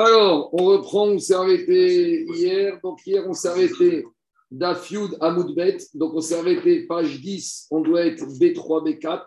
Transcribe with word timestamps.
Alors, 0.00 0.50
on 0.54 0.64
reprend, 0.64 1.08
on 1.08 1.18
s'est 1.18 1.34
arrêté 1.34 2.24
hier. 2.32 2.78
Donc, 2.84 3.04
hier, 3.04 3.24
on 3.26 3.32
s'est 3.32 3.48
arrêté 3.48 4.06
d'Afioud 4.48 5.16
à 5.20 5.32
Moudbet. 5.32 5.78
Donc, 5.92 6.14
on 6.14 6.20
s'est 6.20 6.38
arrêté 6.38 6.86
page 6.86 7.20
10, 7.20 7.66
on 7.72 7.80
doit 7.80 8.06
être 8.06 8.24
B3, 8.24 8.84
B4. 8.84 9.24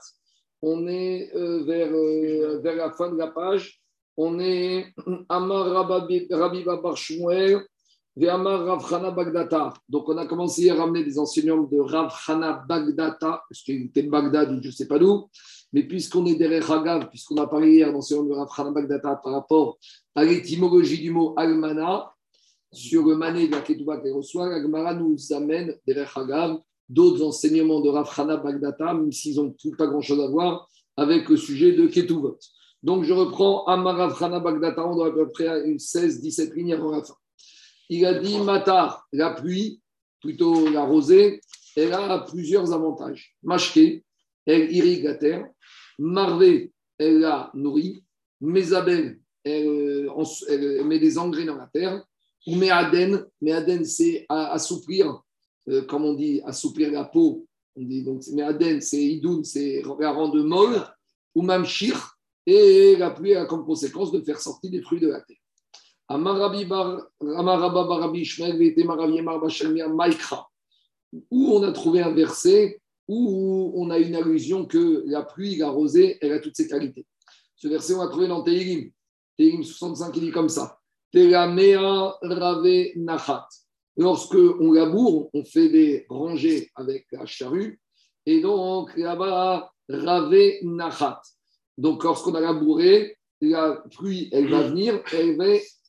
On 0.62 0.88
est 0.88 1.30
euh, 1.36 1.66
vers, 1.66 1.92
euh, 1.92 2.62
vers 2.64 2.76
la 2.78 2.92
fin 2.92 3.12
de 3.12 3.18
la 3.18 3.28
page. 3.28 3.82
On 4.16 4.40
est 4.40 4.94
Amar 5.28 5.90
Rabiba 5.90 6.78
Bar 6.78 6.96
Shmuel 6.96 7.66
et 8.18 8.30
Amar 8.30 8.64
Ravchana 8.66 9.12
Bagdata. 9.12 9.74
Donc, 9.90 10.08
on 10.08 10.16
a 10.16 10.26
commencé 10.26 10.70
à 10.70 10.76
ramener 10.76 11.04
des 11.04 11.20
enseignements 11.20 11.64
de 11.64 11.80
Ravchana 11.80 12.64
Bagdata, 12.66 13.44
parce 13.50 13.62
qu'il 13.62 13.88
était 13.88 14.04
de 14.04 14.10
Bagdad 14.10 14.58
je 14.62 14.68
ne 14.68 14.72
sais 14.72 14.88
pas 14.88 15.00
d'où. 15.00 15.28
Mais 15.74 15.84
puisqu'on 15.84 16.26
est 16.26 16.36
derrière 16.36 17.10
puisqu'on 17.10 17.38
a 17.38 17.48
parlé 17.48 17.74
hier 17.74 17.94
dans 17.94 18.02
ce 18.02 18.14
de 18.14 18.34
Rafrana 18.34 18.72
Bagdata 18.72 19.16
par 19.24 19.34
rapport 19.34 19.78
à 20.16 20.26
l'étymologie 20.26 21.02
du 21.02 21.12
mot 21.12 21.34
Almana, 21.38 22.14
sur 22.74 23.06
le 23.06 23.16
mané 23.16 23.48
de 23.48 23.52
la 23.52 23.62
Ketouba 23.62 23.98
qu'elle 23.98 24.14
reçoit, 24.14 24.50
l'Agmara 24.50 24.94
nous 24.94 25.18
amène 25.32 25.76
derrière 25.86 26.18
Hagav 26.18 26.60
d'autres 26.88 27.24
enseignements 27.24 27.80
de 27.80 27.90
Rafrana 27.90 28.38
Bagdata, 28.38 28.94
même 28.94 29.12
s'ils 29.12 29.38
n'ont 29.38 29.56
pas 29.78 29.88
grand-chose 29.88 30.20
à 30.20 30.28
voir 30.28 30.68
avec 30.98 31.30
le 31.30 31.38
sujet 31.38 31.74
de 31.74 31.88
Ketuvot. 31.88 32.38
Donc 32.84 33.04
je 33.04 33.14
reprends 33.14 33.66
Amar 33.66 33.96
Rafrana 33.96 34.40
Bagdata, 34.40 34.86
on 34.88 34.96
doit 34.96 35.08
à 35.08 35.12
peu 35.12 35.30
près 35.30 35.48
à 35.48 35.60
une 35.60 35.78
16-17 35.78 36.54
lignes 36.56 36.74
avant 36.74 36.92
la 36.92 37.04
fin. 37.04 37.16
Il 37.90 38.06
a 38.06 38.20
dit 38.20 38.40
Matar, 38.40 39.06
la 39.12 39.32
pluie, 39.32 39.82
plutôt 40.22 40.70
la 40.70 40.84
rosée, 40.84 41.42
elle 41.76 41.94
a 41.94 42.20
plusieurs 42.20 42.74
avantages. 42.74 43.36
Mashke, 43.44 44.04
elle 44.46 44.72
irrigue 44.72 45.04
la 45.04 45.16
terre. 45.16 45.48
Marvé, 46.00 46.72
elle 46.98 47.20
la 47.20 47.52
nourrit. 47.54 48.04
Mézabel, 48.40 49.20
elle, 49.44 50.10
elle, 50.50 50.86
met 50.86 51.00
des 51.00 51.18
engrais 51.18 51.46
dans 51.46 51.58
la 51.58 51.68
terre. 51.68 52.04
Ou 52.48 52.56
Méaden, 52.56 53.26
Méaden, 53.40 53.86
c'est 53.86 54.26
assouplir, 54.30 55.22
euh, 55.70 55.84
comme 55.84 56.06
on 56.06 56.14
dit, 56.14 56.42
assouplir 56.46 56.92
la 56.92 57.06
peau. 57.06 57.46
On 57.76 57.84
dit 57.84 58.04
donc 58.04 58.26
Méaden, 58.34 58.82
c'est 58.82 59.04
Idoun, 59.04 59.44
c'est 59.44 59.84
la 60.00 60.12
rendre 60.12 60.42
molle. 60.42 60.84
Ou 61.36 61.44
Mamshir, 61.44 62.18
et 62.46 62.96
la 62.98 63.12
pluie 63.12 63.36
a 63.36 63.46
comme 63.46 63.66
conséquence 63.66 64.12
de 64.12 64.20
faire 64.22 64.42
sortir 64.42 64.72
des 64.72 64.82
fruits 64.82 65.00
de 65.00 65.08
la 65.08 65.22
terre. 65.22 65.38
Où 71.30 71.54
on 71.54 71.64
a 71.64 71.72
trouvé 71.72 72.02
un 72.02 72.12
verset 72.12 72.81
où 73.12 73.74
on 73.76 73.90
a 73.90 74.00
une 74.00 74.16
allusion 74.16 74.66
que 74.66 75.04
la 75.06 75.24
pluie, 75.24 75.58
la 75.58 75.70
rosée, 75.70 76.18
elle 76.22 76.32
a 76.32 76.40
toutes 76.40 76.56
ses 76.56 76.68
qualités. 76.68 77.06
Ce 77.58 77.68
verset, 77.68 77.94
on 77.94 78.02
l'a 78.02 78.08
trouvé 78.08 78.28
dans 78.28 78.42
Tehillim. 78.42 78.90
Tehillim 79.38 79.64
65, 79.64 80.16
il 80.16 80.22
dit 80.22 80.32
comme 80.32 80.48
ça. 80.48 80.80
rave 81.14 82.92
nachat. 82.96 83.48
Lorsque 83.98 84.36
on 84.36 84.72
laboure, 84.72 85.30
on 85.34 85.44
fait 85.44 85.68
des 85.68 86.06
rangées 86.10 86.72
avec 86.76 87.06
la 87.12 87.26
charrue. 87.26 87.82
Et 88.26 88.40
donc, 88.40 88.96
là-bas, 88.96 89.72
rave 89.90 90.64
nachat. 90.64 91.22
Donc, 91.78 92.06
lorsqu'on 92.06 92.36
a 92.36 92.40
labouré, 92.40 93.18
la 93.42 93.84
pluie, 93.92 94.30
elle 94.32 94.50
va 94.50 94.70
venir, 94.70 95.02
elle 95.12 95.36
va, 95.36 95.46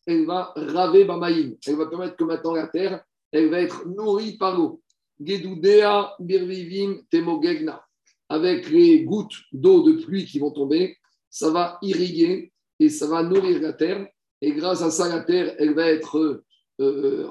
elle 0.07 0.27
va 0.27 0.53
raver 0.57 1.05
bamaïm. 1.05 1.57
Elle 1.67 1.77
va 1.77 1.87
permettre 1.87 2.17
que 2.17 2.25
maintenant 2.25 2.55
la 2.55 2.67
terre, 2.67 3.05
elle 3.31 3.49
va 3.49 3.61
être 3.61 3.87
nourrie 3.87 4.37
par 4.37 4.57
l'eau. 4.57 4.83
Birvivim 5.23 7.03
temogegna. 7.11 7.85
Avec 8.29 8.71
les 8.71 9.05
gouttes 9.05 9.37
d'eau 9.53 9.83
de 9.83 10.03
pluie 10.03 10.25
qui 10.25 10.39
vont 10.39 10.51
tomber, 10.51 10.97
ça 11.29 11.51
va 11.51 11.79
irriguer 11.83 12.53
et 12.79 12.89
ça 12.89 13.07
va 13.07 13.23
nourrir 13.23 13.61
la 13.61 13.73
terre. 13.73 14.07
Et 14.41 14.53
grâce 14.53 14.83
à 14.83 14.91
ça, 14.91 15.09
la 15.09 15.21
terre, 15.21 15.55
elle 15.59 15.75
va 15.75 15.87
être 15.87 16.43
euh, 16.81 17.29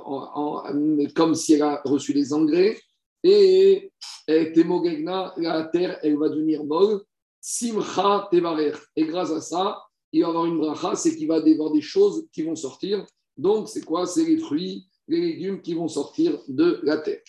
comme 1.15 1.35
si 1.35 1.53
elle 1.53 1.63
a 1.63 1.81
reçu 1.83 2.13
les 2.13 2.33
engrais. 2.33 2.77
Et, 3.23 3.91
temogegna, 4.27 5.33
la 5.37 5.65
terre, 5.65 5.99
elle 6.03 6.17
va 6.17 6.29
devenir 6.29 6.63
molle. 6.63 7.01
Simcha 7.39 8.27
tevarer. 8.31 8.73
Et 8.95 9.05
grâce 9.05 9.31
à 9.31 9.41
ça, 9.41 9.81
il 10.11 10.21
va 10.21 10.27
y 10.27 10.29
avoir 10.29 10.45
une 10.45 10.57
bracha, 10.57 10.95
c'est 10.95 11.15
qu'il 11.15 11.27
va 11.27 11.39
y 11.39 11.53
avoir 11.53 11.71
des 11.71 11.81
choses 11.81 12.27
qui 12.31 12.43
vont 12.43 12.55
sortir. 12.55 13.05
Donc, 13.37 13.69
c'est 13.69 13.83
quoi? 13.83 14.05
C'est 14.05 14.25
les 14.25 14.37
fruits, 14.37 14.87
les 15.11 15.19
légumes 15.19 15.61
qui 15.61 15.73
vont 15.73 15.89
sortir 15.89 16.39
de 16.47 16.79
la 16.83 16.97
terre. 16.97 17.19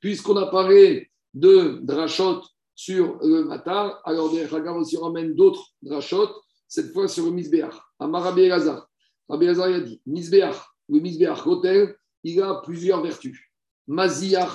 Puisqu'on 0.00 0.36
a 0.36 0.46
parlé 0.50 1.10
de 1.32 1.78
drachot 1.82 2.42
sur 2.74 3.18
le 3.22 3.44
matar, 3.44 4.02
alors 4.04 4.30
des 4.30 4.44
Ragam 4.44 4.76
aussi 4.76 4.98
ramène 4.98 5.34
d'autres 5.34 5.64
drachot, 5.80 6.28
cette 6.68 6.92
fois 6.92 7.08
sur 7.08 7.24
le 7.24 7.30
misbéach. 7.30 7.74
Amar 7.98 8.24
Rabbi 8.24 8.42
Elazar. 8.42 8.86
Rabbi 9.30 9.46
Elazar 9.46 9.68
a 9.68 9.80
dit 9.80 10.02
misbéach, 10.04 10.56
le 10.90 11.00
misbéach, 11.00 11.46
l'hôtel, 11.46 11.96
il 12.22 12.42
a 12.42 12.60
plusieurs 12.62 13.00
vertus. 13.00 13.40
Maziach, 13.86 14.52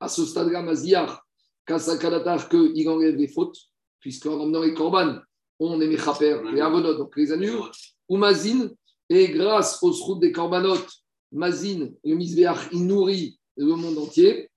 à 0.00 0.08
ce 0.08 0.24
stade-là, 0.24 0.62
Maziach, 0.62 1.16
Kasakadatar, 1.64 2.48
qu'il 2.48 2.88
enlève 2.88 3.14
les 3.14 3.28
fautes, 3.28 3.56
puisqu'en 4.00 4.40
emmenant 4.40 4.62
les 4.62 4.74
korban, 4.74 5.20
on 5.60 5.80
est 5.80 5.86
mechaper, 5.86 6.40
les 6.52 6.60
avonot, 6.60 6.94
donc 6.94 7.16
les 7.16 7.30
annures, 7.30 7.70
ou 8.08 8.16
Mazin, 8.16 8.68
et 9.08 9.28
grâce 9.28 9.80
aux 9.80 9.92
routes 9.92 10.20
des 10.20 10.32
korbanot, 10.32 10.78
Mazin, 11.32 11.90
le 12.04 12.14
Misbeach, 12.14 12.68
il 12.72 12.86
nourrit 12.86 13.38
le 13.56 13.74
monde 13.74 13.98
entier. 13.98 14.50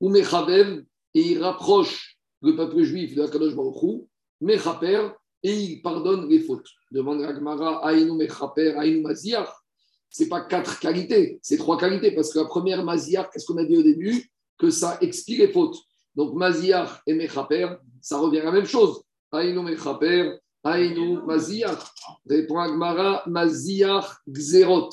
Ou 0.00 0.08
Mechavev, 0.08 0.82
et 1.14 1.20
il 1.20 1.42
rapproche 1.42 2.16
le 2.40 2.56
peuple 2.56 2.82
juif 2.82 3.14
de 3.14 3.22
la 3.22 3.28
Kadosh 3.28 3.54
Baruch 3.54 4.02
Mechaper, 4.40 5.10
et 5.42 5.54
il 5.54 5.82
pardonne 5.82 6.28
les 6.28 6.40
fautes. 6.40 6.68
Demande 6.90 7.22
Agmara, 7.22 7.86
Aïnou 7.86 8.16
Mechaper, 8.16 8.74
Aïnou 8.78 9.02
Maziach. 9.02 9.48
Ce 10.08 10.22
n'est 10.22 10.28
pas 10.28 10.40
quatre 10.40 10.80
qualités, 10.80 11.38
c'est 11.42 11.56
trois 11.56 11.78
qualités, 11.78 12.12
parce 12.12 12.32
que 12.32 12.38
la 12.38 12.46
première, 12.46 12.82
Maziach, 12.84 13.30
qu'est-ce 13.32 13.46
qu'on 13.46 13.58
a 13.58 13.64
dit 13.64 13.76
au 13.76 13.82
début? 13.82 14.30
Que 14.58 14.70
ça 14.70 14.98
expire 15.00 15.40
les 15.40 15.52
fautes. 15.52 15.76
Donc 16.14 16.34
Maziach 16.34 17.02
et 17.06 17.14
Mechaper, 17.14 17.76
ça 18.00 18.18
revient 18.18 18.40
à 18.40 18.44
la 18.44 18.52
même 18.52 18.66
chose. 18.66 19.02
Aïnou 19.30 19.62
Mechaper, 19.62 20.38
Aïnou 20.64 21.24
Maziach. 21.26 21.78
Répond 22.28 22.58
Agmara, 22.58 23.22
Maziach 23.26 24.06
Gzerot. 24.28 24.90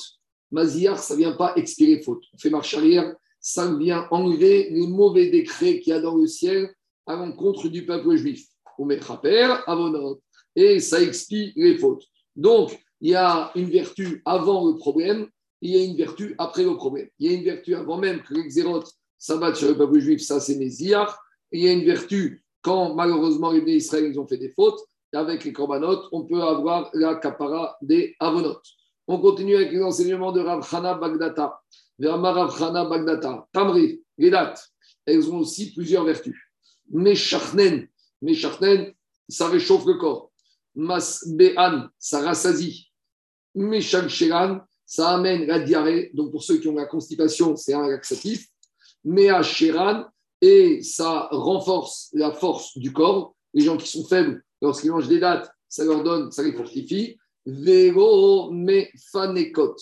Maziyar, 0.52 1.00
ça 1.00 1.14
ne 1.14 1.20
vient 1.20 1.34
pas 1.34 1.54
expirer 1.56 2.02
faute. 2.02 2.24
On 2.34 2.38
fait 2.38 2.50
marche 2.50 2.74
arrière, 2.74 3.14
ça 3.40 3.74
vient 3.76 4.08
enlever 4.12 4.70
les 4.72 4.88
mauvais 4.88 5.30
décrets 5.30 5.80
qu'il 5.80 5.92
y 5.92 5.96
a 5.96 6.00
dans 6.00 6.16
le 6.16 6.28
ciel 6.28 6.74
à 7.06 7.16
l'encontre 7.16 7.68
du 7.68 7.86
peuple 7.86 8.16
juif. 8.16 8.46
On 8.78 8.86
mettra 8.86 9.22
père, 9.22 9.64
avonot, 9.68 10.22
et 10.56 10.80
ça 10.80 11.02
expie 11.02 11.54
les 11.56 11.78
fautes. 11.78 12.04
Donc, 12.36 12.78
il 13.02 13.12
y 13.12 13.16
a 13.16 13.52
une 13.56 13.70
vertu 13.70 14.22
avant 14.26 14.68
le 14.68 14.76
problème, 14.76 15.28
il 15.62 15.72
y 15.72 15.80
a 15.80 15.84
une 15.84 15.96
vertu 15.96 16.36
après 16.38 16.64
le 16.64 16.76
problème. 16.76 17.08
Il 17.20 17.32
y 17.32 17.34
a 17.34 17.38
une 17.38 17.44
vertu 17.44 17.76
avant 17.76 17.98
même 17.98 18.22
que 18.22 18.34
l'exérote 18.34 18.92
s'abatte 19.18 19.56
sur 19.56 19.70
le 19.70 19.78
peuple 19.78 20.00
juif, 20.00 20.22
ça 20.22 20.40
c'est 20.40 20.58
Méziar. 20.58 21.20
Il 21.52 21.64
y 21.64 21.68
a 21.68 21.72
une 21.72 21.86
vertu 21.86 22.44
quand 22.62 22.94
malheureusement 22.96 23.52
les 23.52 23.62
Israël 23.76 24.06
ils 24.06 24.20
ont 24.20 24.28
fait 24.28 24.38
des 24.38 24.50
fautes, 24.50 24.80
avec 25.14 25.44
les 25.46 25.54
corbanotes, 25.54 26.08
on 26.12 26.26
peut 26.26 26.42
avoir 26.42 26.90
la 26.94 27.16
capara 27.16 27.78
des 27.82 28.16
avonotes. 28.20 28.68
On 29.08 29.20
continue 29.20 29.56
avec 29.56 29.72
les 29.72 29.82
enseignements 29.82 30.32
de 30.32 30.42
Rav 30.42 30.68
Chana 30.70 30.96
Bagdata. 30.96 31.62
Rav 32.00 32.58
Chana 32.58 32.86
Bagdata. 32.86 33.48
Tamri, 33.54 34.02
les 34.18 34.30
dates, 34.30 34.70
elles 35.06 35.32
ont 35.32 35.40
aussi 35.40 35.74
plusieurs 35.74 36.04
vertus. 36.04 36.36
Meshachnen, 36.90 37.88
Meshachnen, 38.22 38.94
ça 39.30 39.48
réchauffe 39.48 39.86
le 39.86 39.96
corps. 39.96 40.32
Masbe'an, 40.76 41.88
ça 41.98 42.22
rassasie. 42.22 42.92
Meshalcheran, 43.56 44.60
ça 44.86 45.10
amène 45.10 45.48
la 45.48 45.60
diarrhée. 45.60 46.12
Donc 46.14 46.32
pour 46.32 46.44
ceux 46.44 46.58
qui 46.58 46.68
ont 46.68 46.76
la 46.76 46.86
constipation, 46.86 47.56
c'est 47.56 47.74
un 47.74 47.88
laxatif. 47.88 48.48
Meacheran, 49.04 50.06
et 50.42 50.82
ça 50.84 51.28
renforce 51.32 52.10
la 52.14 52.32
force 52.32 52.78
du 52.78 52.94
corps. 52.94 53.36
Les 53.54 53.64
gens 53.64 53.78
qui 53.78 53.88
sont 53.88 54.06
faibles, 54.06 54.44
lorsqu'ils 54.62 54.92
mangent 54.92 55.08
des 55.08 55.20
dates, 55.20 55.50
ça 55.68 55.84
leur 55.84 56.04
donne, 56.04 56.32
ça 56.32 56.44
les 56.44 56.54
fortifie. 56.54 57.18
Vélo 57.50 58.52
fanekot. 59.12 59.76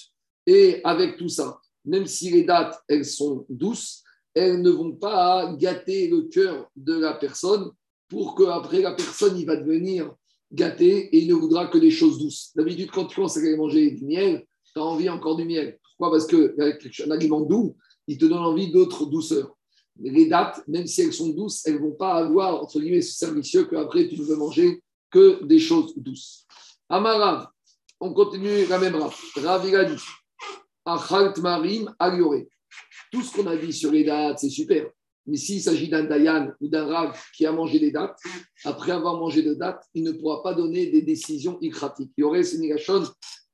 Et 0.46 0.82
avec 0.84 1.18
tout 1.18 1.30
ça, 1.30 1.60
même 1.84 2.06
si 2.06 2.30
les 2.30 2.44
dates, 2.44 2.80
elles 2.88 3.06
sont 3.06 3.44
douces, 3.50 4.04
elles 4.36 4.62
ne 4.62 4.70
vont 4.70 4.92
pas 4.92 5.52
gâter 5.58 6.08
le 6.08 6.24
cœur 6.24 6.70
de 6.76 6.94
la 7.00 7.14
personne 7.14 7.72
pour 8.08 8.36
qu'après 8.36 8.82
la 8.82 8.94
personne, 8.94 9.36
il 9.38 9.48
va 9.48 9.56
devenir 9.56 10.14
gâté 10.52 11.08
et 11.08 11.24
il 11.24 11.28
ne 11.28 11.34
voudra 11.34 11.66
que 11.68 11.80
des 11.80 11.90
choses 11.90 12.20
douces. 12.20 12.52
D'habitude, 12.56 12.92
quand 12.92 13.06
tu 13.06 13.16
commences 13.16 13.38
à 13.38 13.58
manger 13.58 13.92
du 13.92 14.06
miel, 14.06 14.46
tu 14.72 14.80
as 14.80 14.84
envie 14.84 15.10
encore 15.10 15.36
du 15.36 15.46
miel. 15.46 15.80
Pourquoi? 15.98 16.12
Parce 16.12 16.28
qu'un 16.28 17.12
aliment 17.12 17.42
doux, 17.42 17.76
il 18.08 18.20
te 18.20 18.26
donne 18.26 18.44
envie 18.44 18.72
d'autres 18.72 19.08
douceurs. 19.08 19.56
Les 20.00 20.28
dates, 20.28 20.62
même 20.68 20.86
si 20.86 21.02
elles 21.02 21.14
sont 21.14 21.30
douces, 21.30 21.66
elles 21.66 21.76
ne 21.76 21.80
vont 21.80 21.94
pas 21.94 22.16
avoir, 22.16 22.62
entre 22.62 22.80
guillemets, 22.80 23.02
ce 23.02 23.18
servicieux 23.18 23.66
qu'après 23.66 24.08
tu 24.08 24.20
ne 24.20 24.24
veux 24.24 24.36
manger 24.36 24.84
que 25.10 25.44
des 25.46 25.60
choses 25.60 25.94
douces. 25.96 26.46
Amarav, 26.90 27.48
on 28.06 28.14
continue 28.14 28.66
la 28.68 28.78
même 28.78 28.96
Rav. 28.96 29.16
Rav, 29.38 29.68
il 29.68 29.76
a 29.76 29.86
dit 29.86 30.02
Achalt 30.86 31.38
Marim 31.40 31.94
Alioré. 31.98 32.48
Tout 33.12 33.24
ce 33.24 33.36
qu'on 33.36 33.48
a 33.48 33.56
dit 33.56 33.74
sur 33.74 33.92
les 33.92 34.04
dates, 34.04 34.40
c'est 34.40 34.50
super. 34.50 34.86
Mais 35.26 35.38
s'il 35.38 35.60
s'agit 35.60 35.90
d'un 35.90 36.04
Dayan 36.04 36.52
ou 36.62 36.68
d'un 36.68 36.86
Rav 36.86 37.20
qui 37.36 37.48
a 37.48 37.52
mangé 37.52 37.80
des 37.80 37.92
dates, 37.92 38.20
après 38.64 38.92
avoir 38.92 39.18
mangé 39.18 39.42
des 39.42 39.56
dates, 39.56 39.84
il 39.96 40.04
ne 40.04 40.12
pourra 40.12 40.44
pas 40.44 40.54
donner 40.54 40.88
des 40.88 41.02
décisions 41.02 41.58
ikratiques. 41.62 42.12
Il 42.16 42.22
y 42.22 42.24
aurait, 42.24 42.44
c'est 42.44 42.60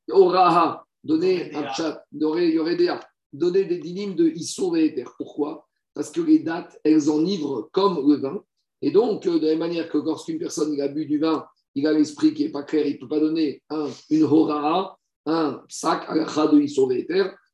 Oraha, 0.10 0.84
donner 1.02 1.56
un 1.56 1.72
chat, 1.72 2.04
il 2.12 2.22
y 2.22 2.60
aurait 2.60 2.76
des 2.76 2.94
donner 3.32 3.64
des 3.64 3.78
dynimes 3.78 4.16
de 4.16 4.28
Issour 4.28 4.76
et 4.76 4.88
Éther. 4.88 5.10
Pourquoi? 5.18 5.70
Parce 5.94 6.12
que 6.12 6.20
les 6.20 6.40
dates, 6.40 6.78
elles 6.84 7.10
enivrent 7.10 7.70
comme 7.72 8.06
le 8.06 8.18
vin. 8.18 8.44
Et 8.82 8.92
donc, 8.92 9.24
de 9.24 9.40
la 9.40 9.52
même 9.52 9.60
manière 9.60 9.90
que 9.90 9.98
lorsqu'une 9.98 10.40
personne 10.40 10.80
a 10.82 10.90
bu 10.90 11.06
du 11.06 11.20
vin, 11.20 11.46
il 11.76 11.88
a 11.88 11.94
l'esprit 11.94 12.34
qui 12.34 12.44
n'est 12.44 12.52
pas 12.52 12.64
clair, 12.64 12.86
il 12.86 12.96
ne 12.96 13.00
peut 13.00 13.08
pas 13.08 13.20
donner 13.20 13.62
un, 13.70 13.88
une 14.10 14.24
horaha, 14.24 14.98
un 15.26 15.62
sac 15.70 16.06
à 16.08 16.16
la 16.16 16.26
de 16.26 16.94
et 16.94 17.04
De 17.06 17.14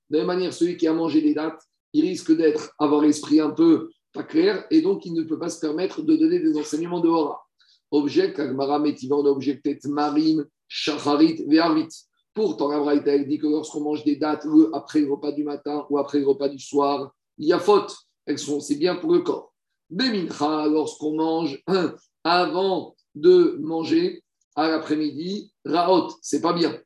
la 0.09 0.19
même 0.19 0.27
manière, 0.27 0.53
celui 0.53 0.77
qui 0.77 0.87
a 0.87 0.93
mangé 0.93 1.21
des 1.21 1.33
dates, 1.33 1.61
il 1.93 2.05
risque 2.05 2.35
d'être 2.35 2.73
avoir 2.79 3.01
l'esprit 3.01 3.39
un 3.39 3.51
peu 3.51 3.89
pas 4.13 4.23
clair 4.23 4.65
et 4.71 4.81
donc 4.81 5.05
il 5.05 5.13
ne 5.13 5.23
peut 5.23 5.37
pas 5.37 5.49
se 5.49 5.59
permettre 5.59 6.01
de 6.01 6.15
donner 6.15 6.39
des 6.39 6.57
enseignements 6.57 6.99
de 6.99 7.09
hora. 7.09 7.41
Objet, 7.91 8.33
Kagmara 8.33 8.79
Métivan 8.79 9.25
a 9.25 9.29
objecté 9.29 9.79
Marim, 9.85 10.45
Shacharit, 10.67 11.45
Ve'arvit. 11.47 11.87
Pourtant, 12.33 12.67
la 12.69 12.79
Braïta 12.79 13.17
dit 13.19 13.37
que 13.37 13.47
lorsqu'on 13.47 13.81
mange 13.81 14.03
des 14.03 14.17
dates 14.17 14.45
après 14.73 14.99
le 14.99 15.11
repas 15.11 15.31
du 15.31 15.43
matin 15.43 15.85
ou 15.89 15.97
après 15.97 16.19
le 16.19 16.27
repas 16.27 16.49
du 16.49 16.59
soir, 16.59 17.11
il 17.37 17.47
y 17.47 17.53
a 17.53 17.59
faute. 17.59 17.95
Elles 18.25 18.37
sont, 18.37 18.59
c'est 18.59 18.75
bien 18.75 18.95
pour 18.95 19.13
le 19.13 19.21
corps. 19.21 19.53
Bemincha, 19.89 20.67
lorsqu'on 20.67 21.15
mange 21.15 21.63
avant 22.23 22.96
de 23.19 23.57
manger 23.59 24.23
à 24.55 24.69
l'après-midi, 24.69 25.51
Raot, 25.65 26.09
c'est 26.21 26.41
pas 26.41 26.53
bien. 26.53 26.77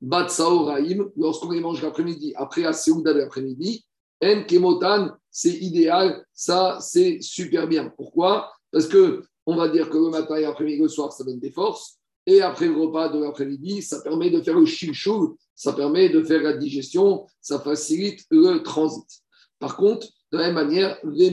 Batsao 0.00 0.64
Raim, 0.64 1.10
lorsqu'on 1.16 1.50
les 1.50 1.60
mange 1.60 1.82
l'après-midi, 1.82 2.32
après 2.36 2.62
la 2.62 2.70
de 2.72 3.10
l'après-midi, 3.10 3.84
En 4.22 4.44
Kemotan, 4.44 5.10
c'est 5.30 5.54
idéal, 5.54 6.24
ça 6.32 6.78
c'est 6.80 7.18
super 7.20 7.68
bien. 7.68 7.92
Pourquoi? 7.96 8.52
Parce 8.72 8.86
que 8.86 9.22
on 9.46 9.56
va 9.56 9.68
dire 9.68 9.88
que 9.88 9.96
le 9.96 10.10
matin 10.10 10.36
et 10.36 10.42
l'après-midi, 10.42 10.82
le 10.82 10.88
soir, 10.88 11.12
ça 11.12 11.24
donne 11.24 11.38
des 11.38 11.50
forces. 11.50 11.98
Et 12.26 12.42
après 12.42 12.66
le 12.66 12.78
repas 12.78 13.08
de 13.08 13.18
l'après-midi, 13.18 13.80
ça 13.80 14.00
permet 14.00 14.30
de 14.30 14.42
faire 14.42 14.58
le 14.58 14.66
chilchou, 14.66 15.38
ça 15.54 15.72
permet 15.72 16.10
de 16.10 16.22
faire 16.22 16.42
la 16.42 16.56
digestion, 16.56 17.26
ça 17.40 17.58
facilite 17.58 18.24
le 18.30 18.62
transit. 18.62 19.22
Par 19.58 19.76
contre, 19.76 20.06
de 20.30 20.38
la 20.38 20.46
même 20.46 20.54
manière, 20.54 20.98
les 21.04 21.30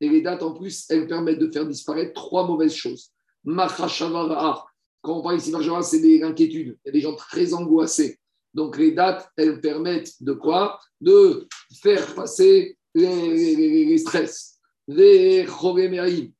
Et 0.00 0.08
les 0.08 0.22
dates 0.22 0.42
en 0.42 0.52
plus, 0.52 0.86
elles 0.88 1.06
permettent 1.08 1.40
de 1.40 1.50
faire 1.50 1.66
disparaître 1.66 2.12
trois 2.12 2.46
mauvaises 2.46 2.74
choses. 2.74 3.10
Quand 3.44 5.18
on 5.18 5.22
parle 5.22 5.38
ici 5.38 5.50
de 5.50 5.82
c'est 5.82 6.00
des 6.00 6.22
inquiétudes. 6.22 6.78
Il 6.84 6.86
y 6.86 6.90
a 6.90 6.92
des 6.92 7.00
gens 7.00 7.14
très 7.14 7.54
angoissés. 7.54 8.18
Donc 8.54 8.76
les 8.78 8.92
dates, 8.92 9.28
elles 9.36 9.60
permettent 9.60 10.22
de 10.22 10.32
quoi? 10.32 10.80
De 11.00 11.46
faire 11.82 12.14
passer 12.14 12.76
les, 12.94 13.98
stress. 13.98 14.58
Les 14.86 15.46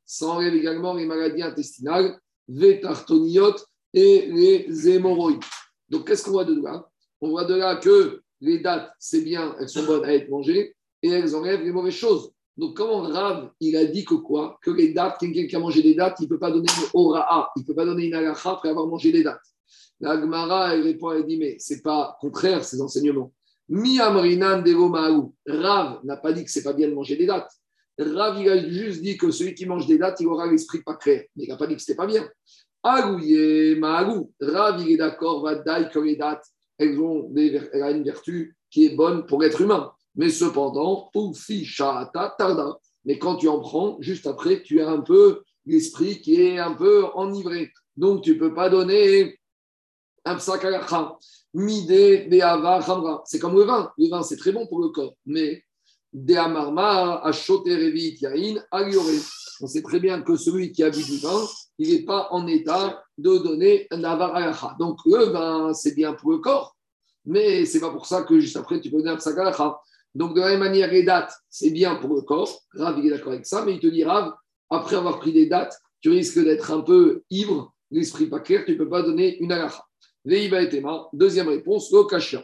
ça 0.05 0.27
enlève 0.27 0.55
également 0.55 0.95
les 0.95 1.07
maladies 1.07 1.43
intestinales, 1.43 2.19
les 2.49 2.81
et 3.93 4.27
les 4.33 4.89
hémorroïdes. 4.89 5.43
Donc 5.89 6.07
qu'est-ce 6.07 6.25
qu'on 6.25 6.33
voit 6.33 6.45
de 6.45 6.61
là? 6.61 6.89
On 7.21 7.31
voit 7.31 7.45
de 7.45 7.55
là 7.55 7.77
que 7.77 8.23
les 8.41 8.59
dates, 8.61 8.91
c'est 8.99 9.23
bien, 9.23 9.57
elles 9.61 9.69
sont 9.69 9.85
bonnes 9.85 10.05
à 10.05 10.15
être 10.15 10.29
mangées 10.29 10.75
et 11.03 11.09
elles 11.09 11.35
enlèvent 11.35 11.63
les 11.63 11.73
mauvaises 11.73 11.95
choses. 11.95 12.33
Donc, 12.57 12.77
comment 12.77 13.03
Rav, 13.03 13.51
il 13.61 13.77
a 13.77 13.85
dit 13.85 14.05
que 14.05 14.15
quoi? 14.15 14.59
Que 14.63 14.73
les 14.73 14.93
dates, 14.93 15.19
quelqu'un 15.19 15.47
qui 15.47 15.55
a 15.55 15.61
mangé 15.61 15.81
des 15.81 15.95
dates, 15.95 16.17
il 16.21 16.25
ne 16.25 16.29
peut 16.29 16.41
pas 16.41 16.51
donner 16.51 16.67
une 16.77 16.89
ora'a, 16.93 17.51
il 17.57 17.61
ne 17.61 17.67
peut 17.67 17.75
pas 17.75 17.85
donner 17.85 18.07
une 18.07 18.15
agacha 18.15 18.51
après 18.51 18.71
avoir 18.71 18.87
mangé 18.89 19.13
des 19.13 19.23
dates. 19.23 19.45
La 20.01 20.21
Gemara, 20.21 20.75
elle 20.75 20.83
répond, 20.83 21.13
elle 21.13 21.25
dit, 21.25 21.39
mais 21.39 21.57
ce 21.59 21.75
n'est 21.75 21.81
pas 21.81 22.17
contraire, 22.21 22.65
ces 22.65 22.81
enseignements. 22.81 23.33
Mi 23.69 24.01
amrinan 24.01 24.65
Rav 25.47 26.01
n'a 26.05 26.17
pas 26.17 26.33
dit 26.33 26.45
que 26.45 26.51
ce 26.51 26.59
n'est 26.59 26.65
pas 26.65 26.73
bien 26.73 26.89
de 26.89 26.95
manger 26.95 27.17
des 27.17 27.27
dates. 27.27 27.51
Rav, 27.99 28.41
il 28.41 28.49
a 28.49 28.69
juste 28.69 29.03
dit 29.03 29.17
que 29.17 29.31
celui 29.31 29.55
qui 29.55 29.67
mange 29.67 29.87
des 29.87 29.99
dates, 29.99 30.21
il 30.21 30.27
aura 30.27 30.51
l'esprit 30.51 30.83
pas 30.83 30.95
clair. 30.95 31.25
Mais 31.37 31.45
il 31.45 31.49
n'a 31.49 31.57
pas 31.57 31.67
dit 31.67 31.77
que 31.77 31.83
ce 31.83 31.91
n'était 31.91 31.97
pas 31.97 32.07
bien. 32.07 32.29
Agouye, 32.83 33.77
Maagou. 33.79 34.33
Rav, 34.41 34.81
il 34.83 34.93
est 34.93 34.97
d'accord, 34.97 35.43
va 35.43 35.57
que 35.57 35.99
les 35.99 36.17
dates, 36.17 36.45
elles 36.79 36.99
ont 37.01 37.31
une 37.35 38.05
vertu 38.05 38.57
qui 38.71 38.87
est 38.87 38.97
bonne 38.97 39.27
pour 39.27 39.43
l'être 39.43 39.61
humain. 39.61 39.93
Mais 40.15 40.31
cependant, 40.31 41.11
Ufi 41.15 41.65
Shata 41.65 42.35
Tarda. 42.39 42.79
Mais 43.05 43.19
quand 43.19 43.37
tu 43.37 43.49
en 43.49 43.61
prends, 43.61 43.97
juste 44.01 44.27
après, 44.27 44.63
tu 44.63 44.81
as 44.81 44.89
un 44.89 45.01
peu 45.01 45.43
l'esprit 45.67 46.21
qui 46.21 46.41
est 46.41 46.59
un 46.59 46.75
peu 46.75 47.07
enivré. 47.15 47.73
Donc, 47.97 48.23
tu 48.23 48.35
ne 48.35 48.39
peux 48.39 48.55
pas 48.55 48.69
donner 48.69 49.39
c'est 53.25 53.39
comme 53.39 53.57
le 53.57 53.63
vin. 53.65 53.91
Le 53.97 54.09
vin, 54.09 54.23
c'est 54.23 54.37
très 54.37 54.53
bon 54.53 54.67
pour 54.67 54.81
le 54.81 54.89
corps. 54.89 55.15
Mais 55.25 55.63
on 59.61 59.67
sait 59.67 59.83
très 59.83 60.01
bien 60.01 60.23
que 60.23 60.37
celui 60.37 60.73
qui 60.73 60.83
a 60.83 60.91
bu 60.91 61.03
du 61.03 61.19
vin, 61.19 61.45
il 61.79 61.93
n'est 61.93 62.05
pas 62.05 62.29
en 62.31 62.47
état 62.47 63.03
de 63.19 63.39
donner 63.39 63.87
un 63.91 64.05
avar 64.05 64.77
Donc 64.79 64.99
le 65.05 65.25
vin, 65.27 65.75
c'est 65.75 65.95
bien 65.95 66.15
pour 66.15 66.31
le 66.31 66.39
corps, 66.39 66.77
mais 67.25 67.67
c'est 67.67 67.81
pas 67.81 67.91
pour 67.91 68.07
ça 68.07 68.23
que 68.23 68.39
juste 68.39 68.57
après 68.57 68.81
tu 68.81 68.91
peux 68.91 68.99
donner 68.99 69.11
un 69.11 69.17
psakalacha. 69.17 69.79
Donc 70.15 70.35
de 70.35 70.41
la 70.41 70.49
même 70.49 70.61
manière, 70.61 70.91
les 70.91 71.03
dates, 71.03 71.35
c'est 71.51 71.71
bien 71.71 71.97
pour 71.97 72.15
le 72.15 72.23
corps. 72.23 72.63
Rav, 72.75 72.99
il 72.99 73.07
est 73.07 73.11
d'accord 73.11 73.33
avec 73.33 73.47
ça, 73.47 73.65
mais 73.65 73.75
il 73.75 73.81
te 73.81 73.87
dit, 73.87 74.05
Rav, 74.05 74.33
après 74.71 74.97
avoir 74.97 75.19
pris 75.19 75.33
des 75.33 75.47
dates, 75.47 75.77
tu 76.01 76.11
risques 76.11 76.39
d'être 76.43 76.71
un 76.71 76.81
peu 76.81 77.23
ivre, 77.31 77.75
l'esprit 77.91 78.27
pas 78.27 78.41
clair, 78.41 78.65
tu 78.65 78.73
ne 78.73 78.79
peux 78.79 78.89
pas 78.89 79.03
donner 79.03 79.39
une 79.39 79.53
alacha. 79.53 79.85
Deuxième 80.25 81.49
réponse, 81.49 81.93
le 81.93 82.21
Ce 82.21 82.37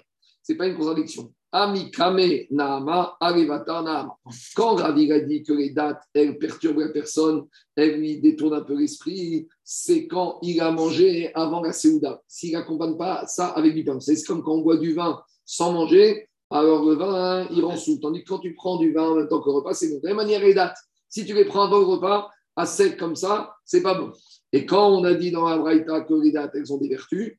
n'est 0.49 0.57
pas 0.57 0.67
une 0.67 0.77
contradiction. 0.77 1.33
Amikame 1.57 2.49
Naama, 2.51 3.17
Arevata 3.21 3.81
Naama. 3.81 4.17
Quand 4.57 4.75
Ravi 4.75 5.13
a 5.13 5.21
dit 5.21 5.45
que 5.45 5.53
les 5.53 5.71
dates, 5.71 6.03
elles 6.13 6.37
perturbent 6.37 6.81
la 6.81 6.89
personne, 6.89 7.47
elles 7.77 7.97
lui 7.97 8.21
détournent 8.21 8.55
un 8.55 8.63
peu 8.63 8.77
l'esprit, 8.77 9.47
c'est 9.63 10.09
quand 10.09 10.41
il 10.43 10.61
a 10.61 10.73
mangé 10.73 11.33
avant 11.33 11.63
la 11.63 11.73
Séouda. 11.73 12.21
S'il 12.27 12.55
n'accompagne 12.55 12.97
pas 12.97 13.25
ça 13.29 13.47
avec 13.47 13.73
du 13.73 13.85
pain. 13.85 14.01
C'est 14.01 14.21
comme 14.25 14.43
quand 14.43 14.55
on 14.55 14.63
boit 14.63 14.79
du 14.79 14.95
vin 14.95 15.23
sans 15.45 15.73
manger, 15.73 16.29
alors 16.51 16.85
le 16.85 16.97
vin, 16.97 17.47
il 17.53 17.65
rend 17.65 17.77
sous. 17.77 17.99
Tandis 18.01 18.25
que 18.25 18.31
quand 18.31 18.41
tu 18.41 18.55
prends 18.55 18.77
du 18.79 18.93
vin 18.93 19.11
en 19.11 19.15
même 19.15 19.29
temps 19.29 19.41
que 19.41 19.49
le 19.49 19.55
repas, 19.55 19.75
c'est 19.75 19.91
bon. 19.91 19.99
De 19.99 20.09
la 20.09 20.09
même 20.09 20.17
manière, 20.17 20.41
les 20.41 20.55
dates, 20.55 20.77
si 21.09 21.25
tu 21.25 21.35
les 21.35 21.45
prends 21.45 21.67
avant 21.67 21.79
le 21.79 21.85
repas, 21.85 22.31
à 22.57 22.67
sec 22.67 22.97
comme 22.97 23.15
ça, 23.15 23.55
c'est 23.65 23.83
pas 23.83 23.95
bon. 23.95 24.11
Et 24.53 24.67
quand 24.67 24.89
on 24.89 25.05
a 25.05 25.15
dit 25.15 25.31
dans 25.31 25.49
la 25.49 25.59
Braïta 25.59 26.01
que 26.01 26.15
les 26.15 26.33
dates, 26.33 26.51
elles 26.55 26.73
ont 26.73 26.79
des 26.79 26.89
vertus, 26.89 27.39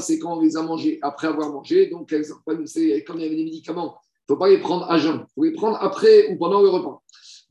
c'est 0.00 0.18
quand 0.18 0.38
on 0.38 0.40
les 0.40 0.56
a 0.56 0.62
mangés 0.62 0.98
après 1.02 1.28
avoir 1.28 1.50
mangé. 1.50 1.86
Donc, 1.86 2.10
comme 2.10 2.64
il 2.64 3.22
y 3.22 3.26
avait 3.26 3.36
des 3.36 3.44
médicaments, 3.44 3.96
il 4.28 4.32
ne 4.32 4.34
faut 4.34 4.40
pas 4.40 4.48
les 4.48 4.58
prendre 4.58 4.90
à 4.90 4.98
jeun. 4.98 5.20
Il 5.20 5.26
faut 5.34 5.44
les 5.44 5.52
prendre 5.52 5.76
après 5.80 6.32
ou 6.32 6.36
pendant 6.36 6.60
le 6.60 6.68
repas. 6.68 7.00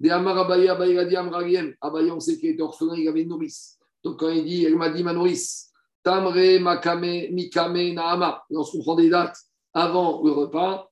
On 0.03 2.19
sait 2.19 2.37
qu'il 2.37 2.49
était 2.49 2.63
il 2.97 3.07
avait 3.07 3.21
une 3.21 3.29
nourrice. 3.29 3.77
Donc, 4.03 4.19
quand 4.19 4.29
il 4.29 4.43
dit, 4.43 4.65
elle 4.65 4.75
m'a 4.75 4.89
dit 4.89 5.03
ma 5.03 5.13
nourrice, 5.13 5.71
Tamre, 6.03 6.59
Makame, 6.59 7.29
Mikame, 7.31 7.93
Naama. 7.93 8.43
Prend 8.83 8.95
des 8.95 9.09
dates 9.09 9.38
avant 9.73 10.21
le 10.23 10.31
repas. 10.31 10.89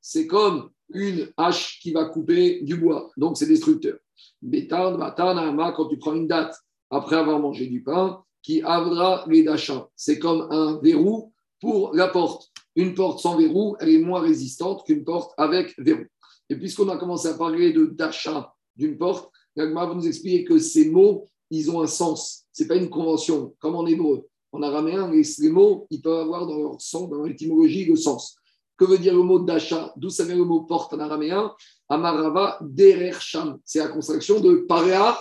C'est 0.00 0.26
comme 0.26 0.70
une 0.92 1.28
hache 1.36 1.80
qui 1.80 1.92
va 1.92 2.04
couper 2.04 2.60
du 2.62 2.76
bois. 2.76 3.10
Donc, 3.16 3.36
c'est 3.36 3.46
destructeur. 3.46 3.98
Quand 4.42 5.88
tu 5.88 5.98
prends 5.98 6.14
une 6.14 6.28
date 6.28 6.56
après 6.90 7.16
avoir 7.16 7.38
mangé 7.38 7.66
du 7.66 7.82
pain, 7.82 8.22
qui 8.48 8.62
avra 8.62 9.26
les 9.28 9.42
dachas. 9.42 9.88
C'est 9.94 10.18
comme 10.18 10.50
un 10.50 10.80
verrou 10.82 11.34
pour 11.60 11.94
la 11.94 12.08
porte. 12.08 12.50
Une 12.76 12.94
porte 12.94 13.20
sans 13.20 13.36
verrou, 13.36 13.76
elle 13.78 13.90
est 13.90 13.98
moins 13.98 14.22
résistante 14.22 14.86
qu'une 14.86 15.04
porte 15.04 15.34
avec 15.36 15.74
verrou. 15.76 16.06
Et 16.48 16.56
puisqu'on 16.56 16.88
a 16.88 16.96
commencé 16.96 17.28
à 17.28 17.34
parler 17.34 17.74
de 17.74 17.84
d'achat 17.84 18.54
d'une 18.74 18.96
porte, 18.96 19.30
Gagma 19.54 19.84
va 19.84 19.94
nous 19.94 20.06
expliquer 20.06 20.44
que 20.44 20.58
ces 20.58 20.88
mots, 20.88 21.28
ils 21.50 21.70
ont 21.70 21.82
un 21.82 21.86
sens. 21.86 22.46
Ce 22.54 22.62
n'est 22.62 22.68
pas 22.68 22.76
une 22.76 22.88
convention, 22.88 23.54
comme 23.58 23.74
en 23.74 23.86
hébreu. 23.86 24.26
En 24.52 24.62
araméen, 24.62 25.10
les, 25.10 25.50
mots, 25.50 25.86
ils 25.90 26.00
peuvent 26.00 26.20
avoir 26.20 26.46
dans 26.46 26.56
leur 26.56 26.80
sens, 26.80 27.10
dans 27.10 27.24
l'étymologie, 27.24 27.84
le 27.84 27.96
sens. 27.96 28.34
Que 28.78 28.86
veut 28.86 28.96
dire 28.96 29.12
le 29.12 29.24
mot 29.24 29.40
d'achat? 29.40 29.92
D'où 29.98 30.08
ça 30.08 30.24
vient 30.24 30.36
le 30.36 30.46
mot 30.46 30.62
porte 30.62 30.94
en 30.94 31.00
araméen? 31.00 31.52
Amarava 31.90 32.56
derer 32.62 33.12
sham. 33.12 33.58
C'est 33.66 33.80
la 33.80 33.88
construction 33.88 34.40
de 34.40 34.64
paréa, 34.66 35.18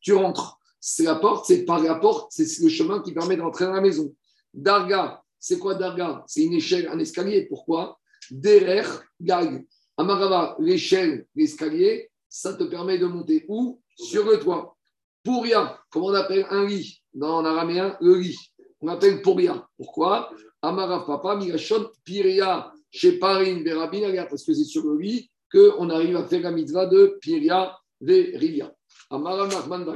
tu 0.00 0.12
rentres 0.12 0.58
c'est 0.86 1.04
la 1.04 1.14
porte, 1.14 1.46
c'est 1.46 1.64
par 1.64 1.82
la 1.82 1.94
porte, 1.94 2.30
c'est 2.30 2.62
le 2.62 2.68
chemin 2.68 3.00
qui 3.00 3.14
permet 3.14 3.38
d'entrer 3.38 3.64
dans 3.64 3.72
la 3.72 3.80
maison. 3.80 4.14
Darga, 4.52 5.22
c'est 5.40 5.58
quoi 5.58 5.76
Darga? 5.76 6.22
C'est 6.26 6.42
une 6.42 6.52
échelle, 6.52 6.88
un 6.88 6.98
escalier. 6.98 7.46
Pourquoi? 7.46 7.98
Derer, 8.30 8.84
gag. 9.18 9.64
Amarava, 9.96 10.56
l'échelle, 10.58 11.26
l'escalier, 11.34 12.10
ça 12.28 12.52
te 12.52 12.64
permet 12.64 12.98
de 12.98 13.06
monter 13.06 13.46
où? 13.48 13.80
Sur 13.96 14.26
le 14.26 14.38
toit. 14.38 14.76
Pouria, 15.22 15.80
comment 15.88 16.08
on 16.08 16.14
appelle 16.14 16.46
un 16.50 16.66
lit? 16.66 17.00
Dans 17.14 17.42
araméen, 17.42 17.96
le 18.02 18.18
lit. 18.18 18.38
On 18.82 18.88
appelle 18.88 19.22
Pouria. 19.22 19.66
Pourquoi? 19.78 20.30
Amarav 20.60 21.06
Papa, 21.06 21.36
Migashon, 21.36 21.88
Piria, 22.04 22.70
chez 22.90 23.18
Parin, 23.18 23.62
Verabin, 23.62 24.26
parce 24.28 24.44
que 24.44 24.52
c'est 24.52 24.64
sur 24.64 24.84
le 24.84 24.98
lit 24.98 25.30
qu'on 25.50 25.88
arrive 25.88 26.16
à 26.16 26.26
faire 26.26 26.42
la 26.42 26.50
mitzvah 26.50 26.84
de 26.84 27.16
Piria, 27.22 27.74
Verivia. 28.02 28.70
Amarav 29.08 29.48
Nachman 29.48 29.86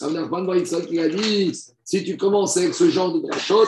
A 0.00 1.08
dit 1.08 1.52
si 1.84 2.04
tu 2.04 2.16
commences 2.16 2.56
avec 2.56 2.74
ce 2.74 2.88
genre 2.88 3.12
de 3.12 3.20
drachot, 3.20 3.66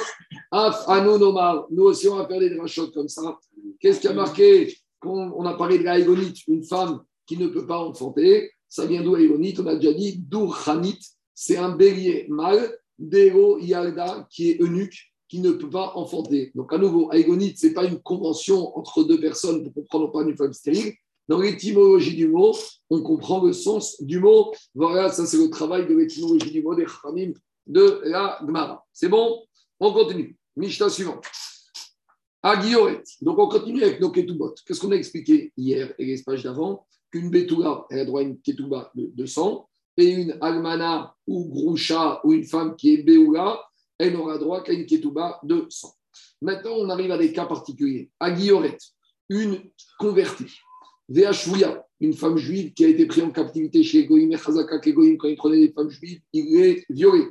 nous 1.71 1.85
aussi 1.85 2.09
on 2.09 2.17
va 2.17 2.27
faire 2.27 2.41
des 2.41 2.51
drachot 2.51 2.91
comme 2.91 3.09
ça. 3.09 3.39
Qu'est-ce 3.79 4.01
qui 4.01 4.09
a 4.09 4.13
marqué 4.13 4.77
on, 5.05 5.45
a 5.45 5.55
parlé 5.55 5.79
de 5.79 5.85
la 5.85 5.99
une 5.99 6.65
femme 6.65 7.01
qui 7.27 7.37
ne 7.37 7.47
peut 7.47 7.67
pas 7.67 7.79
enfanter. 7.79 8.51
Ça 8.69 8.87
vient 8.87 9.03
d'où 9.03 9.15
Aïgonite? 9.15 9.61
On 9.61 9.67
a 9.67 9.77
déjà 9.77 9.93
dit 9.93 10.19
Dourchanit, 10.19 10.99
c'est 11.35 11.57
un 11.57 11.71
bélier 11.71 12.27
mâle 12.29 12.77
Dero 12.99 13.59
Yalda, 13.59 14.27
qui 14.31 14.51
est 14.51 14.61
eunuque, 14.61 15.13
qui 15.29 15.41
ne 15.41 15.53
peut 15.53 15.71
pas 15.71 15.93
enfanter. 15.95 16.51
Donc, 16.55 16.73
à 16.73 16.79
nouveau, 16.79 17.11
Aïgonite, 17.13 17.59
ce 17.59 17.67
n'est 17.67 17.75
pas 17.75 17.85
une 17.85 18.01
convention 18.01 18.77
entre 18.77 19.05
deux 19.05 19.21
personnes 19.21 19.63
pour 19.63 19.75
comprendre 19.75 20.11
pas 20.11 20.23
une 20.23 20.37
femme 20.37 20.53
stérile. 20.53 20.95
Dans 21.29 21.41
l'étymologie 21.41 22.15
du 22.15 22.29
mot, 22.29 22.57
on 22.89 23.03
comprend 23.03 23.43
le 23.43 23.53
sens 23.53 24.01
du 24.03 24.21
mot. 24.21 24.53
Voilà, 24.75 25.11
ça 25.11 25.27
c'est 25.27 25.39
le 25.39 25.51
travail 25.51 25.87
de 25.87 25.95
l'étymologie 25.95 26.51
du 26.51 26.63
mot 26.63 26.75
des 26.75 26.87
Khamim 26.87 27.33
de 27.67 28.01
la 28.05 28.39
Gemara. 28.41 28.85
C'est 28.93 29.09
bon? 29.09 29.45
On 29.81 29.93
continue. 29.93 30.37
Mishnah 30.57 30.89
suivant. 30.89 31.21
Agioret. 32.43 33.03
Donc 33.21 33.39
on 33.39 33.49
continue 33.49 33.83
avec 33.83 34.01
nos 34.01 34.11
ketubot. 34.11 34.55
Qu'est-ce 34.65 34.81
qu'on 34.81 34.93
a 34.93 34.97
expliqué 34.97 35.53
hier 35.57 35.93
et 35.99 36.07
l'espace 36.07 36.45
d'avant? 36.45 36.87
Qu'une 37.11 37.31
betula, 37.31 37.87
elle 37.91 38.01
a 38.01 38.05
droit 38.05 38.21
à 38.21 38.25
une 38.25 38.41
ketuba 38.41 38.91
de, 38.95 39.27
sang, 39.27 39.69
et 39.97 40.09
une 40.09 40.39
almana 40.41 41.15
ou 41.27 41.49
groucha 41.49 42.21
ou 42.25 42.33
une 42.33 42.45
femme 42.45 42.77
qui 42.77 42.95
est 42.95 43.03
beoula, 43.03 43.61
elle 43.99 44.13
n'aura 44.13 44.39
droit 44.39 44.63
qu'à 44.63 44.73
une 44.73 44.87
ketuba 44.87 45.41
de 45.43 45.67
sang. 45.71 45.95
Maintenant, 46.43 46.73
on 46.77 46.89
arrive 46.89 47.11
à 47.11 47.19
des 47.19 47.33
cas 47.33 47.47
particuliers. 47.47 48.11
Agioret, 48.21 48.77
une 49.29 49.61
convertie. 49.99 50.53
Une 51.09 52.13
femme 52.15 52.37
juive 52.37 52.73
qui 52.75 52.85
a 52.85 52.89
été 52.89 53.07
prise 53.07 53.25
en 53.25 53.31
captivité 53.31 53.83
chez 53.83 54.01
Egoïm 54.01 54.33
et 54.33 54.37
Chazaka, 54.37 54.79
qu'Egoïm, 54.81 55.17
quand 55.17 55.29
il 55.29 55.37
prenait 55.37 55.61
des 55.61 55.73
femmes 55.73 55.91
juives, 55.91 56.21
il 56.33 56.61
est 56.61 56.85
violé. 56.91 57.25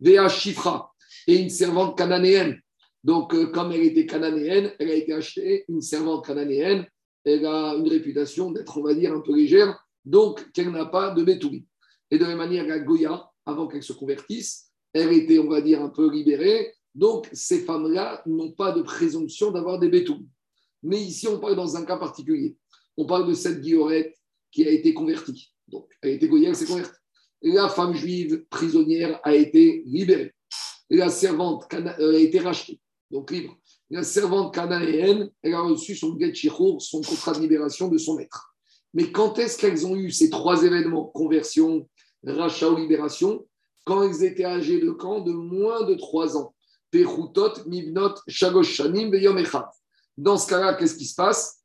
Veachifra, 0.00 0.92
et 1.26 1.36
une 1.36 1.50
servante 1.50 1.96
cananéenne. 1.96 2.58
Donc, 3.04 3.34
euh, 3.34 3.46
comme 3.46 3.72
elle 3.72 3.82
était 3.82 4.06
cananéenne, 4.06 4.72
elle 4.78 4.90
a 4.90 4.94
été 4.94 5.12
achetée, 5.12 5.64
une 5.68 5.80
servante 5.80 6.24
cananéenne. 6.24 6.86
Elle 7.24 7.46
a 7.46 7.74
une 7.74 7.88
réputation 7.88 8.50
d'être, 8.50 8.78
on 8.78 8.82
va 8.82 8.94
dire, 8.94 9.12
un 9.12 9.20
peu 9.20 9.34
légère, 9.34 9.78
donc 10.04 10.50
qu'elle 10.52 10.70
n'a 10.70 10.86
pas 10.86 11.10
de 11.10 11.22
bétouli. 11.22 11.66
Et 12.10 12.18
de 12.18 12.22
la 12.22 12.30
même 12.30 12.38
manière, 12.38 12.66
la 12.66 12.80
Goya, 12.80 13.30
avant 13.46 13.68
qu'elle 13.68 13.82
se 13.82 13.92
convertisse, 13.92 14.72
elle 14.92 15.12
était, 15.12 15.38
on 15.38 15.48
va 15.48 15.60
dire, 15.60 15.82
un 15.82 15.88
peu 15.88 16.10
libérée. 16.10 16.74
Donc, 16.94 17.28
ces 17.32 17.60
femmes-là 17.60 18.22
n'ont 18.26 18.52
pas 18.52 18.72
de 18.72 18.82
présomption 18.82 19.50
d'avoir 19.50 19.78
des 19.78 19.88
bétoulis. 19.88 20.28
Mais 20.82 21.00
ici, 21.00 21.28
on 21.28 21.38
parle 21.38 21.56
dans 21.56 21.76
un 21.76 21.84
cas 21.84 21.96
particulier. 21.96 22.56
On 22.96 23.06
parle 23.06 23.28
de 23.28 23.34
cette 23.34 23.60
guillorette 23.60 24.14
qui 24.50 24.66
a 24.66 24.70
été 24.70 24.94
convertie. 24.94 25.52
Donc, 25.68 25.88
elle 26.02 26.10
a 26.10 26.12
été 26.14 26.28
goya, 26.28 26.50
elle 26.50 26.56
s'est 26.56 26.66
convertie. 26.66 26.92
La 27.42 27.68
femme 27.68 27.94
juive 27.94 28.44
prisonnière 28.50 29.18
a 29.24 29.34
été 29.34 29.82
libérée. 29.86 30.32
La 30.90 31.08
servante 31.08 31.66
euh, 31.72 32.14
a 32.14 32.18
été 32.18 32.38
rachetée, 32.38 32.80
donc 33.10 33.30
libre. 33.30 33.56
La 33.90 34.02
servante 34.02 34.54
cananéenne, 34.54 35.30
elle 35.42 35.54
a 35.54 35.60
reçu 35.60 35.96
son 35.96 36.18
get 36.18 36.32
son 36.34 37.00
contrat 37.00 37.32
de 37.32 37.40
libération 37.40 37.88
de 37.88 37.98
son 37.98 38.16
maître. 38.16 38.54
Mais 38.94 39.10
quand 39.10 39.38
est-ce 39.38 39.58
qu'elles 39.58 39.86
ont 39.86 39.96
eu 39.96 40.10
ces 40.10 40.28
trois 40.30 40.62
événements, 40.64 41.06
conversion, 41.06 41.88
rachat 42.24 42.68
ou 42.68 42.76
libération? 42.76 43.46
Quand 43.84 44.02
elles 44.02 44.22
étaient 44.22 44.44
âgées 44.44 44.80
de 44.80 44.90
camp 44.90 45.20
de 45.20 45.32
moins 45.32 45.84
de 45.84 45.94
trois 45.94 46.36
ans. 46.36 46.54
Shanim, 48.62 49.10
Dans 50.18 50.36
ce 50.36 50.46
cas-là, 50.46 50.74
qu'est-ce 50.74 50.96
qui 50.96 51.06
se 51.06 51.14
passe? 51.14 51.61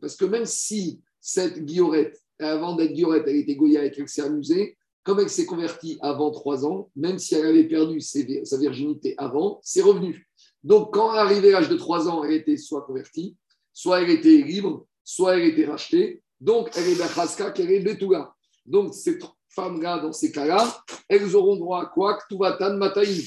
Parce 0.00 0.16
que 0.16 0.24
même 0.24 0.46
si 0.46 1.00
cette 1.20 1.64
guillorette, 1.64 2.18
avant 2.38 2.76
d'être 2.76 2.92
guillorette, 2.92 3.24
elle 3.26 3.36
était 3.36 3.56
goya 3.56 3.84
et 3.84 3.90
qu'elle 3.90 4.08
s'est 4.08 4.22
amusée, 4.22 4.76
comme 5.02 5.20
elle 5.20 5.30
s'est 5.30 5.46
convertie 5.46 5.98
avant 6.00 6.30
trois 6.30 6.66
ans, 6.66 6.90
même 6.96 7.18
si 7.18 7.34
elle 7.34 7.46
avait 7.46 7.68
perdu 7.68 8.00
sa 8.00 8.58
virginité 8.58 9.14
avant, 9.18 9.60
c'est 9.62 9.82
revenu. 9.82 10.28
Donc, 10.64 10.92
quand 10.92 11.12
elle 11.12 11.20
arrivait 11.20 11.54
à 11.54 11.60
l'âge 11.60 11.68
de 11.68 11.76
trois 11.76 12.08
ans, 12.08 12.24
elle 12.24 12.32
était 12.32 12.56
soit 12.56 12.82
convertie, 12.82 13.36
soit 13.72 14.02
elle 14.02 14.10
était 14.10 14.38
libre, 14.38 14.86
soit 15.04 15.36
elle 15.36 15.44
était 15.44 15.66
rachetée. 15.66 16.22
Donc, 16.40 16.70
elle 16.76 16.88
est 16.88 16.96
Bechaska, 16.96 17.52
qu'elle 17.52 17.70
est 17.70 17.80
Betouga. 17.80 18.34
Donc, 18.64 18.94
ces 18.94 19.18
femmes-là, 19.50 20.00
dans 20.00 20.12
ces 20.12 20.32
cas-là, 20.32 20.82
elles 21.08 21.36
auront 21.36 21.56
droit 21.56 21.82
à 21.82 21.86
quoi? 21.86 22.18
Ktuvatan 22.18 22.76
Mataïm. 22.76 23.22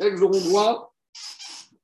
Elles 0.00 0.22
auront 0.22 0.40
droit 0.40 0.92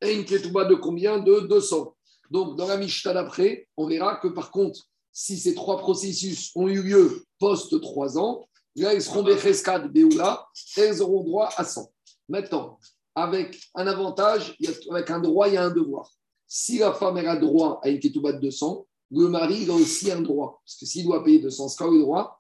à 0.03 0.11
une 0.11 0.25
ketouba 0.25 0.65
de 0.65 0.75
combien? 0.75 1.19
De 1.21 1.41
200. 1.41 1.96
Donc, 2.31 2.57
dans 2.57 2.67
la 2.67 2.77
Mishnah 2.77 3.15
d'après, 3.15 3.69
on 3.77 3.87
verra 3.87 4.17
que 4.17 4.29
par 4.29 4.51
contre, 4.51 4.81
si 5.13 5.39
ces 5.39 5.55
trois 5.55 5.79
processus 5.79 6.51
ont 6.55 6.69
eu 6.69 6.83
lieu 6.83 7.25
post 7.39 7.81
trois 7.81 8.19
ans, 8.19 8.47
là, 8.75 8.93
ils 8.95 9.03
seront 9.03 9.23
des 9.23 9.39
cheskad 9.39 9.91
beoula, 9.93 10.47
elles 10.77 11.01
auront 11.01 11.25
droit 11.25 11.49
à 11.57 11.65
100. 11.65 11.91
Maintenant, 12.29 12.79
avec 13.15 13.59
un 13.75 13.87
avantage, 13.87 14.57
avec 14.91 15.11
un 15.11 15.21
droit, 15.21 15.49
il 15.49 15.55
y 15.55 15.57
a 15.57 15.65
un 15.65 15.71
devoir. 15.71 16.11
Si 16.47 16.79
la 16.79 16.93
femme 16.93 17.17
a 17.17 17.37
droit 17.37 17.81
à 17.83 17.89
une 17.89 17.99
ketouba 17.99 18.33
de 18.33 18.41
200, 18.41 18.87
le 19.13 19.29
mari 19.29 19.69
a 19.71 19.73
aussi 19.73 20.11
un 20.11 20.21
droit. 20.21 20.61
Parce 20.65 20.77
que 20.79 20.87
s'il 20.87 21.05
doit 21.05 21.25
payer 21.25 21.39
200, 21.39 21.69
c'est 21.69 21.85
le 21.85 22.01
droit? 22.01 22.39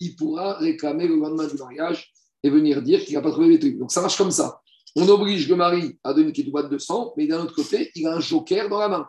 Il 0.00 0.16
pourra 0.16 0.54
réclamer 0.58 1.08
le 1.08 1.16
lendemain 1.16 1.46
du 1.46 1.56
mariage 1.56 2.12
et 2.42 2.50
venir 2.50 2.82
dire 2.82 3.04
qu'il 3.04 3.14
n'a 3.14 3.20
pas 3.20 3.32
trouvé 3.32 3.48
Betulim. 3.48 3.78
Donc 3.78 3.90
ça 3.90 4.00
marche 4.00 4.16
comme 4.16 4.30
ça. 4.30 4.60
On 4.96 5.08
oblige 5.08 5.48
le 5.48 5.56
mari 5.56 5.98
à 6.02 6.12
donner 6.12 6.28
une 6.28 6.32
ketouba 6.32 6.62
de 6.62 6.78
sang, 6.78 7.12
mais 7.16 7.26
d'un 7.26 7.42
autre 7.42 7.54
côté, 7.54 7.90
il 7.94 8.06
a 8.06 8.14
un 8.14 8.20
joker 8.20 8.68
dans 8.68 8.78
la 8.78 8.88
main. 8.88 9.08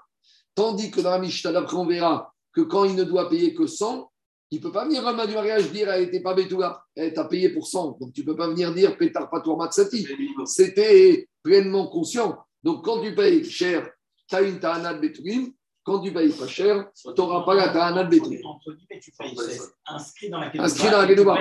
Tandis 0.56 0.92
que 0.92 1.02
dans 1.02 1.12
la 1.12 1.20
Mishnah 1.20 1.52
d'après, 1.52 1.78
on 1.78 1.86
verra 1.86 2.34
que 2.54 2.62
quand 2.62 2.84
il 2.84 2.96
ne 2.96 3.04
doit 3.04 3.30
payer 3.30 3.54
que 3.54 3.68
100, 3.68 4.10
il 4.52 4.58
ne 4.58 4.64
peut 4.64 4.72
pas 4.72 4.86
venir 4.86 5.06
à 5.06 5.14
la 5.14 5.28
du 5.28 5.34
mariage 5.34 5.72
dire 5.72 5.90
elle 5.90 6.06
n'était 6.06 6.22
pas 6.22 6.34
Betouga, 6.34 6.84
elle 6.96 7.14
t'a 7.14 7.26
payé 7.26 7.50
pour 7.50 7.68
100. 7.68 7.98
Donc 8.00 8.14
tu 8.14 8.22
ne 8.22 8.26
peux 8.26 8.36
pas 8.36 8.48
venir 8.48 8.74
dire 8.74 8.98
pétard 8.98 9.30
pas 9.30 9.42
toi 9.42 9.56
matsati. 9.56 10.08
C'était 10.46 11.28
pleinement 11.44 11.88
conscient. 11.88 12.38
Donc 12.64 12.84
quand 12.84 13.02
tu 13.02 13.14
payes 13.14 13.46
cher, 13.46 13.90
tu 14.28 14.36
as 14.36 14.42
une 14.42 14.60
ta'ana 14.60 14.96
de 14.96 15.02
Betoulim. 15.02 15.54
Quand 15.84 16.02
tu 16.02 16.12
payes 16.12 16.30
pas 16.30 16.48
cher, 16.48 16.90
tu 16.94 17.10
n'auras 17.16 17.46
pas 17.46 17.54
la 17.54 17.70
ta'ana 17.70 18.04
de 18.04 18.10
Betoulim. 18.10 18.42
Inscrit 19.86 20.30
dans 20.30 20.40
la 20.40 21.08
Ketouba. 21.08 21.38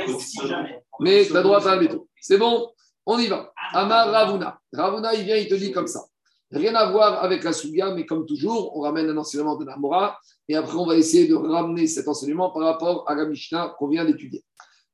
Mais 1.00 1.26
tu 1.26 1.36
as 1.36 1.42
droit 1.42 1.66
à 1.66 1.76
la 1.76 1.88
C'est 2.20 2.38
bon? 2.38 2.70
On 3.08 3.18
y 3.18 3.26
va. 3.26 3.50
Amar 3.72 4.10
Ravuna. 4.10 4.60
Ravuna, 4.70 5.14
il 5.14 5.24
vient, 5.24 5.36
il 5.36 5.48
te 5.48 5.54
dit 5.54 5.72
comme 5.72 5.86
ça. 5.86 6.04
Rien 6.50 6.74
à 6.74 6.90
voir 6.90 7.24
avec 7.24 7.42
la 7.42 7.54
Suga, 7.54 7.94
mais 7.94 8.04
comme 8.04 8.26
toujours, 8.26 8.76
on 8.76 8.80
ramène 8.80 9.08
un 9.08 9.16
enseignement 9.16 9.56
de 9.56 9.64
Namora 9.64 10.18
et 10.46 10.54
après 10.54 10.76
on 10.76 10.86
va 10.86 10.94
essayer 10.94 11.26
de 11.26 11.34
ramener 11.34 11.86
cet 11.86 12.06
enseignement 12.06 12.50
par 12.50 12.64
rapport 12.64 13.08
à 13.08 13.14
la 13.14 13.24
Mishnah 13.24 13.74
qu'on 13.78 13.88
vient 13.88 14.04
d'étudier. 14.04 14.44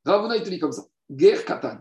Ravuna, 0.05 0.37
il 0.37 0.45
te 0.45 0.49
dit 0.49 0.61
comme 0.61 0.71
ça. 0.71 0.85
Guerre 1.11 1.45
Katan. 1.45 1.79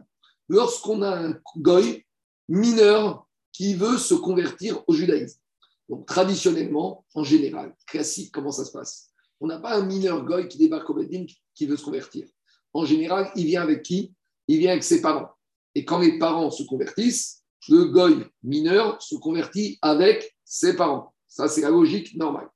Lorsqu'on 0.49 1.03
a 1.03 1.15
un 1.15 1.35
goy 1.57 2.03
mineur 2.49 3.27
qui 3.51 3.75
veut 3.75 3.97
se 3.97 4.15
convertir 4.15 4.83
au 4.87 4.93
judaïsme. 4.93 5.39
Donc 5.87 6.07
traditionnellement, 6.07 7.05
en 7.13 7.23
général, 7.23 7.75
classique, 7.85 8.31
comment 8.33 8.51
ça 8.51 8.65
se 8.65 8.71
passe? 8.71 9.11
On 9.39 9.45
n'a 9.45 9.59
pas 9.59 9.75
un 9.75 9.85
mineur 9.85 10.25
goy 10.25 10.47
qui 10.47 10.57
débarque 10.57 10.89
au 10.89 10.95
Bedin 10.95 11.25
qui 11.53 11.67
veut 11.67 11.77
se 11.77 11.85
convertir. 11.85 12.27
En 12.73 12.85
général, 12.85 13.31
il 13.35 13.45
vient 13.45 13.61
avec 13.61 13.83
qui? 13.83 14.15
Il 14.47 14.57
vient 14.57 14.71
avec 14.71 14.83
ses 14.83 14.99
parents. 14.99 15.29
Et 15.75 15.85
quand 15.85 15.99
les 15.99 16.19
parents 16.19 16.51
se 16.51 16.63
convertissent, 16.63 17.43
le 17.69 17.85
goy 17.85 18.25
mineur 18.43 19.01
se 19.01 19.15
convertit 19.15 19.79
avec 19.81 20.35
ses 20.43 20.75
parents. 20.75 21.13
Ça, 21.27 21.47
c'est 21.47 21.61
la 21.61 21.69
logique 21.69 22.15
normale. 22.15 22.49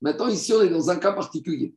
Maintenant, 0.00 0.28
ici, 0.28 0.52
on 0.52 0.62
est 0.62 0.68
dans 0.68 0.90
un 0.90 0.96
cas 0.96 1.12
particulier. 1.12 1.74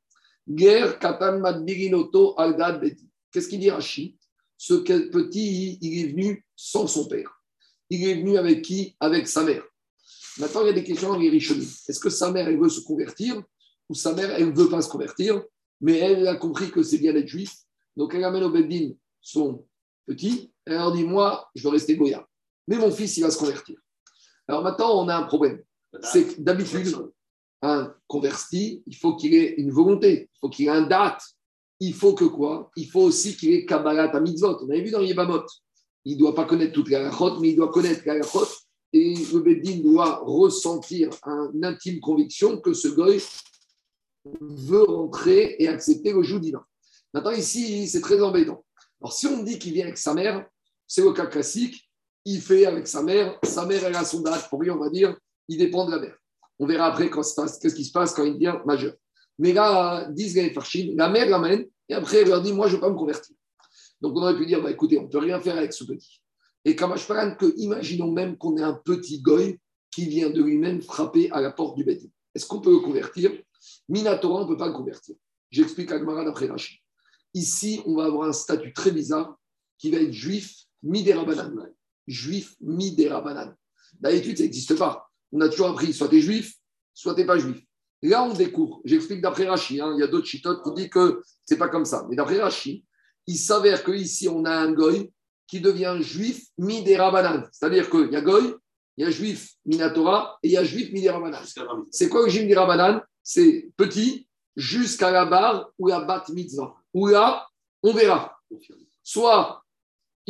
Guerre 0.48 1.00
katan 1.00 1.40
madbirinoto 1.40 2.38
aldad 2.38 2.82
beti. 2.82 3.08
Qu'est-ce 3.32 3.48
qu'il 3.48 3.60
dit 3.60 3.70
Rashi 3.70 4.18
Ce 4.58 4.74
petit, 4.74 5.78
il 5.82 6.00
est 6.00 6.08
venu 6.12 6.46
sans 6.56 6.88
son 6.88 7.08
père. 7.08 7.32
Il 7.90 8.08
est 8.08 8.16
venu 8.16 8.38
avec 8.38 8.62
qui? 8.64 8.96
Avec 9.00 9.28
sa 9.28 9.44
mère. 9.44 9.64
Maintenant, 10.38 10.62
il 10.62 10.68
y 10.68 10.70
a 10.70 10.74
des 10.74 10.84
questions 10.84 11.10
dans 11.10 11.18
les 11.18 11.36
Est-ce 11.36 12.00
que 12.00 12.10
sa 12.10 12.32
mère, 12.32 12.48
elle 12.48 12.60
veut 12.60 12.70
se 12.70 12.82
convertir 12.82 13.42
ou 13.90 13.96
sa 13.96 14.14
mère, 14.14 14.32
elle 14.32 14.50
ne 14.50 14.56
veut 14.56 14.70
pas 14.70 14.82
se 14.82 14.90
convertir? 14.90 15.42
Mais 15.82 15.98
elle 15.98 16.28
a 16.28 16.36
compris 16.36 16.72
que 16.72 16.84
c'est 16.84 16.98
bien 16.98 17.14
d'être 17.14 17.28
juif. 17.28 17.54
Donc, 17.96 18.14
elle 18.14 18.24
amène 18.24 18.44
au 18.44 18.50
Beddin 18.50 18.92
son 19.20 19.66
petit, 20.06 20.52
elle 20.72 20.78
leur 20.78 20.92
dit 20.92 21.04
Moi, 21.04 21.50
je 21.56 21.64
veux 21.64 21.70
rester 21.70 21.96
Goya. 21.96 22.28
Mais 22.68 22.78
mon 22.78 22.92
fils, 22.92 23.18
il 23.18 23.22
va 23.22 23.32
se 23.32 23.38
convertir. 23.38 23.78
Alors 24.48 24.64
maintenant, 24.64 25.04
on 25.04 25.08
a 25.08 25.16
un 25.16 25.24
problème. 25.24 25.62
C'est 26.02 26.26
que 26.26 26.42
d'habitude, 26.42 26.96
un 27.62 27.94
converti, 28.08 28.84
il 28.88 28.96
faut 28.96 29.16
qu'il 29.16 29.36
ait 29.36 29.56
une 29.58 29.72
volonté, 29.72 30.30
il 30.34 30.40
faut 30.40 30.50
qu'il 30.50 30.68
ait 30.68 30.72
un 30.72 30.88
date. 30.88 31.22
Il 31.80 31.94
faut 31.94 32.14
que 32.14 32.26
quoi? 32.26 32.72
Il 32.76 32.90
faut 32.90 33.02
aussi 33.02 33.36
qu'il 33.36 33.52
ait 33.52 33.66
Kabbalat 33.66 34.16
à 34.16 34.20
mitzvot. 34.20 34.60
On 34.64 34.70
avait 34.70 34.82
vu 34.82 34.92
dans 34.92 35.02
Yébamot. 35.02 35.46
Il 36.06 36.16
ne 36.16 36.20
doit 36.20 36.36
pas 36.36 36.46
connaître 36.46 36.74
toute 36.74 36.90
la 36.90 37.00
halachot, 37.00 37.40
mais 37.40 37.50
il 37.50 37.56
doit 37.56 37.70
connaître 37.70 38.04
la 38.06 38.14
halachot. 38.14 38.48
Et 38.94 39.16
le 39.34 39.40
Bédine 39.40 39.82
doit 39.82 40.22
ressentir 40.24 41.10
une 41.54 41.66
intime 41.66 42.00
conviction 42.00 42.60
que 42.60 42.74
ce 42.74 42.90
goy 42.90 43.22
veut 44.26 44.84
rentrer 44.84 45.56
et 45.60 45.68
accepter 45.68 46.14
le 46.14 46.40
divin. 46.40 46.64
Maintenant, 47.14 47.32
ici, 47.32 47.88
c'est 47.88 48.02
très 48.02 48.22
embêtant. 48.22 48.64
Alors, 49.02 49.14
si 49.14 49.28
on 49.28 49.44
dit 49.44 49.58
qu'il 49.58 49.74
vient 49.74 49.86
avec 49.86 49.98
sa 49.98 50.14
mère, 50.14 50.46
c'est 50.92 51.02
le 51.02 51.14
cas 51.14 51.26
classique. 51.26 51.90
Il 52.26 52.42
fait 52.42 52.66
avec 52.66 52.86
sa 52.86 53.02
mère. 53.02 53.40
Sa 53.44 53.66
mère, 53.66 53.82
elle 53.86 53.96
a 53.96 54.04
son 54.04 54.20
date. 54.20 54.50
Pour 54.50 54.62
lui, 54.62 54.70
on 54.72 54.78
va 54.78 54.90
dire, 54.90 55.16
il 55.48 55.58
dépend 55.58 55.86
de 55.86 55.92
la 55.92 56.00
mère. 56.00 56.18
On 56.60 56.66
verra 56.66 56.88
après 56.88 57.10
qu'est-ce 57.10 57.74
qui 57.74 57.86
se 57.86 57.94
passe 57.94 58.14
quand 58.14 58.26
il 58.26 58.34
devient 58.34 58.58
majeur. 58.66 58.94
Mais 59.40 59.54
là, 59.54 60.10
disent 60.12 60.36
les 60.36 60.54
la 60.94 61.08
mère 61.08 61.30
l'amène 61.30 61.66
et 61.88 61.94
après, 61.94 62.18
elle 62.18 62.28
leur 62.28 62.42
dit 62.42 62.52
Moi, 62.52 62.68
je 62.68 62.74
ne 62.74 62.76
veux 62.76 62.82
pas 62.82 62.90
me 62.90 62.98
convertir. 62.98 63.34
Donc, 64.02 64.18
on 64.18 64.22
aurait 64.22 64.36
pu 64.36 64.46
dire 64.46 64.62
bah, 64.62 64.70
Écoutez, 64.70 65.00
on 65.00 65.04
ne 65.04 65.08
peut 65.08 65.20
rien 65.20 65.40
faire 65.40 65.56
avec 65.56 65.72
ce 65.72 65.86
petit. 65.86 66.22
Et 66.66 66.76
Kamashparan, 66.76 67.36
que 67.36 67.54
imaginons 67.56 68.12
même 68.12 68.38
qu'on 68.38 68.58
ait 68.58 68.62
un 68.62 68.74
petit 68.74 69.22
goy 69.22 69.62
qui 69.92 70.08
vient 70.08 70.30
de 70.30 70.44
lui-même 70.44 70.82
frapper 70.82 71.32
à 71.32 71.40
la 71.40 71.52
porte 71.52 71.78
du 71.78 71.86
bête. 71.86 72.04
Est-ce 72.36 72.46
qu'on 72.46 72.60
peut 72.60 72.72
le 72.72 72.80
convertir? 72.80 73.32
Minatora, 73.88 74.42
on 74.42 74.44
ne 74.44 74.50
peut 74.50 74.58
pas 74.58 74.68
le 74.68 74.74
convertir. 74.74 75.16
J'explique 75.52 75.90
à 75.94 76.00
Gmara 76.00 76.26
d'après 76.26 76.48
Rachid. 76.48 76.80
Ici, 77.34 77.82
on 77.86 77.96
va 77.96 78.04
avoir 78.04 78.28
un 78.28 78.34
statut 78.34 78.74
très 78.74 78.92
bizarre 78.92 79.38
qui 79.78 79.90
va 79.90 79.98
être 79.98 80.12
juif 80.12 80.66
midérabanan. 80.84 81.54
Juif 82.08 82.56
midérabanan. 82.62 83.56
D'habitude, 84.00 84.38
ça 84.38 84.44
n'existe 84.44 84.78
pas. 84.78 85.10
On 85.32 85.42
a 85.42 85.50
toujours 85.50 85.70
appris 85.70 85.94
soit 85.94 86.10
tu 86.10 86.18
es 86.18 86.22
juif, 86.22 86.56
soit 86.94 87.14
tu 87.14 87.22
n'es 87.22 87.28
pas 87.28 87.38
juif. 87.38 87.64
Là, 88.04 88.24
on 88.24 88.34
découvre. 88.34 88.82
J'explique 88.84 89.22
d'après 89.22 89.48
Rachi. 89.48 89.80
Hein, 89.80 89.94
il 89.96 90.00
y 90.00 90.04
a 90.04 90.08
d'autres 90.08 90.26
chitotes 90.26 90.64
qui 90.64 90.74
disent 90.74 90.90
que 90.90 91.22
c'est 91.46 91.58
pas 91.58 91.70
comme 91.70 91.86
ça. 91.86 92.06
Mais 92.10 92.16
d'après 92.16 92.42
Rachi, 92.42 92.84
il 93.28 93.38
s'avère 93.38 93.84
qu'ici, 93.84 94.28
on 94.28 94.44
a 94.46 94.52
un 94.52 94.72
goy 94.72 95.12
qui 95.48 95.62
devient 95.62 95.98
juif 96.00 96.48
midérabanan. 96.58 97.48
C'est-à-dire 97.52 97.90
qu'il 97.90 98.12
y 98.12 98.16
a 98.16 98.22
goy, 98.22 98.56
il 98.98 99.04
y 99.04 99.08
a 99.08 99.12
juif 99.12 99.54
minatora 99.66 100.40
et 100.42 100.48
il 100.48 100.52
y 100.54 100.58
a 100.58 100.64
juif 100.64 100.92
midérabanan. 100.92 101.42
C'est 101.92 102.10
quoi 102.10 102.24
le 102.24 102.30
juif 102.30 102.44
midérabanan? 102.44 103.02
C'est 103.24 103.70
petit 103.78 104.28
jusqu'à 104.56 105.12
la 105.12 105.26
barre 105.26 105.70
ou 105.78 105.88
la 105.88 106.02
bat 106.02 106.26
mitzvah. 106.30 106.76
Ou 106.94 107.08
là, 107.08 107.48
on 107.84 107.94
verra. 107.94 108.36
Soit 109.04 109.61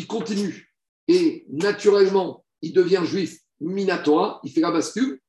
il 0.01 0.08
continue 0.08 0.74
et 1.08 1.46
naturellement, 1.50 2.43
il 2.62 2.74
devient 2.74 3.01
juif 3.03 3.39
minatora, 3.60 4.39
il 4.43 4.51
fait 4.51 4.62
la 4.62 4.72
bascule, 4.72 5.22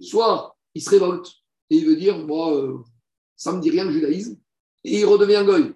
soit 0.00 0.56
il 0.74 0.82
se 0.82 0.90
révolte 0.90 1.28
et 1.70 1.76
il 1.76 1.86
veut 1.86 1.96
dire, 1.96 2.18
moi, 2.18 2.52
euh, 2.52 2.78
ça 3.36 3.52
ne 3.52 3.58
me 3.58 3.62
dit 3.62 3.70
rien 3.70 3.84
le 3.84 3.92
judaïsme, 3.92 4.36
et 4.82 5.00
il 5.00 5.04
redevient 5.04 5.44
goy. 5.46 5.72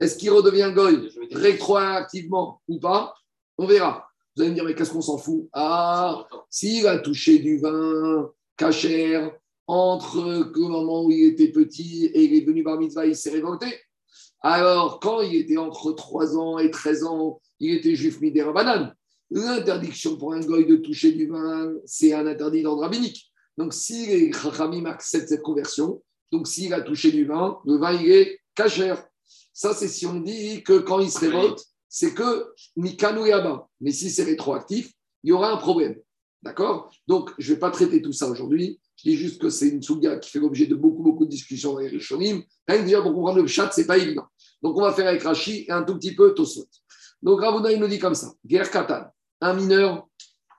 Est-ce 0.00 0.16
qu'il 0.16 0.30
redevient 0.30 0.72
goy 0.74 1.08
rétroactivement 1.30 2.62
ou 2.66 2.80
pas? 2.80 3.14
On 3.58 3.66
verra. 3.66 4.08
Vous 4.34 4.42
allez 4.42 4.50
me 4.50 4.54
dire, 4.54 4.64
mais 4.64 4.74
qu'est-ce 4.74 4.92
qu'on 4.92 5.00
s'en 5.00 5.18
fout? 5.18 5.48
Ah, 5.52 6.26
s'il 6.50 6.86
a 6.86 6.98
touché 6.98 7.38
du 7.38 7.58
vin 7.58 8.30
cachère 8.56 9.32
entre 9.66 10.50
le 10.54 10.68
moment 10.68 11.04
où 11.04 11.10
il 11.10 11.26
était 11.26 11.52
petit 11.52 12.06
et 12.06 12.24
il 12.24 12.34
est 12.34 12.44
venu 12.44 12.64
par 12.64 12.78
mitzvah, 12.78 13.06
il 13.06 13.14
s'est 13.14 13.30
révolté. 13.30 13.66
Alors, 14.40 15.00
quand 15.00 15.20
il 15.20 15.34
était 15.36 15.56
entre 15.56 15.92
3 15.92 16.36
ans 16.38 16.58
et 16.58 16.70
13 16.70 17.04
ans, 17.04 17.40
il 17.60 17.74
était 17.74 17.94
juif 17.94 18.20
banane. 18.20 18.94
L'interdiction 19.30 20.16
pour 20.16 20.32
un 20.32 20.40
goy 20.40 20.64
de 20.64 20.76
toucher 20.76 21.12
du 21.12 21.26
vin, 21.26 21.72
c'est 21.84 22.14
un 22.14 22.26
interdit 22.26 22.62
d'ordre 22.62 22.82
rabbinique. 22.82 23.30
Donc, 23.58 23.74
si 23.74 24.06
les 24.06 24.32
Chachamim 24.32 24.86
acceptent 24.86 25.28
cette 25.28 25.42
conversion, 25.42 26.02
donc 26.32 26.46
s'il 26.46 26.72
a 26.72 26.80
touché 26.80 27.10
du 27.10 27.24
vin, 27.24 27.58
le 27.66 27.76
vin, 27.76 27.92
il 27.92 28.10
est 28.10 28.40
cachère. 28.54 29.04
Ça, 29.52 29.74
c'est 29.74 29.88
si 29.88 30.06
on 30.06 30.20
dit 30.20 30.62
que 30.62 30.78
quand 30.78 31.00
il 31.00 31.10
se 31.10 31.20
révolte, 31.20 31.64
c'est 31.88 32.14
que 32.14 32.52
Mikanu 32.76 33.30
Mais 33.80 33.92
si 33.92 34.10
c'est 34.10 34.24
rétroactif, 34.24 34.92
il 35.24 35.30
y 35.30 35.32
aura 35.32 35.52
un 35.52 35.56
problème. 35.56 35.96
D'accord? 36.42 36.90
Donc, 37.06 37.30
je 37.38 37.50
ne 37.50 37.54
vais 37.54 37.60
pas 37.60 37.70
traiter 37.70 38.00
tout 38.00 38.12
ça 38.12 38.28
aujourd'hui. 38.28 38.80
Je 38.96 39.10
dis 39.10 39.16
juste 39.16 39.40
que 39.40 39.50
c'est 39.50 39.68
une 39.68 39.82
souga 39.82 40.18
qui 40.18 40.30
fait 40.30 40.38
l'objet 40.38 40.66
de 40.66 40.74
beaucoup, 40.74 41.02
beaucoup 41.02 41.24
de 41.24 41.30
discussions 41.30 41.72
dans 41.72 41.80
les 41.80 41.88
Rishonim. 41.88 42.42
Rien 42.66 42.78
que 42.78 42.84
déjà 42.84 43.02
pour 43.02 43.12
comprendre 43.12 43.40
le 43.40 43.46
chat, 43.46 43.70
ce 43.72 43.80
n'est 43.80 43.86
pas 43.86 43.98
évident. 43.98 44.24
Donc, 44.62 44.76
on 44.76 44.82
va 44.82 44.92
faire 44.92 45.08
avec 45.08 45.22
Rashi 45.22 45.64
et 45.68 45.72
un 45.72 45.82
tout 45.82 45.96
petit 45.98 46.14
peu 46.14 46.34
Tosot. 46.34 46.68
Donc, 47.22 47.40
Ravuna, 47.40 47.72
il 47.72 47.80
nous 47.80 47.88
dit 47.88 47.98
comme 47.98 48.14
ça 48.14 48.32
Guerre 48.44 48.70
Katan, 48.70 49.06
un 49.40 49.54
mineur, 49.54 50.08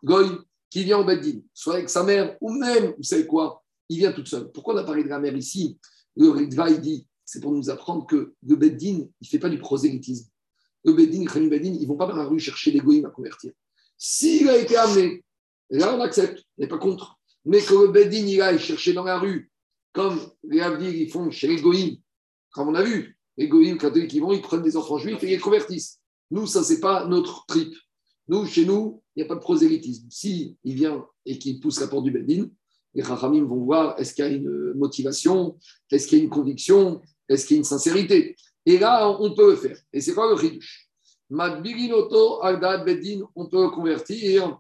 Goy, 0.03 0.29
qui 0.69 0.83
vient 0.83 0.99
au 0.99 1.03
Beddin, 1.03 1.39
soit 1.53 1.75
avec 1.75 1.89
sa 1.89 2.03
mère, 2.03 2.37
ou 2.41 2.51
même, 2.51 2.93
vous 2.97 3.03
savez 3.03 3.25
quoi, 3.25 3.63
il 3.89 3.97
vient 3.97 4.11
toute 4.11 4.27
seule. 4.27 4.51
Pourquoi 4.51 4.75
on 4.75 4.77
a 4.77 4.83
parlé 4.83 5.03
de 5.03 5.09
la 5.09 5.19
mère 5.19 5.35
ici? 5.35 5.79
Le 6.15 6.29
Ritva, 6.29 6.69
il 6.69 6.81
dit 6.81 7.07
c'est 7.25 7.41
pour 7.41 7.51
nous 7.51 7.69
apprendre 7.69 8.07
que 8.07 8.33
le 8.47 8.55
Beddin, 8.55 9.05
il 9.05 9.09
ne 9.21 9.27
fait 9.27 9.37
pas 9.37 9.49
du 9.49 9.59
prosélytisme. 9.59 10.29
Le 10.83 10.93
Beddin, 10.93 11.25
le 11.25 11.49
Beddin, 11.49 11.73
ils 11.73 11.83
ne 11.83 11.87
vont 11.87 11.97
pas 11.97 12.07
dans 12.07 12.15
la 12.15 12.25
rue 12.25 12.39
chercher 12.39 12.71
les 12.71 12.79
goïms 12.79 13.05
à 13.05 13.09
convertir. 13.09 13.51
S'il 13.97 14.49
a 14.49 14.57
été 14.57 14.75
amené, 14.77 15.23
là, 15.69 15.95
on 15.95 16.01
accepte, 16.01 16.43
on 16.57 16.63
n'est 16.63 16.67
pas 16.67 16.79
contre. 16.79 17.19
Mais 17.45 17.61
que 17.61 17.73
le 17.73 17.89
Beddin, 17.89 18.25
il 18.25 18.41
aille 18.41 18.57
chercher 18.57 18.93
dans 18.93 19.03
la 19.03 19.19
rue, 19.19 19.51
comme 19.93 20.19
les 20.43 20.61
Avdir, 20.61 20.89
ils 20.89 21.11
font 21.11 21.29
chez 21.29 21.47
les 21.47 21.61
goïms, 21.61 21.97
comme 22.51 22.69
on 22.69 22.75
a 22.75 22.83
vu, 22.83 23.17
les 23.37 23.47
goïms 23.47 23.77
catholiques, 23.77 24.13
ils 24.13 24.21
vont, 24.21 24.33
ils 24.33 24.41
prennent 24.41 24.63
des 24.63 24.75
enfants 24.75 24.97
juifs 24.97 25.21
et 25.23 25.27
ils 25.27 25.31
les 25.31 25.39
convertissent. 25.39 25.98
Nous, 26.31 26.47
ça, 26.47 26.63
ce 26.63 26.73
n'est 26.73 26.79
pas 26.79 27.05
notre 27.05 27.45
trip. 27.47 27.73
Nous, 28.27 28.45
chez 28.45 28.65
nous, 28.65 29.01
il 29.15 29.19
n'y 29.19 29.25
a 29.25 29.27
pas 29.27 29.35
de 29.35 29.39
prosélytisme. 29.39 30.07
Si 30.09 30.55
il 30.63 30.75
vient 30.75 31.05
et 31.25 31.39
qu'il 31.39 31.59
pousse 31.59 31.79
la 31.79 31.87
porte 31.87 32.03
du 32.03 32.11
Beddin, 32.11 32.49
les 32.93 33.03
Rachamim 33.03 33.45
vont 33.45 33.63
voir 33.63 33.99
est-ce 33.99 34.13
qu'il 34.13 34.25
y 34.25 34.27
a 34.27 34.31
une 34.31 34.73
motivation, 34.73 35.57
est-ce 35.91 36.07
qu'il 36.07 36.19
y 36.19 36.21
a 36.21 36.23
une 36.23 36.29
conviction, 36.29 37.01
est-ce 37.27 37.45
qu'il 37.45 37.55
y 37.55 37.57
a 37.57 37.61
une 37.61 37.65
sincérité? 37.65 38.35
Et 38.65 38.77
là, 38.77 39.09
on 39.19 39.33
peut 39.33 39.51
le 39.51 39.55
faire. 39.55 39.77
Et 39.93 40.01
c'est 40.01 40.13
quoi 40.13 40.33
le 40.33 40.43
Hidush 40.43 40.89
Madbirinoto 41.29 42.43
Agdad 42.43 42.85
Beddin, 42.85 43.27
on 43.35 43.47
peut 43.47 43.61
le 43.61 43.69
convertir 43.69 44.59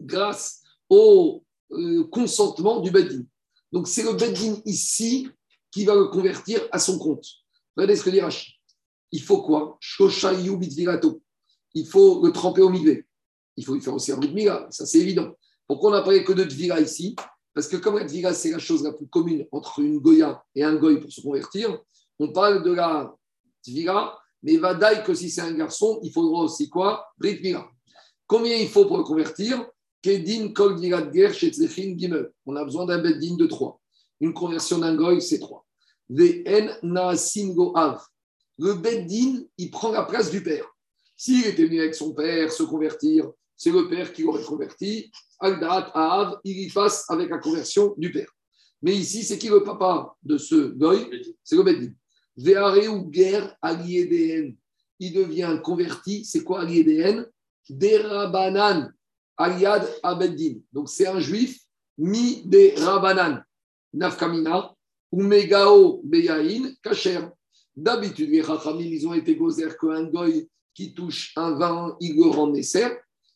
grâce 0.00 0.62
au 0.88 1.42
euh, 1.72 2.04
consentement 2.04 2.80
du 2.80 2.90
Beddin. 2.90 3.24
Donc, 3.72 3.88
c'est 3.88 4.02
le 4.02 4.12
Beddin 4.12 4.60
ici 4.64 5.28
qui 5.70 5.84
va 5.84 5.94
le 5.94 6.06
convertir 6.06 6.60
à 6.72 6.78
son 6.78 6.98
compte. 6.98 7.24
Regardez 7.76 7.96
ce 7.96 8.04
que 8.04 8.10
dit 8.10 8.20
Rachid. 8.20 8.59
Il 9.12 9.22
faut 9.22 9.42
quoi? 9.42 9.78
Il 11.74 11.86
faut 11.86 12.24
le 12.24 12.32
tremper 12.32 12.62
au 12.62 12.70
milieu. 12.70 13.04
Il 13.56 13.64
faut 13.64 13.74
lui 13.74 13.80
faire 13.80 13.94
aussi 13.94 14.12
un 14.12 14.18
de 14.18 14.28
miga, 14.28 14.66
ça 14.70 14.86
c'est 14.86 14.98
évident. 14.98 15.34
Pourquoi 15.66 15.90
on 15.90 15.92
n'a 15.92 16.02
parlé 16.02 16.24
que 16.24 16.32
de 16.32 16.44
tvira 16.44 16.80
ici? 16.80 17.14
Parce 17.52 17.68
que 17.68 17.76
comme 17.76 17.98
la 17.98 18.04
tvira, 18.04 18.32
c'est 18.32 18.50
la 18.50 18.58
chose 18.58 18.82
la 18.82 18.92
plus 18.92 19.08
commune 19.08 19.46
entre 19.52 19.80
une 19.80 19.98
goya 19.98 20.42
et 20.54 20.62
un 20.62 20.76
goy 20.76 21.00
pour 21.00 21.12
se 21.12 21.20
convertir, 21.20 21.78
on 22.18 22.32
parle 22.32 22.62
de 22.62 22.72
la 22.72 23.14
tvira, 23.62 24.18
mais 24.42 24.56
vadaï 24.56 25.04
que 25.04 25.14
si 25.14 25.30
c'est 25.30 25.42
un 25.42 25.52
garçon, 25.52 26.00
il 26.02 26.12
faudra 26.12 26.44
aussi 26.44 26.68
quoi? 26.68 27.06
Brit 27.18 27.40
Combien 28.26 28.56
il 28.56 28.68
faut 28.68 28.86
pour 28.86 28.98
le 28.98 29.04
convertir? 29.04 29.66
On 32.46 32.56
a 32.56 32.64
besoin 32.64 32.86
d'un 32.86 33.02
beddin 33.02 33.36
de 33.36 33.46
trois. 33.46 33.80
Une 34.20 34.32
conversion 34.32 34.78
d'un 34.78 34.94
goy, 34.94 35.20
c'est 35.20 35.38
trois. 35.38 35.66
Vn 36.08 36.78
na 36.82 37.12
av. 37.74 38.09
Le 38.60 38.74
beddin, 38.74 39.42
il 39.56 39.70
prend 39.70 39.90
la 39.90 40.02
place 40.02 40.30
du 40.30 40.42
père. 40.42 40.66
S'il 41.16 41.46
était 41.46 41.64
venu 41.64 41.80
avec 41.80 41.94
son 41.94 42.12
père 42.12 42.52
se 42.52 42.62
convertir, 42.62 43.30
c'est 43.56 43.70
le 43.70 43.88
père 43.88 44.12
qui 44.12 44.22
l'aurait 44.22 44.44
converti. 44.44 45.10
Agdat 45.40 45.90
Av, 45.94 46.40
il 46.44 46.60
y 46.60 46.70
passe 46.70 47.08
avec 47.08 47.30
la 47.30 47.38
conversion 47.38 47.94
du 47.96 48.12
père. 48.12 48.28
Mais 48.82 48.94
ici, 48.94 49.22
c'est 49.24 49.38
qui 49.38 49.48
le 49.48 49.62
papa 49.62 50.14
de 50.22 50.36
ce 50.36 50.72
goy 50.76 51.08
C'est 51.42 51.56
le 51.56 51.62
beddin. 51.62 51.92
Veare 52.36 52.92
ou 52.92 53.06
guerre 53.06 53.56
aliédéen. 53.62 54.52
Il 54.98 55.14
devient 55.14 55.58
converti. 55.64 56.26
C'est 56.26 56.44
quoi 56.44 56.60
aliédéen 56.60 57.24
Derabanan 57.66 58.92
aliad 59.38 59.88
abeddin. 60.02 60.60
Donc 60.70 60.90
c'est 60.90 61.06
un 61.06 61.18
juif 61.18 61.58
mi 61.96 62.42
de 62.44 62.78
rabanan. 62.84 63.42
Nafkamina 63.94 64.74
ou 65.10 65.22
megao 65.22 66.02
beyain 66.04 66.74
kacher. 66.82 67.30
D'habitude, 67.80 68.28
les 68.28 68.42
rachamim, 68.42 68.84
ils 68.84 69.08
ont 69.08 69.14
été 69.14 69.36
gozer 69.36 69.74
qu'un 69.78 70.04
goy 70.04 70.50
qui 70.74 70.92
touche 70.92 71.32
un 71.34 71.52
vin, 71.52 71.96
il 71.98 72.14
le 72.14 72.24
rend 72.24 72.48
nécessaire. 72.48 72.94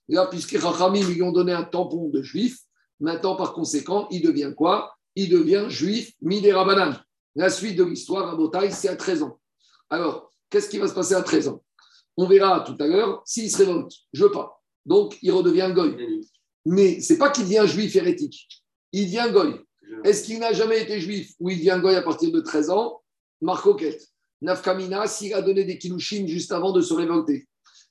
Là, 0.08 0.26
puisque 0.26 0.58
Rachamim 0.58 1.02
lui 1.08 1.22
ont 1.22 1.32
donné 1.32 1.52
un 1.52 1.64
tampon 1.64 2.10
de 2.10 2.20
juif, 2.20 2.58
maintenant, 3.00 3.36
par 3.36 3.54
conséquent, 3.54 4.06
il 4.10 4.20
devient 4.20 4.52
quoi? 4.54 4.94
Il 5.16 5.30
devient 5.30 5.64
juif 5.70 6.12
midérabanan. 6.20 6.94
La 7.34 7.48
suite 7.48 7.76
de 7.76 7.84
l'histoire 7.84 8.28
à 8.28 8.36
Botaï, 8.36 8.70
c'est 8.70 8.88
à 8.88 8.96
13 8.96 9.22
ans. 9.22 9.40
Alors, 9.88 10.30
qu'est-ce 10.50 10.68
qui 10.68 10.76
va 10.76 10.88
se 10.88 10.94
passer 10.94 11.14
à 11.14 11.22
13 11.22 11.48
ans? 11.48 11.64
On 12.18 12.26
verra 12.26 12.60
tout 12.60 12.76
à 12.80 12.86
l'heure 12.86 13.22
s'il 13.24 13.50
se 13.50 13.56
révolte. 13.56 13.92
Je 14.12 14.24
veux 14.24 14.30
pas. 14.30 14.62
Donc, 14.84 15.16
il 15.22 15.32
redevient 15.32 15.72
goy. 15.74 15.96
Mais 16.66 17.00
c'est 17.00 17.16
pas 17.16 17.30
qu'il 17.30 17.44
devient 17.44 17.64
juif 17.66 17.96
hérétique. 17.96 18.46
Il 18.92 19.06
devient 19.06 19.30
goy. 19.32 19.54
Est-ce 20.04 20.24
qu'il 20.24 20.38
n'a 20.38 20.52
jamais 20.52 20.82
été 20.82 21.00
juif 21.00 21.32
ou 21.40 21.48
il 21.48 21.56
devient 21.56 21.78
goy 21.80 21.96
à 21.96 22.02
partir 22.02 22.30
de 22.30 22.40
13 22.40 22.68
ans? 22.68 23.00
Marco 23.40 23.74
Quête. 23.74 24.13
Nafkamina, 24.44 25.06
s'il 25.06 25.34
a 25.34 25.42
donné 25.42 25.64
des 25.64 25.78
kilouchines 25.78 26.28
juste 26.28 26.52
avant 26.52 26.72
de 26.72 26.80
se 26.80 26.92
révolter, 26.94 27.48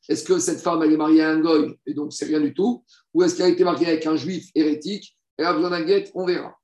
est-ce 0.08 0.24
que 0.24 0.38
cette 0.40 0.60
femme, 0.60 0.84
elle 0.84 0.94
est 0.94 0.98
mariée 0.98 1.22
à 1.22 1.32
un 1.32 1.40
goy 1.40 1.80
et 1.86 1.94
donc 1.94 2.14
c'est 2.14 2.26
rien 2.26 2.42
du 2.42 2.54
tout 2.54 2.84
Ou 3.14 3.24
est-ce 3.24 3.36
qu'elle 3.36 3.46
a 3.48 3.50
été 3.50 3.64
mariée 3.64 3.88
avec 3.88 4.06
un 4.06 4.16
juif 4.16 4.50
hérétique 4.54 5.18
Elle 5.38 5.46
a 5.46 5.54
besoin 5.54 5.70
d'un 5.70 5.84
guette 5.84 6.12
On 6.14 6.26
verra. 6.26 6.56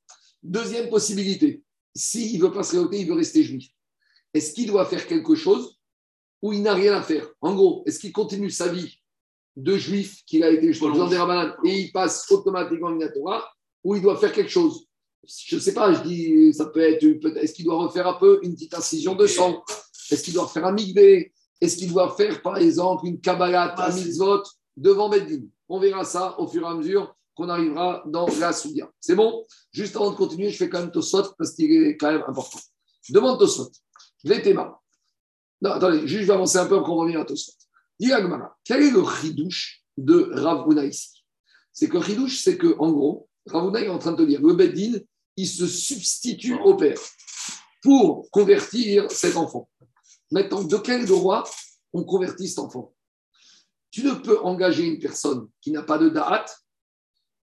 Deuxième 0.44 0.90
possibilité, 0.90 1.64
s'il 1.96 2.40
ne 2.40 2.46
veut 2.46 2.52
pas 2.52 2.64
se 2.64 2.74
révolter, 2.74 3.00
il 3.00 3.08
veut 3.08 3.16
rester 3.16 3.44
juif. 3.44 3.70
Est-ce 4.34 4.54
qu'il 4.54 4.68
doit 4.68 4.86
faire 4.86 5.08
quelque 5.08 5.36
chose 5.36 5.78
ou 6.42 6.54
il 6.54 6.62
n'a 6.62 6.74
rien 6.74 6.94
à 6.94 7.02
faire? 7.02 7.28
En 7.42 7.56
gros, 7.56 7.84
est-ce 7.86 8.00
qu'il 8.00 8.12
continue 8.12 8.50
sa 8.50 8.68
vie 8.68 9.00
de 9.56 9.76
juif 9.76 10.24
qu'il 10.26 10.44
a 10.44 10.50
été 10.50 10.68
jusqu'au 10.68 10.92
des 11.08 11.18
et 11.66 11.80
il 11.80 11.92
passe 11.92 12.30
automatiquement 12.32 12.98
à 13.00 13.08
Torah 13.10 13.50
ou 13.84 13.96
il 13.96 14.02
doit 14.02 14.18
faire 14.18 14.32
quelque 14.32 14.52
chose? 14.52 14.89
Je 15.28 15.56
ne 15.56 15.60
sais 15.60 15.74
pas, 15.74 15.94
je 15.94 16.02
dis, 16.02 16.54
ça 16.54 16.66
peut 16.66 16.80
être, 16.80 17.04
est-ce 17.38 17.54
qu'il 17.54 17.66
doit 17.66 17.78
refaire 17.78 18.08
un 18.08 18.14
peu 18.14 18.40
une 18.44 18.54
petite 18.54 18.74
incision 18.74 19.16
de 19.16 19.28
sang 19.28 19.64
Est-ce 20.12 20.24
qu'il 20.24 20.34
doit 20.34 20.48
faire 20.48 20.66
un 20.66 20.72
migvé 20.72 21.34
Est-ce 21.62 21.78
qu'il 21.78 21.92
doit 21.92 22.16
faire, 22.16 22.42
par 22.42 22.58
exemple, 22.58 23.06
une 23.06 23.20
kabbalat, 23.20 23.76
un 23.78 23.94
mitzvot 23.94 24.44
devant 24.76 25.10
Beddin? 25.10 25.46
On 25.68 25.80
verra 25.80 26.04
ça 26.04 26.40
au 26.40 26.48
fur 26.48 26.64
et 26.64 26.68
à 26.68 26.74
mesure 26.74 27.16
qu'on 27.36 27.50
arrivera 27.50 28.04
dans 28.08 28.28
la 28.40 28.52
Soudia. 28.52 28.92
C'est 29.00 29.16
bon? 29.16 29.46
Juste 29.72 29.96
avant 29.96 30.12
de 30.12 30.16
continuer, 30.16 30.50
je 30.50 30.58
fais 30.58 30.70
quand 30.70 30.80
même 30.80 30.92
Tosot 30.92 31.34
parce 31.38 31.52
qu'il 31.52 31.72
est 31.72 31.96
quand 31.96 32.12
même 32.12 32.24
important. 32.28 32.60
Demande 33.10 33.40
Tosot. 33.40 33.72
Les 34.24 34.42
thémas. 34.42 34.80
Non, 35.62 35.72
attendez, 35.72 36.08
juste 36.08 36.22
je 36.22 36.28
vais 36.28 36.34
avancer 36.34 36.58
un 36.58 36.66
peu 36.66 36.78
pour 36.78 36.86
qu'on 36.86 36.96
revienne 36.96 37.22
à 37.22 37.26
Tosot. 37.26 37.54
Dis 38.00 38.12
quel 38.66 38.84
est 38.84 38.92
le 38.92 39.04
chidouche 39.06 39.84
de 39.98 40.32
Rav 40.34 40.66
ici? 40.86 41.24
C'est 41.72 41.88
que 41.88 41.98
le 41.98 42.04
chidouche, 42.04 42.40
c'est 42.42 42.58
que, 42.58 42.76
en 42.80 42.92
gros, 42.92 43.29
Ravuna 43.52 43.82
est 43.82 43.90
en 43.90 44.00
train 44.00 44.12
de 44.12 44.18
te 44.24 44.28
dire, 44.28 44.42
le 44.42 44.54
Beddin, 44.54 45.00
il 45.36 45.48
se 45.48 45.68
substitue 45.68 46.56
au 46.56 46.76
père 46.76 47.00
pour 47.82 48.30
convertir 48.32 49.10
cet 49.12 49.36
enfant. 49.36 49.70
Maintenant, 50.32 50.64
de 50.64 50.78
quel 50.78 51.06
droit 51.06 51.50
on 51.94 52.04
convertit 52.04 52.48
cet 52.48 52.60
enfant? 52.60 52.94
Tu 53.92 54.04
ne 54.04 54.14
peux 54.14 54.40
engager 54.42 54.86
une 54.86 55.00
personne 55.00 55.48
qui 55.62 55.72
n'a 55.72 55.82
pas 55.82 55.98
de 55.98 56.10
date 56.10 56.56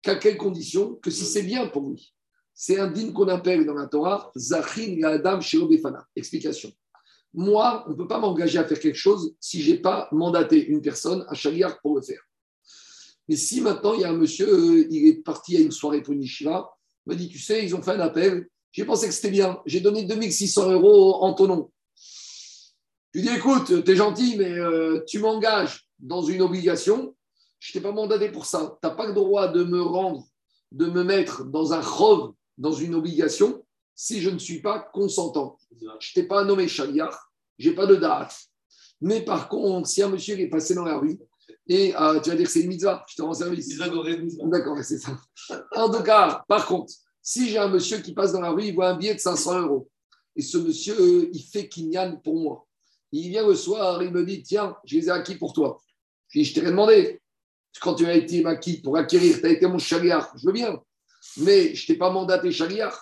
qu'à 0.01 0.15
quelle 0.15 0.37
condition? 0.37 0.95
Que 0.95 1.11
si 1.11 1.25
c'est 1.25 1.43
bien 1.43 1.67
pour 1.67 1.89
lui. 1.89 2.13
C'est 2.53 2.79
un 2.79 2.87
dîme 2.87 3.13
qu'on 3.13 3.27
appelle 3.27 3.65
dans 3.65 3.73
la 3.73 3.87
Torah 3.87 4.31
Zachin 4.35 5.01
Adam 5.03 5.39
Befana. 5.39 6.07
Explication. 6.15 6.71
Moi, 7.33 7.83
on 7.87 7.91
ne 7.91 7.95
peut 7.95 8.07
pas 8.07 8.19
m'engager 8.19 8.59
à 8.59 8.67
faire 8.67 8.79
quelque 8.79 8.97
chose 8.97 9.35
si 9.39 9.61
je 9.61 9.71
n'ai 9.71 9.77
pas 9.79 10.07
mandaté 10.11 10.65
une 10.65 10.81
personne 10.81 11.25
à 11.27 11.33
Shaliar 11.33 11.79
pour 11.81 11.95
le 11.95 12.01
faire. 12.01 12.21
Mais 13.31 13.37
si 13.37 13.61
maintenant 13.61 13.93
il 13.93 14.01
y 14.01 14.03
a 14.03 14.09
un 14.09 14.17
monsieur, 14.17 14.45
euh, 14.45 14.87
il 14.89 15.07
est 15.07 15.23
parti 15.23 15.55
à 15.55 15.61
une 15.61 15.71
soirée 15.71 16.01
pour 16.01 16.13
une 16.13 16.21
il 16.21 16.49
m'a 17.05 17.15
dit 17.15 17.29
Tu 17.29 17.39
sais, 17.39 17.63
ils 17.63 17.73
ont 17.73 17.81
fait 17.81 17.91
un 17.91 17.99
appel, 18.01 18.49
j'ai 18.73 18.83
pensé 18.83 19.07
que 19.07 19.13
c'était 19.13 19.31
bien, 19.31 19.61
j'ai 19.65 19.79
donné 19.79 20.03
2600 20.03 20.69
euros 20.73 21.23
en 21.23 21.33
ton 21.33 21.47
nom. 21.47 21.71
Lui 23.13 23.21
dis 23.21 23.29
Écoute, 23.29 23.85
tu 23.85 23.89
es 23.89 23.95
gentil, 23.95 24.35
mais 24.37 24.51
euh, 24.51 25.01
tu 25.07 25.19
m'engages 25.19 25.87
dans 25.97 26.21
une 26.21 26.41
obligation, 26.41 27.15
je 27.59 27.71
t'ai 27.71 27.79
pas 27.79 27.93
mandaté 27.93 28.27
pour 28.27 28.45
ça. 28.45 28.77
Tu 28.81 28.85
n'as 28.85 28.93
pas 28.95 29.07
le 29.07 29.13
droit 29.13 29.47
de 29.47 29.63
me 29.63 29.81
rendre, 29.81 30.25
de 30.73 30.87
me 30.87 31.05
mettre 31.05 31.45
dans 31.45 31.71
un 31.71 31.81
chov, 31.81 32.33
dans 32.57 32.73
une 32.73 32.95
obligation, 32.95 33.63
si 33.95 34.19
je 34.19 34.29
ne 34.29 34.39
suis 34.39 34.61
pas 34.61 34.77
consentant. 34.91 35.57
Je 36.01 36.13
t'ai 36.13 36.23
pas 36.23 36.43
nommé 36.43 36.67
chaliar, 36.67 37.31
je 37.57 37.69
n'ai 37.69 37.75
pas 37.75 37.85
de 37.85 37.95
date. 37.95 38.35
Mais 38.99 39.21
par 39.21 39.47
contre, 39.47 39.87
si 39.87 40.03
un 40.03 40.09
monsieur 40.09 40.37
est 40.37 40.49
passé 40.49 40.75
dans 40.75 40.83
la 40.83 40.97
rue, 40.97 41.17
et 41.67 41.95
euh, 41.95 42.19
tu 42.19 42.29
vas 42.29 42.35
dire 42.35 42.45
que 42.45 42.51
c'est 42.51 42.61
une 42.61 42.69
mitzvah, 42.69 43.05
je 43.07 43.15
te 43.15 43.21
rends 43.21 43.33
service. 43.33 43.77
D'accord, 43.77 44.77
c'est 44.83 44.97
ça. 44.97 45.17
En 45.75 45.89
tout 45.91 46.03
cas, 46.03 46.43
par 46.47 46.65
contre, 46.65 46.93
si 47.21 47.49
j'ai 47.49 47.57
un 47.57 47.67
monsieur 47.67 47.99
qui 47.99 48.13
passe 48.13 48.33
dans 48.33 48.41
la 48.41 48.51
rue, 48.51 48.65
il 48.65 48.75
voit 48.75 48.89
un 48.89 48.97
billet 48.97 49.13
de 49.13 49.19
500 49.19 49.61
euros, 49.61 49.89
et 50.35 50.41
ce 50.41 50.57
monsieur, 50.57 50.99
euh, 50.99 51.29
il 51.31 51.43
fait 51.43 51.67
kinyan 51.67 52.17
pour 52.23 52.39
moi. 52.39 52.67
Il 53.11 53.29
vient 53.29 53.45
le 53.45 53.55
soir, 53.55 54.01
il 54.01 54.11
me 54.11 54.25
dit 54.25 54.41
Tiens, 54.41 54.75
je 54.85 54.97
les 54.97 55.07
ai 55.07 55.11
acquis 55.11 55.35
pour 55.35 55.53
toi. 55.53 55.79
Je 56.29 56.39
dis 56.39 56.45
Je 56.45 56.53
t'ai 56.53 56.61
demandé. 56.61 57.21
Quand 57.81 57.95
tu 57.95 58.05
as 58.05 58.15
été 58.15 58.45
acquis 58.45 58.81
pour 58.81 58.97
acquérir, 58.97 59.39
tu 59.39 59.45
as 59.45 59.49
été 59.49 59.65
mon 59.65 59.77
chariard, 59.77 60.31
je 60.37 60.45
veux 60.45 60.53
bien. 60.53 60.81
Mais 61.37 61.73
je 61.75 61.83
ne 61.83 61.87
t'ai 61.87 61.97
pas 61.97 62.09
mandaté 62.09 62.51
chariard 62.51 62.97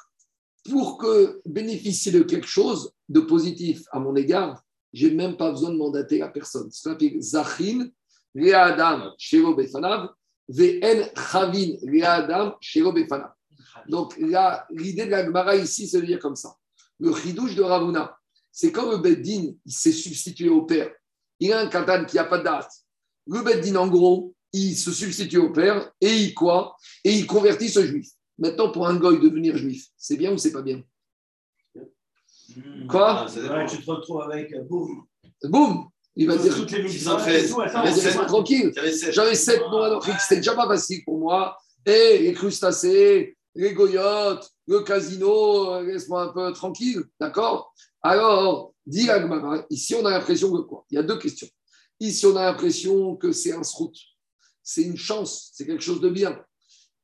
pour 0.69 0.97
que 0.97 1.41
bénéficier 1.45 2.11
de 2.11 2.21
quelque 2.21 2.47
chose 2.47 2.91
de 3.07 3.19
positif 3.19 3.83
à 3.91 3.99
mon 3.99 4.15
égard, 4.15 4.63
j'ai 4.93 5.11
même 5.11 5.37
pas 5.37 5.51
besoin 5.51 5.71
de 5.71 5.77
mandater 5.77 6.19
la 6.19 6.27
personne. 6.27 6.69
Ça 6.71 6.91
s'appelle 6.91 7.21
Zachin, 7.21 7.89
Adam, 8.35 9.13
Befanav, 9.55 10.09
Ve'en 10.47 11.09
Chavin, 11.15 11.75
Adam, 12.03 12.55
Shero 12.59 12.91
Befanav. 12.91 13.31
Donc 13.87 14.17
l'idée 14.17 15.05
de 15.05 15.11
la 15.11 15.25
Gemara 15.25 15.55
ici, 15.55 15.87
c'est 15.87 16.01
de 16.01 16.05
dire 16.05 16.19
comme 16.19 16.35
ça. 16.35 16.55
Le 16.99 17.13
chidouche 17.15 17.55
de 17.55 17.63
Ravuna, 17.63 18.17
c'est 18.51 18.71
quand 18.71 18.89
le 18.91 18.97
Beddin 18.97 19.53
il 19.65 19.71
s'est 19.71 19.91
substitué 19.91 20.49
au 20.49 20.63
père. 20.63 20.91
Il 21.39 21.53
a 21.53 21.61
un 21.61 21.67
katan 21.67 22.05
qui 22.05 22.17
n'a 22.17 22.25
pas 22.25 22.39
de 22.39 22.43
date. 22.43 22.69
Le 23.27 23.41
Beddin, 23.41 23.75
en 23.77 23.87
gros, 23.87 24.35
il 24.51 24.75
se 24.75 24.91
substitue 24.91 25.37
au 25.37 25.51
père 25.51 25.91
et 26.01 26.13
il 26.13 26.33
quoi 26.33 26.75
Et 27.03 27.13
il 27.13 27.25
convertit 27.25 27.69
ce 27.69 27.85
juif. 27.85 28.09
Maintenant, 28.37 28.71
pour 28.71 28.87
un 28.87 28.95
goy 28.95 29.19
devenir 29.19 29.57
juif, 29.57 29.87
c'est 29.97 30.17
bien 30.17 30.33
ou 30.33 30.37
c'est 30.37 30.51
pas 30.51 30.61
bien? 30.61 30.81
Hmm. 31.75 32.87
Quoi? 32.87 33.25
Ah, 33.27 33.65
Tu 33.65 33.83
te 33.83 33.91
retrouves 33.91 34.21
avec 34.21 34.51
euh, 34.53 34.63
boum. 34.63 35.05
Boum 35.43 35.89
Il 36.15 36.27
va 36.27 36.37
dire. 36.37 36.55
Toutes 36.55 36.71
les 36.71 36.85
13. 36.85 37.55
Tranquille. 38.27 38.71
J'avais 39.11 39.35
7 39.35 39.61
noms 39.71 39.81
alors 39.81 40.03
c'était 40.03 40.37
déjà 40.37 40.55
pas 40.55 40.67
facile 40.67 41.03
pour 41.05 41.17
moi. 41.17 41.57
Et 41.85 42.19
les 42.19 42.33
crustacés, 42.33 43.37
les 43.55 43.73
goyotes, 43.73 44.49
le 44.67 44.81
casino, 44.81 45.73
euh, 45.73 45.83
laisse-moi 45.83 46.23
un 46.23 46.27
peu 46.33 46.53
tranquille. 46.53 47.03
D'accord? 47.19 47.73
Alors, 48.01 48.73
dit 48.85 49.09
Agmara, 49.09 49.65
ici 49.69 49.95
on 49.95 50.05
a 50.05 50.11
l'impression 50.11 50.51
que 50.51 50.61
quoi? 50.61 50.85
Il 50.91 50.95
y 50.95 50.97
a 50.97 51.03
deux 51.03 51.17
questions. 51.17 51.47
Ici 51.99 52.25
on 52.25 52.35
a 52.35 52.43
l'impression 52.45 53.15
que 53.15 53.31
c'est 53.31 53.53
un 53.53 53.63
srout. 53.63 53.93
C'est 54.61 54.83
une 54.83 54.97
chance, 54.97 55.51
c'est 55.53 55.65
quelque 55.65 55.83
chose 55.83 56.01
de 56.01 56.09
bien. 56.09 56.39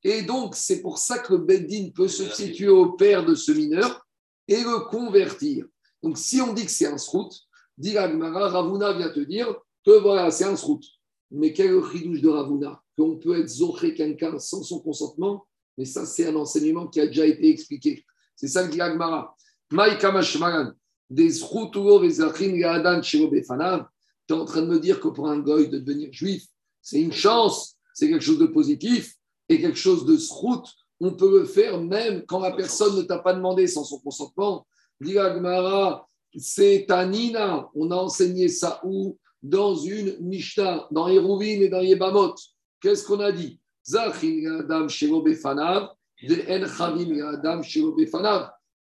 Et 0.04 0.22
donc, 0.22 0.56
c'est 0.56 0.84
pour 0.84 1.00
ça 1.00 1.18
que 1.18 1.34
le 1.34 1.40
Beddin 1.40 1.90
peut 1.90 2.08
se 2.08 2.30
situer 2.30 2.68
au 2.68 2.92
père 2.92 3.26
de 3.26 3.34
ce 3.34 3.52
mineur 3.52 4.06
et 4.48 4.62
le 4.62 4.88
convertir. 4.88 5.66
Donc, 6.04 6.20
si 6.20 6.40
on 6.42 6.54
dit 6.54 6.66
que 6.66 6.72
c'est 6.72 6.86
un 6.86 7.00
srout, 7.00 7.32
dit 7.78 7.98
Ravuna 7.98 8.94
vient 8.94 9.10
te 9.10 9.20
dire 9.20 9.56
que 9.86 10.00
voilà, 10.00 10.32
c'est 10.32 10.46
un 10.46 10.56
srout. 10.56 10.82
Mais 11.32 11.54
quel 11.54 11.76
ridouche 11.78 12.22
de 12.22 12.30
Ravuna 12.30 12.82
Qu'on 12.98 13.18
peut 13.18 13.40
être 13.40 13.50
zoché 13.50 13.94
quelqu'un 13.94 14.40
sans 14.40 14.64
son 14.64 14.80
consentement, 14.80 15.46
mais 15.78 15.86
ça, 15.86 16.06
c'est 16.06 16.28
un 16.28 16.36
enseignement 16.36 16.88
qui 16.88 17.00
a 17.02 17.08
déjà 17.08 17.26
été 17.26 17.50
expliqué. 17.50 18.06
C'est 18.36 18.48
ça 18.48 18.66
que 18.66 18.72
dit 18.72 18.82
Agmara. 18.82 19.36
des 21.10 21.30
Tu 24.28 24.34
es 24.34 24.38
en 24.38 24.46
train 24.46 24.62
de 24.62 24.68
me 24.68 24.80
dire 24.80 25.00
que 25.00 25.08
pour 25.08 25.28
un 25.28 25.40
goy 25.40 25.70
de 25.70 25.80
devenir 25.80 26.12
juif, 26.12 26.46
c'est 26.82 27.02
une 27.02 27.12
chance, 27.12 27.78
c'est 27.94 28.10
quelque 28.10 28.24
chose 28.24 28.40
de 28.40 28.48
positif 28.48 29.16
et 29.50 29.62
quelque 29.62 29.78
chose 29.78 30.06
de 30.06 30.18
srout, 30.18 30.64
on 31.00 31.14
peut 31.14 31.40
le 31.40 31.46
faire 31.46 31.82
même 31.82 32.24
quand 32.26 32.40
la 32.40 32.52
personne 32.52 32.96
ne 32.96 33.02
t'a 33.02 33.20
pas 33.20 33.34
demandé 33.34 33.68
sans 33.68 33.84
son 33.84 34.00
consentement. 34.00 34.66
Gmara, 35.02 36.08
c'est 36.38 36.86
Tanina. 36.88 37.70
On 37.76 37.92
a 37.92 37.96
enseigné 37.96 38.48
ça 38.48 38.82
où? 38.84 39.18
Dans 39.42 39.76
une 39.76 40.18
Mishnah, 40.22 40.88
dans 40.90 41.08
Hérouvine 41.08 41.62
et 41.62 41.70
dans 41.70 41.82
Yebamot. 41.82 42.34
Qu'est-ce 42.82 43.06
qu'on 43.06 43.20
a 43.20 43.32
dit? 43.32 43.60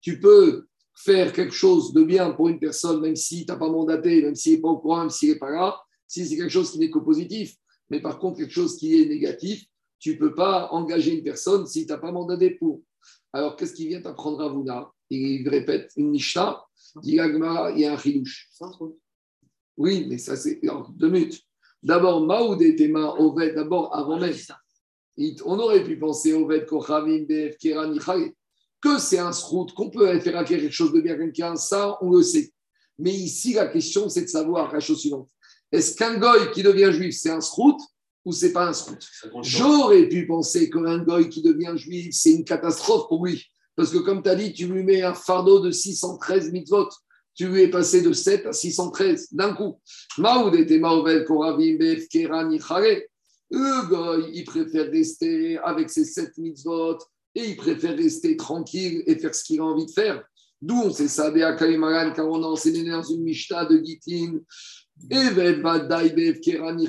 Tu 0.01 0.19
peux 0.19 0.67
faire 0.95 1.33
quelque 1.33 1.53
chose 1.53 1.93
de 1.93 2.03
bien 2.03 2.31
pour 2.31 2.47
une 2.47 2.59
personne, 2.59 3.01
même 3.01 3.15
si 3.15 3.45
tu 3.45 3.51
n'as 3.51 3.57
pas 3.57 3.69
mandaté, 3.69 4.21
même 4.21 4.35
s'il 4.35 4.53
n'est 4.53 4.61
pas 4.61 4.69
au 4.69 4.77
courant, 4.77 4.99
même 4.99 5.09
s'il 5.09 5.29
n'est 5.29 5.39
pas 5.39 5.49
là, 5.49 5.81
si 6.07 6.25
c'est 6.25 6.37
quelque 6.37 6.49
chose 6.49 6.71
qui 6.71 6.79
n'est 6.79 6.91
que 6.91 6.99
positif. 6.99 7.57
Mais 7.89 8.01
par 8.01 8.17
contre, 8.19 8.37
quelque 8.37 8.53
chose 8.53 8.77
qui 8.77 9.01
est 9.01 9.05
négatif, 9.05 9.65
tu 9.99 10.13
ne 10.13 10.19
peux 10.19 10.33
pas 10.33 10.69
engager 10.71 11.13
une 11.13 11.23
personne 11.23 11.65
si 11.65 11.85
tu 11.85 11.91
n'as 11.91 11.97
pas 11.97 12.11
mandaté 12.13 12.51
pour. 12.51 12.81
Alors, 13.33 13.57
qu'est-ce 13.57 13.73
qu'il 13.73 13.89
vient 13.89 14.01
t'apprendre 14.01 14.41
à 14.41 14.47
Vouna 14.47 14.92
Il 15.09 15.47
répète 15.47 15.91
une 15.95 16.09
Mishnah, 16.09 16.63
il 17.03 17.15
y 17.15 17.19
a 17.85 17.93
un 17.93 17.97
chidouche. 17.97 18.49
Oui, 19.77 20.05
mais 20.09 20.17
ça, 20.17 20.35
c'est 20.35 20.61
deux 20.95 21.09
minutes. 21.09 21.41
D'abord, 21.81 22.25
Maoud 22.25 22.61
et 22.61 22.87
mains 22.87 23.15
Oved, 23.17 23.55
d'abord, 23.55 23.95
avant 23.95 24.19
même. 24.19 24.35
On 25.45 25.59
aurait 25.59 25.83
pu 25.83 25.97
penser 25.97 26.33
Oved, 26.33 26.65
Kochavim, 26.65 27.25
Bef, 27.27 27.57
Keran, 27.57 27.93
que 28.81 28.99
c'est 28.99 29.19
un 29.19 29.31
srout, 29.31 29.73
qu'on 29.73 29.89
peut 29.89 30.19
faire 30.19 30.37
acquérir 30.37 30.63
quelque 30.63 30.73
chose 30.73 30.91
de 30.91 31.01
bien 31.01 31.15
quelqu'un, 31.17 31.55
ça, 31.55 31.97
on 32.01 32.11
le 32.11 32.21
sait. 32.21 32.51
Mais 32.99 33.11
ici, 33.11 33.53
la 33.53 33.67
question, 33.67 34.09
c'est 34.09 34.23
de 34.23 34.27
savoir 34.27 34.71
la 34.73 34.79
chose 34.79 34.99
suivante. 34.99 35.29
Est-ce 35.71 35.95
qu'un 35.95 36.17
goy 36.19 36.51
qui 36.51 36.63
devient 36.63 36.91
juif, 36.91 37.15
c'est 37.17 37.31
un 37.31 37.41
srout 37.41 37.77
ou 38.23 38.31
c'est 38.31 38.53
pas 38.53 38.67
un 38.67 38.73
srout? 38.73 38.99
J'aurais 39.41 40.07
pu 40.07 40.27
penser 40.27 40.69
qu'un 40.69 40.99
goy 40.99 41.29
qui 41.29 41.41
devient 41.41 41.73
juif, 41.75 42.13
c'est 42.13 42.31
une 42.31 42.45
catastrophe 42.45 43.07
pour 43.07 43.25
lui. 43.25 43.45
Parce 43.75 43.91
que 43.91 43.97
comme 43.97 44.21
tu 44.21 44.29
as 44.29 44.36
dit, 44.36 44.53
tu 44.53 44.67
lui 44.67 44.83
mets 44.83 45.01
un 45.01 45.13
fardeau 45.13 45.59
de 45.59 45.71
613 45.71 46.51
mitzvot. 46.51 46.89
Tu 47.36 47.47
lui 47.47 47.63
es 47.63 47.69
passé 47.69 48.01
de 48.01 48.13
7 48.13 48.45
à 48.45 48.53
613 48.53 49.29
d'un 49.31 49.55
coup. 49.55 49.79
Maoud 50.19 50.53
était 50.55 50.77
Maovel 50.77 51.25
Koravim 51.25 51.77
Le 51.79 53.07
goy, 53.88 54.31
il 54.33 54.43
préfère 54.43 54.91
rester 54.91 55.57
avec 55.57 55.89
ses 55.89 56.05
7 56.05 56.38
mitzvot 56.38 56.99
et 57.33 57.49
il 57.49 57.55
préfère 57.55 57.97
rester 57.97 58.38
tranquille 58.38 59.01
et 59.07 59.17
faire 59.17 59.33
ce 59.33 59.43
qu'il 59.43 59.62
a 59.62 59.63
envie 59.63 59.88
de 59.88 59.91
faire. 59.91 60.23
D'où 60.62 60.75
on 60.75 60.93
sait 60.93 61.07
ça, 61.07 61.31
car 61.31 62.27
on 62.27 62.43
a 62.43 62.47
enseigné 62.47 62.89
dans 62.89 63.03
une 63.03 63.23
Mishnah 63.23 63.65
de 63.65 63.83
Gitin. 63.83 64.38
Evet 65.09 65.55
Badai 65.55 66.12
Bev 66.12 66.39
Kerani 66.39 66.88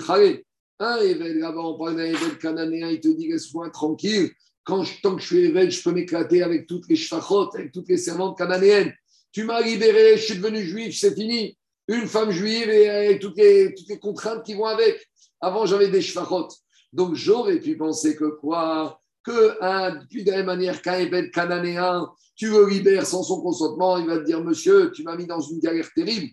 un 0.80 0.98
évêque, 0.98 1.36
là-bas, 1.36 1.60
on 1.60 1.78
parle 1.78 1.96
d'un 1.96 2.04
évêque 2.04 2.38
cananéen, 2.40 2.90
il 2.90 3.00
te 3.00 3.08
dit 3.08 3.28
laisse-moi 3.28 3.70
tranquille. 3.70 4.30
Quand 4.64 4.84
tant 5.02 5.16
que 5.16 5.22
je 5.22 5.26
suis 5.26 5.44
évêque, 5.44 5.70
je 5.70 5.82
peux 5.82 5.92
m'éclater 5.92 6.42
avec 6.42 6.66
toutes 6.66 6.88
les 6.88 6.96
shfachot, 6.96 7.54
avec 7.54 7.70
toutes 7.70 7.88
les 7.88 7.98
servantes 7.98 8.36
cananéennes. 8.36 8.92
Tu 9.30 9.44
m'as 9.44 9.60
libéré, 9.60 10.16
je 10.16 10.22
suis 10.22 10.38
devenu 10.38 10.62
juif, 10.62 10.98
c'est 10.98 11.14
fini. 11.14 11.56
Une 11.86 12.06
femme 12.06 12.30
juive 12.30 12.70
et 12.70 12.88
avec 12.88 13.20
toutes 13.20 13.36
les, 13.36 13.74
toutes 13.74 13.88
les 13.88 13.98
contraintes 13.98 14.42
qui 14.42 14.54
vont 14.54 14.64
avec. 14.64 15.06
Avant, 15.40 15.66
j'avais 15.66 15.88
des 15.88 16.00
shfachot. 16.00 16.48
Donc, 16.92 17.14
j'aurais 17.14 17.60
pu 17.60 17.76
penser 17.76 18.16
que 18.16 18.24
quoi? 18.24 19.00
Que 19.22 19.62
un, 19.62 19.96
de 19.96 20.30
la 20.30 20.38
même 20.38 20.46
manière 20.46 20.80
qu'un 20.80 20.98
évêque 20.98 21.32
cananéen, 21.32 22.10
tu 22.36 22.48
le 22.48 22.66
libères 22.68 23.06
sans 23.06 23.22
son 23.22 23.40
consentement, 23.40 23.98
il 23.98 24.06
va 24.06 24.18
te 24.18 24.24
dire 24.24 24.42
Monsieur, 24.42 24.92
tu 24.92 25.02
m'as 25.02 25.16
mis 25.16 25.26
dans 25.26 25.40
une 25.40 25.60
galère 25.60 25.88
terrible. 25.94 26.32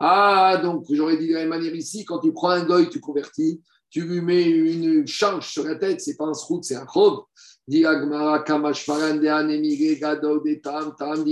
Ah, 0.00 0.60
donc 0.62 0.84
j'aurais 0.90 1.16
dit 1.16 1.28
de 1.28 1.34
la 1.34 1.40
même 1.40 1.48
manière 1.48 1.74
ici, 1.74 2.04
quand 2.04 2.18
tu 2.20 2.32
prends 2.32 2.50
un 2.50 2.64
goy, 2.64 2.88
tu 2.88 3.00
convertis 3.00 3.60
tu 3.90 4.02
lui 4.02 4.20
mets 4.20 4.44
une 4.44 5.06
charge 5.06 5.48
sur 5.48 5.64
la 5.64 5.76
tête, 5.76 6.00
c'est 6.00 6.16
pas 6.16 6.26
un 6.26 6.34
srout, 6.34 6.62
c'est 6.62 6.76
un 6.76 6.86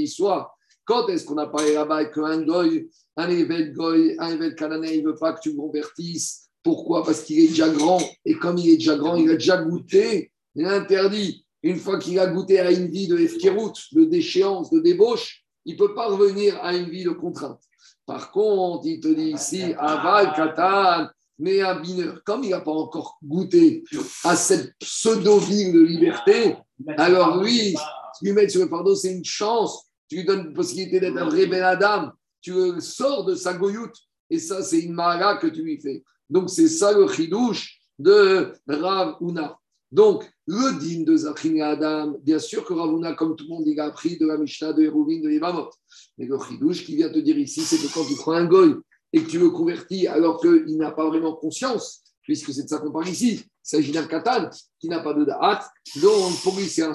chov. 0.07 0.44
Quand 0.85 1.09
est-ce 1.09 1.25
qu'on 1.25 1.38
a 1.38 1.46
parlé 1.46 1.75
là-bas 1.75 2.05
qu'un 2.07 2.42
goy, 2.42 2.88
un 3.16 3.29
évêque 3.29 3.72
goy, 3.72 4.14
un 4.18 4.33
évêque 4.33 4.57
cananais, 4.57 4.99
il 4.99 5.03
ne 5.03 5.09
veut 5.09 5.16
pas 5.16 5.33
que 5.33 5.40
tu 5.40 5.57
convertisses 5.57 6.49
Pourquoi? 6.62 7.03
Parce 7.05 7.22
qu'il 7.22 7.40
est 7.40 7.49
déjà 7.49 7.68
grand. 7.70 8.01
Et 8.25 8.35
comme 8.35 8.59
il 8.59 8.70
est 8.70 8.77
déjà 8.77 8.96
grand, 8.96 9.16
il 9.16 9.31
a 9.31 9.35
déjà 9.35 9.57
goûté 9.62 10.31
l'interdit. 10.55 11.44
Une 11.62 11.77
fois 11.77 11.99
qu'il 11.99 12.18
a 12.18 12.27
goûté 12.29 12.61
à 12.61 12.70
une 12.70 12.88
vie 12.88 13.09
de 13.09 13.18
efkerout, 13.18 13.72
de 13.92 14.05
déchéance, 14.05 14.70
de 14.70 14.79
débauche, 14.79 15.44
il 15.64 15.75
ne 15.75 15.79
peut 15.79 15.94
pas 15.94 16.07
revenir 16.07 16.57
à 16.62 16.77
une 16.77 16.88
vie 16.88 17.05
de 17.05 17.11
contrainte. 17.11 17.61
Par 18.07 18.31
contre, 18.31 18.87
il 18.87 19.01
te 19.01 19.09
dit 19.09 19.31
ici, 19.31 19.75
Aval 19.79 20.33
Katan, 20.35 21.09
mais 21.38 21.61
un 21.61 21.81
mineur, 21.81 22.22
comme 22.25 22.44
il 22.44 22.51
n'a 22.51 22.61
pas 22.61 22.72
encore 22.72 23.18
goûté 23.22 23.85
à 24.25 24.37
cette 24.37 24.72
pseudo-vie 24.79 25.72
de 25.72 25.81
liberté, 25.81 26.57
alors 26.96 27.42
lui, 27.42 27.75
lui 28.22 28.33
mettre 28.33 28.53
sur 28.53 28.62
le 28.62 28.68
fardeau, 28.68 28.94
c'est 28.94 29.12
une 29.12 29.25
chance. 29.25 29.87
Tu 30.09 30.16
lui 30.16 30.25
donnes 30.25 30.49
la 30.49 30.53
possibilité 30.53 31.01
d'être 31.01 31.16
un 31.16 31.29
vrai 31.29 31.46
Ben 31.46 31.62
Adam. 31.62 32.11
Tu 32.40 32.53
le 32.53 32.81
sors 32.81 33.25
de 33.25 33.35
sa 33.35 33.55
goyoute. 33.55 33.96
Et 34.31 34.38
ça, 34.38 34.62
c'est 34.62 34.81
une 34.81 34.92
mara 34.92 35.37
que 35.37 35.46
tu 35.46 35.62
lui 35.62 35.81
fais. 35.81 36.03
Donc, 36.31 36.51
c'est 36.51 36.68
ça 36.68 36.92
le 36.92 37.07
chidouche 37.09 37.79
de 37.99 38.53
Rav 38.66 39.16
Una. 39.20 39.59
Donc, 39.92 40.29
le 40.46 40.79
din 40.79 41.05
de 41.05 41.16
Zachrin 41.16 41.55
et 41.57 41.62
Adam, 41.62 42.16
bien 42.22 42.38
sûr 42.38 42.64
que 42.64 42.72
Rav 42.72 42.92
Una, 42.92 43.14
comme 43.14 43.37
tout 43.37 43.44
le 43.44 43.51
monde, 43.51 43.64
il 43.66 43.79
a 43.79 43.87
appris 43.87 44.16
de 44.18 44.27
la 44.27 44.37
Mishnah, 44.37 44.72
de 44.72 44.83
Hérouvine, 44.83 45.22
de 45.22 45.31
Yevamot. 45.31 45.70
Mais 46.18 46.27
le 46.27 46.38
chidouche 46.38 46.85
qui 46.85 46.96
vient 46.96 47.11
te 47.11 47.18
dire 47.18 47.38
ici, 47.38 47.61
c'est 47.61 47.77
que 47.77 47.92
quand 47.92 48.05
tu 48.05 48.16
prends 48.16 48.33
un 48.33 48.46
goy 48.46 48.75
et 49.16 49.22
que 49.22 49.31
tu 49.31 49.38
le 49.38 49.48
convertis 49.48 50.07
alors 50.07 50.38
qu'il 50.40 50.76
n'a 50.76 50.90
pas 50.90 51.09
vraiment 51.09 51.35
conscience, 51.35 52.02
puisque 52.20 52.52
c'est 52.52 52.64
de 52.64 52.68
ça 52.68 52.79
qu'on 52.79 52.92
parle 52.92 53.09
ici, 53.09 53.40
il 53.40 53.44
s'agit 53.62 53.90
d'un 53.90 54.07
katan 54.07 54.50
qui 54.79 54.88
n'a 54.88 55.00
pas 55.00 55.14
de 55.14 55.24
da'at, 55.24 55.66
donc 56.02 56.42
pour 56.42 56.55
lui 56.57 56.66
c'est 56.66 56.83
un 56.83 56.92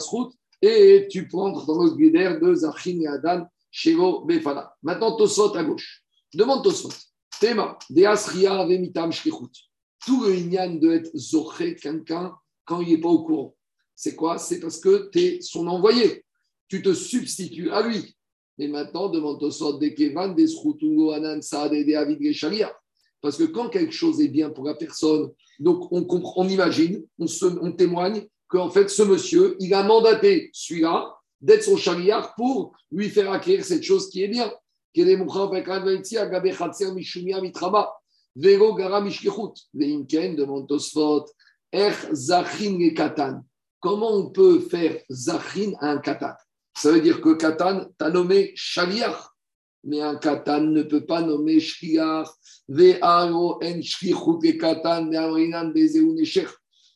et 0.62 1.07
tu 1.10 1.27
prends 1.27 1.51
dans 1.51 1.84
le 1.84 1.95
guédère 1.95 2.39
de 2.39 2.53
Zachin 2.53 2.99
et 3.01 3.07
Adam, 3.07 3.47
Shego 3.71 4.25
Befana. 4.25 4.71
Maintenant, 4.84 5.17
Tosot 5.17 5.55
à 5.55 5.63
gauche. 5.63 6.03
Demande 6.31 6.63
Tosot. 6.63 6.93
Tema, 7.39 7.79
de 7.89 8.03
Asria 8.05 8.63
Vemitam 8.67 9.12
Shkichut. 9.12 9.49
Tout 10.05 10.23
le 10.23 10.36
ignan 10.36 10.75
de 10.75 10.91
être 10.91 11.10
Zoché, 11.17 11.75
quelqu'un, 11.75 12.36
quand 12.63 12.81
il 12.81 12.89
n'est 12.89 13.01
pas 13.01 13.10
au 13.10 13.23
courant? 13.23 13.55
C'est 13.95 14.15
quoi? 14.15 14.38
C'est 14.38 14.60
parce 14.60 14.79
que 14.79 15.10
tu 15.12 15.19
es 15.19 15.41
son 15.41 15.65
envoyé. 15.65 16.23
Tu 16.67 16.84
te 16.84 16.93
substitues 16.93 17.71
à 17.71 17.81
lui. 17.81 18.15
Et 18.57 18.67
maintenant, 18.67 19.09
demande 19.09 19.39
Tosot 19.39 19.79
de 19.79 19.87
Kevan, 19.87 20.35
des 20.35 20.47
Srutungo, 20.47 21.11
Anan, 21.11 21.41
Saad 21.41 21.73
et 21.73 21.95
Avid 21.95 22.19
Parce 23.21 23.37
que 23.37 23.45
quand 23.45 23.69
quelque 23.69 23.93
chose 23.93 24.21
est 24.21 24.27
bien 24.27 24.49
pour 24.49 24.65
la 24.65 24.75
personne, 24.75 25.31
donc 25.59 25.91
on, 25.91 26.05
on 26.35 26.47
imagine, 26.47 27.03
on, 27.19 27.71
témoigne 27.71 28.27
qu'en 28.47 28.69
fait, 28.69 28.89
ce 28.89 29.03
monsieur, 29.03 29.55
il 29.59 29.73
a 29.73 29.83
mandaté 29.83 30.49
celui-là 30.53 31.15
d'être 31.39 31.63
son 31.63 31.77
chariard 31.77 32.35
pour 32.35 32.73
lui 32.91 33.09
faire 33.09 33.31
acquérir 33.31 33.63
cette 33.63 33.83
chose 33.83 34.09
qui 34.09 34.23
est 34.23 34.27
bien. 34.27 34.51
Comment 43.79 44.13
on 44.13 44.29
peut 44.29 44.59
faire 44.59 45.01
zachin 45.09 45.73
à 45.79 45.91
un 45.91 45.97
katan? 45.99 46.33
Ça 46.81 46.91
veut 46.91 47.01
dire 47.01 47.21
que 47.21 47.35
katan, 47.35 47.85
tu 47.95 48.03
as 48.03 48.09
nommé 48.09 48.53
chariar, 48.55 49.35
mais 49.83 50.01
un 50.01 50.15
katan 50.15 50.61
ne 50.61 50.81
peut 50.81 51.05
pas 51.05 51.21
nommer 51.21 51.59
shlichut 51.59 52.25
katan, 54.57 55.11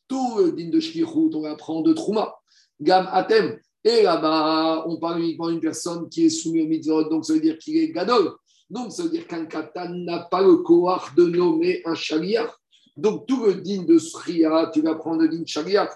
tout 0.08 0.38
le 0.38 0.50
din 0.50 0.70
de 0.70 0.80
Shkichut, 0.80 1.30
on 1.34 1.44
apprend 1.44 1.82
de 1.82 1.92
Trouma. 1.92 2.34
Gam 2.80 3.08
Atem. 3.12 3.60
Et 3.84 4.02
là-bas, 4.02 4.86
on 4.88 4.98
parle 4.98 5.20
uniquement 5.20 5.50
d'une 5.50 5.60
personne 5.60 6.08
qui 6.08 6.24
est 6.24 6.30
soumise 6.30 6.64
au 6.64 6.66
mitzvot, 6.66 7.04
donc 7.08 7.24
ça 7.24 7.34
veut 7.34 7.40
dire 7.40 7.56
qu'il 7.56 7.76
est 7.76 7.92
gadol. 7.92 8.32
Donc 8.68 8.90
ça 8.90 9.04
veut 9.04 9.10
dire 9.10 9.28
qu'un 9.28 9.46
katan 9.46 9.90
n'a 9.90 10.26
pas 10.28 10.42
le 10.42 10.56
courage 10.56 11.14
de 11.16 11.26
nommer 11.26 11.80
un 11.84 11.94
shaliach. 11.94 12.50
Donc 12.96 13.28
tout 13.28 13.44
le 13.44 13.54
din 13.54 13.84
de 13.84 13.98
Sriya, 13.98 14.68
tu 14.74 14.80
vas 14.80 14.96
prendre 14.96 15.22
le 15.22 15.28
din 15.28 15.46
shaliach. 15.46 15.90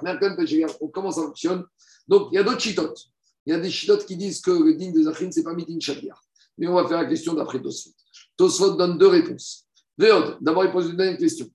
Comment 0.92 1.10
ça 1.10 1.22
fonctionne 1.22 1.64
Donc 2.06 2.28
il 2.30 2.36
y 2.36 2.38
a 2.38 2.44
d'autres 2.44 2.60
chitotes. 2.60 3.09
Il 3.46 3.52
y 3.52 3.56
a 3.56 3.60
des 3.60 3.70
chitotes 3.70 4.06
qui 4.06 4.16
disent 4.16 4.40
que 4.40 4.50
le 4.50 4.74
din 4.74 4.92
de 4.92 5.02
Zachin, 5.02 5.30
ce 5.30 5.40
n'est 5.40 5.44
pas 5.44 5.54
din 5.54 5.80
shaliach. 5.80 6.18
Mais 6.58 6.66
on 6.66 6.74
va 6.74 6.86
faire 6.86 7.02
la 7.02 7.08
question 7.08 7.34
d'après 7.34 7.60
Tosfot. 7.60 7.90
Tosfot 8.36 8.76
donne 8.76 8.98
deux 8.98 9.08
réponses. 9.08 9.66
D'abord, 9.96 10.64
il 10.64 10.70
pose 10.70 10.90
une 10.90 10.96
dernière 10.96 11.18
question. 11.18 11.46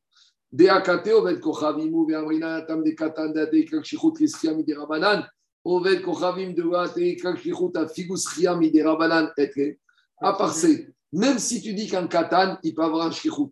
À 10.21 10.33
part 10.33 10.53
c'est, 10.53 10.93
même 11.11 11.39
si 11.39 11.61
tu 11.61 11.73
dis 11.73 11.87
qu'un 11.87 12.07
Katan, 12.07 12.57
il 12.63 12.75
peut 12.75 12.83
avoir 12.83 13.07
un 13.07 13.11
Shichut, 13.11 13.49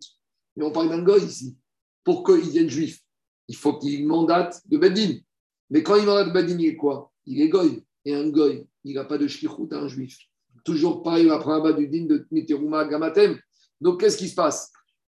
mais 0.56 0.64
on 0.64 0.70
parle 0.70 0.88
d'un 0.88 1.02
goy 1.02 1.24
ici, 1.24 1.56
pour 2.04 2.24
qu'il 2.24 2.46
devienne 2.46 2.70
juif, 2.70 3.00
il 3.48 3.56
faut 3.56 3.78
qu'il 3.78 4.06
mandate 4.06 4.62
de 4.66 4.78
Bedin. 4.78 5.18
Mais 5.70 5.82
quand 5.82 5.96
il 5.96 6.06
mandate 6.06 6.28
de 6.28 6.32
Bedin, 6.32 6.58
il 6.58 6.68
est 6.68 6.76
quoi? 6.76 7.12
Il 7.26 7.42
est 7.42 7.48
goy. 7.48 7.84
Et 8.04 8.14
un 8.14 8.28
goy, 8.28 8.66
il 8.84 8.94
n'a 8.94 9.04
pas 9.04 9.18
de 9.18 9.26
Shichut 9.26 9.72
à 9.72 9.76
un 9.76 9.88
juif. 9.88 10.18
Toujours 10.64 11.02
pareil, 11.02 11.28
apprend 11.30 11.72
du 11.72 11.88
din 11.88 12.04
de 12.04 12.26
Miteruma 12.30 12.84
Gamatem. 12.84 13.38
Donc 13.80 14.00
qu'est-ce 14.00 14.16
qui 14.16 14.28
se 14.28 14.34
passe? 14.34 14.72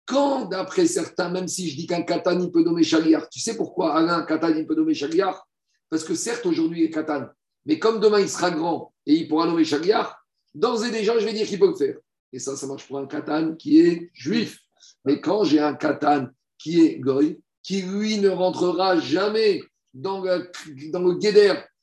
Quand, 0.06 0.46
d'après 0.46 0.86
certains, 0.86 1.30
même 1.30 1.48
si 1.48 1.68
je 1.68 1.76
dis 1.76 1.86
qu'un 1.86 2.02
katan, 2.02 2.40
il 2.40 2.50
peut 2.50 2.62
nommer 2.62 2.82
chaliar, 2.82 3.28
tu 3.28 3.40
sais 3.40 3.56
pourquoi 3.56 3.94
Alain, 3.94 4.22
katan, 4.22 4.54
il 4.56 4.66
peut 4.66 4.74
nommer 4.74 4.94
chaliar 4.94 5.46
Parce 5.90 6.02
que 6.02 6.14
certes, 6.14 6.46
aujourd'hui, 6.46 6.80
il 6.80 6.84
est 6.84 6.90
katan, 6.90 7.26
mais 7.66 7.78
comme 7.78 8.00
demain, 8.00 8.20
il 8.20 8.28
sera 8.28 8.50
grand 8.50 8.94
et 9.04 9.14
il 9.14 9.28
pourra 9.28 9.46
nommer 9.46 9.64
chaliar, 9.64 10.18
d'ores 10.54 10.84
et 10.84 10.90
déjà, 10.90 11.18
je 11.18 11.26
vais 11.26 11.34
dire 11.34 11.46
qu'il 11.46 11.58
peut 11.58 11.68
le 11.68 11.76
faire. 11.76 11.96
Et 12.32 12.38
ça, 12.38 12.56
ça 12.56 12.66
marche 12.66 12.86
pour 12.86 12.98
un 12.98 13.06
katan 13.06 13.54
qui 13.54 13.80
est 13.80 14.10
juif. 14.14 14.60
Mais 15.04 15.20
quand 15.20 15.44
j'ai 15.44 15.60
un 15.60 15.74
katan 15.74 16.28
qui 16.56 16.80
est 16.80 16.98
goy, 16.98 17.40
qui 17.62 17.82
lui 17.82 18.18
ne 18.18 18.30
rentrera 18.30 18.98
jamais 18.98 19.62
dans 19.92 20.22
le, 20.22 20.50
dans 20.90 21.02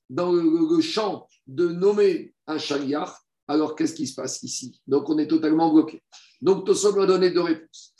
dans 0.10 0.32
le, 0.32 0.82
champ 0.82 1.28
de 1.48 1.68
nommer 1.68 2.34
un 2.48 2.58
chaliar, 2.58 3.22
alors 3.48 3.76
qu'est-ce 3.76 3.94
qui 3.94 4.08
se 4.08 4.16
passe 4.16 4.42
ici? 4.44 4.82
Donc 4.88 5.10
on 5.10 5.18
est 5.18 5.28
totalement 5.28 5.72
bloqué. 5.72 6.02
Donc 6.42 6.66
Tosso 6.66 6.92
va 6.94 7.06
donner 7.06 7.32
deux 7.32 7.42
réponses. 7.42 7.94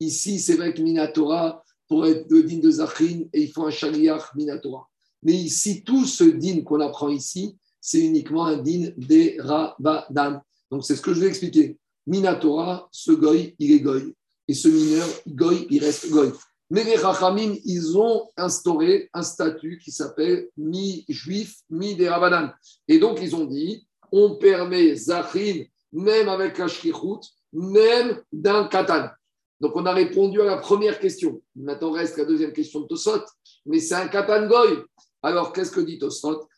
Ici, 0.00 0.40
c'est 0.40 0.56
vrai 0.56 0.74
que 0.74 0.82
Minatora, 0.82 1.62
pour 1.86 2.06
être 2.06 2.28
le 2.30 2.42
din 2.42 2.58
de 2.58 2.70
Zachin, 2.70 3.24
et 3.32 3.42
il 3.42 3.52
faut 3.52 3.64
un 3.64 3.70
shaliach 3.70 4.34
Minatora. 4.34 4.88
Mais 5.22 5.34
ici, 5.34 5.84
tout 5.84 6.04
ce 6.04 6.24
din 6.24 6.62
qu'on 6.62 6.80
apprend 6.80 7.08
ici, 7.08 7.56
c'est 7.80 8.00
uniquement 8.00 8.46
un 8.46 8.56
din 8.56 8.90
des 8.96 9.36
Rabanan. 9.38 10.40
Donc, 10.70 10.84
c'est 10.84 10.96
ce 10.96 11.02
que 11.02 11.14
je 11.14 11.20
vais 11.20 11.28
expliquer. 11.28 11.78
Minatora, 12.06 12.88
ce 12.90 13.12
goy, 13.12 13.54
il 13.58 13.72
est 13.72 13.80
goy. 13.80 14.12
Et 14.48 14.54
ce 14.54 14.68
mineur, 14.68 15.06
goy, 15.28 15.66
il 15.70 15.84
reste 15.84 16.10
goy. 16.10 16.32
Mais 16.72 16.84
les 16.84 16.96
Rachamim, 16.96 17.54
ils 17.66 17.98
ont 17.98 18.30
instauré 18.34 19.10
un 19.12 19.22
statut 19.22 19.78
qui 19.78 19.90
s'appelle 19.90 20.48
mi-juif, 20.56 21.58
mi-des 21.68 22.10
Et 22.88 22.98
donc, 22.98 23.18
ils 23.20 23.36
ont 23.36 23.44
dit 23.44 23.86
on 24.10 24.36
permet 24.36 24.94
Zachin, 24.96 25.64
même 25.92 26.30
avec 26.30 26.58
un 26.60 26.68
shkichut, 26.68 27.20
même 27.52 28.22
d'un 28.32 28.68
katan. 28.68 29.08
Donc 29.60 29.76
on 29.76 29.84
a 29.84 29.92
répondu 29.92 30.40
à 30.40 30.46
la 30.46 30.56
première 30.56 30.98
question. 30.98 31.42
Maintenant 31.54 31.90
reste 31.90 32.16
la 32.16 32.24
deuxième 32.24 32.54
question 32.54 32.80
de 32.80 32.86
Tosot. 32.86 33.20
Mais 33.66 33.78
c'est 33.78 33.94
un 33.94 34.08
katan 34.08 34.46
goy. 34.46 34.78
Alors 35.22 35.52
qu'est-ce 35.52 35.72
que 35.72 35.80
dit 35.80 35.98
Tosot? 35.98 36.48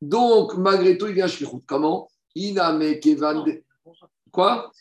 Donc, 0.00 0.56
malgré 0.56 0.96
tout, 0.96 1.06
il 1.08 1.14
vient 1.14 1.26
shkichut. 1.26 1.62
Comment? 1.66 2.08
Quoi 4.30 4.72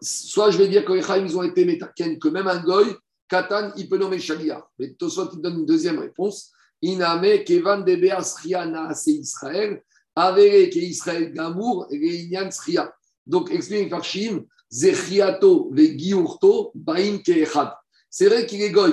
Soit 0.00 0.50
je 0.50 0.58
vais 0.58 0.68
dire 0.68 0.84
que 0.84 0.92
les 0.92 1.24
ils 1.24 1.36
ont 1.36 1.42
été 1.42 1.64
métaken, 1.64 2.18
que 2.18 2.28
même 2.28 2.46
un 2.46 2.62
goy, 2.62 2.86
Katan, 3.28 3.72
il 3.76 3.88
peut 3.88 3.98
nommer 3.98 4.18
Shalia. 4.18 4.66
Mais 4.78 4.92
Tosot, 4.94 5.30
il 5.34 5.40
donne 5.40 5.60
une 5.60 5.66
deuxième 5.66 5.98
réponse. 5.98 6.52
Iname 6.82 7.44
Kevan 7.44 7.84
de 7.84 7.94
Beasriana, 7.94 8.94
c'est 8.94 9.12
Israël. 9.12 9.82
Avere 10.16 10.70
que 10.70 10.78
Israël 10.78 11.32
Gamour, 11.32 11.86
Reinian 11.90 12.50
Sria. 12.50 12.92
Donc, 13.26 13.50
explique 13.52 13.90
Farshim, 13.90 14.44
Zechiato, 14.70 15.70
Vegiurto, 15.72 16.72
Baim 16.74 17.18
Keechad. 17.18 17.72
C'est 18.08 18.26
vrai 18.26 18.46
qu'il 18.46 18.62
est 18.62 18.72
goy, 18.72 18.92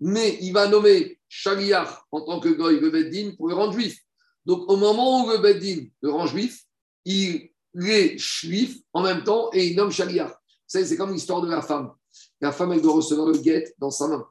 mais 0.00 0.38
il 0.40 0.52
va 0.52 0.68
nommer 0.68 1.18
Shaliach 1.28 2.06
en 2.10 2.22
tant 2.22 2.40
que 2.40 2.48
goy, 2.48 2.80
le 2.80 2.90
Beddin, 2.90 3.32
pour 3.36 3.48
le 3.48 3.54
rendre 3.54 3.72
juif. 3.72 3.98
Donc, 4.46 4.70
au 4.70 4.76
moment 4.76 5.24
où 5.24 5.30
le 5.30 5.38
Beddin 5.38 5.86
le 6.00 6.10
rend 6.10 6.26
juif, 6.26 6.64
il 7.04 7.50
est 7.74 8.18
juif 8.18 8.78
en 8.92 9.02
même 9.02 9.24
temps 9.24 9.50
et 9.52 9.66
il 9.66 9.76
nomme 9.76 9.90
Shaliach. 9.90 10.32
C'est 10.66 10.96
comme 10.96 11.12
l'histoire 11.12 11.40
de 11.42 11.50
la 11.50 11.62
femme 11.62 11.92
la 12.40 12.52
femme, 12.52 12.72
elle 12.72 12.82
doit 12.82 12.94
recevoir 12.94 13.28
le 13.28 13.38
guet 13.38 13.74
dans 13.78 13.90
sa 13.90 14.08
main. 14.08 14.26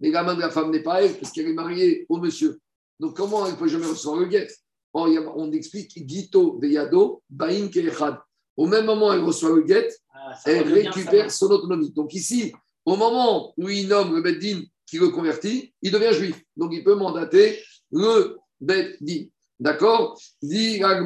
Mais 0.00 0.10
la 0.10 0.22
main 0.22 0.34
de 0.34 0.40
la 0.40 0.50
femme 0.50 0.70
n'est 0.70 0.82
pas 0.82 1.02
elle, 1.02 1.14
parce 1.18 1.32
qu'elle 1.32 1.48
est 1.48 1.54
mariée 1.54 2.06
au 2.08 2.18
monsieur. 2.18 2.60
Donc, 3.00 3.16
comment 3.16 3.46
elle 3.46 3.52
ne 3.52 3.58
peut 3.58 3.68
jamais 3.68 3.86
recevoir 3.86 4.20
le 4.20 4.26
guet? 4.26 4.48
On 4.92 5.52
explique 5.52 5.92
Gito 6.08 6.58
Veyado, 6.58 7.22
Bain 7.28 7.68
Kechad. 7.68 8.18
Au 8.56 8.66
même 8.66 8.86
moment, 8.86 9.12
elle 9.12 9.20
reçoit 9.20 9.54
le 9.54 9.62
guet, 9.62 9.88
ah, 10.14 10.34
elle 10.46 10.72
récupère 10.72 11.30
son 11.30 11.50
autonomie. 11.50 11.90
Donc, 11.90 12.14
ici, 12.14 12.54
au 12.86 12.96
moment 12.96 13.52
où 13.58 13.68
il 13.68 13.88
nomme 13.88 14.14
le 14.14 14.22
Beddin 14.22 14.62
qui 14.86 14.98
le 14.98 15.08
convertit, 15.08 15.74
il 15.82 15.90
devient 15.90 16.12
juif. 16.12 16.40
Donc, 16.56 16.72
il 16.72 16.82
peut 16.82 16.94
mandater 16.94 17.60
le 17.90 18.38
Beddin. 18.60 19.26
D'accord? 19.58 20.18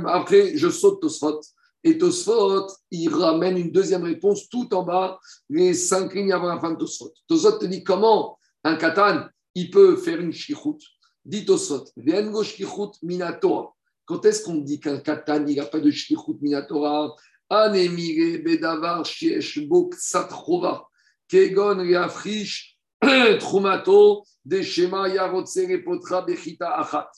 Après, 0.06 0.56
je 0.56 0.68
saute 0.68 1.00
Tosfot. 1.00 1.40
Et 1.82 1.96
Tosfot, 1.96 2.66
il 2.90 3.08
ramène 3.14 3.56
une 3.56 3.70
deuxième 3.70 4.04
réponse 4.04 4.48
tout 4.48 4.72
en 4.74 4.82
bas, 4.82 5.18
les 5.48 5.72
cinq 5.72 6.14
lignes 6.14 6.32
avant 6.32 6.48
la 6.48 6.60
fin 6.60 6.72
de 6.72 6.76
Tosfot. 6.76 7.12
Tosfot 7.26 7.58
te 7.58 7.66
dit 7.66 7.82
comment 7.82 8.38
un 8.64 8.76
katan, 8.76 9.26
il 9.54 9.70
peut 9.70 9.96
faire 9.96 10.20
une 10.20 10.32
shlichut. 10.32 10.78
Dit 11.24 11.46
au 11.48 11.56
sot, 11.56 11.84
vengo 11.96 12.42
shlichut 12.42 12.92
minatora. 13.02 13.72
Quand 14.04 14.24
est-ce 14.24 14.44
qu'on 14.44 14.56
dit 14.56 14.80
qu'un 14.80 14.98
katan, 14.98 15.46
il 15.46 15.56
n'a 15.56 15.66
pas 15.66 15.80
de 15.80 15.90
shlichut 15.90 16.38
minatora? 16.40 17.14
Anemire 17.48 18.42
bedavar 18.44 19.04
shiesh 19.04 19.66
bok 19.66 19.94
satrova. 19.94 20.84
Kegon 21.28 21.82
yafrish 21.84 22.76
trumato 23.40 24.22
de 24.44 24.62
shema 24.62 25.08
yarotse 25.08 25.66
repotra 25.66 26.22
bechita 26.22 26.68
achat. 26.78 27.10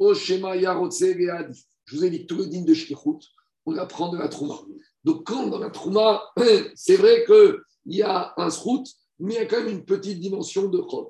Je 0.00 1.96
vous 1.96 2.04
ai 2.04 2.10
dit 2.10 2.22
que 2.22 2.26
tout 2.26 2.36
le 2.36 2.46
din 2.46 2.62
de 2.62 2.74
shlichut, 2.74 3.26
on 3.64 3.76
apprend 3.76 4.10
de 4.10 4.18
la 4.18 4.28
trouma. 4.28 4.60
Donc, 5.04 5.24
quand 5.24 5.46
dans 5.46 5.58
la 5.58 5.70
trouma, 5.70 6.22
c'est 6.74 6.96
vrai 6.96 7.24
qu'il 7.24 7.94
y 7.94 8.02
a 8.02 8.34
un 8.36 8.50
srout, 8.50 8.84
mais 9.18 9.34
il 9.34 9.36
y 9.36 9.40
a 9.40 9.46
quand 9.46 9.58
même 9.62 9.68
une 9.68 9.84
petite 9.84 10.20
dimension 10.20 10.68
de 10.68 10.78
chod. 10.78 11.08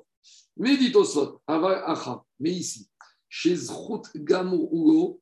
Mais 0.57 0.77
dit 0.77 0.91
Osot, 0.95 1.41
mais 2.39 2.51
ici, 2.51 2.89
chez 3.29 3.55
Gamur 4.15 4.69
Ugo, 4.71 5.21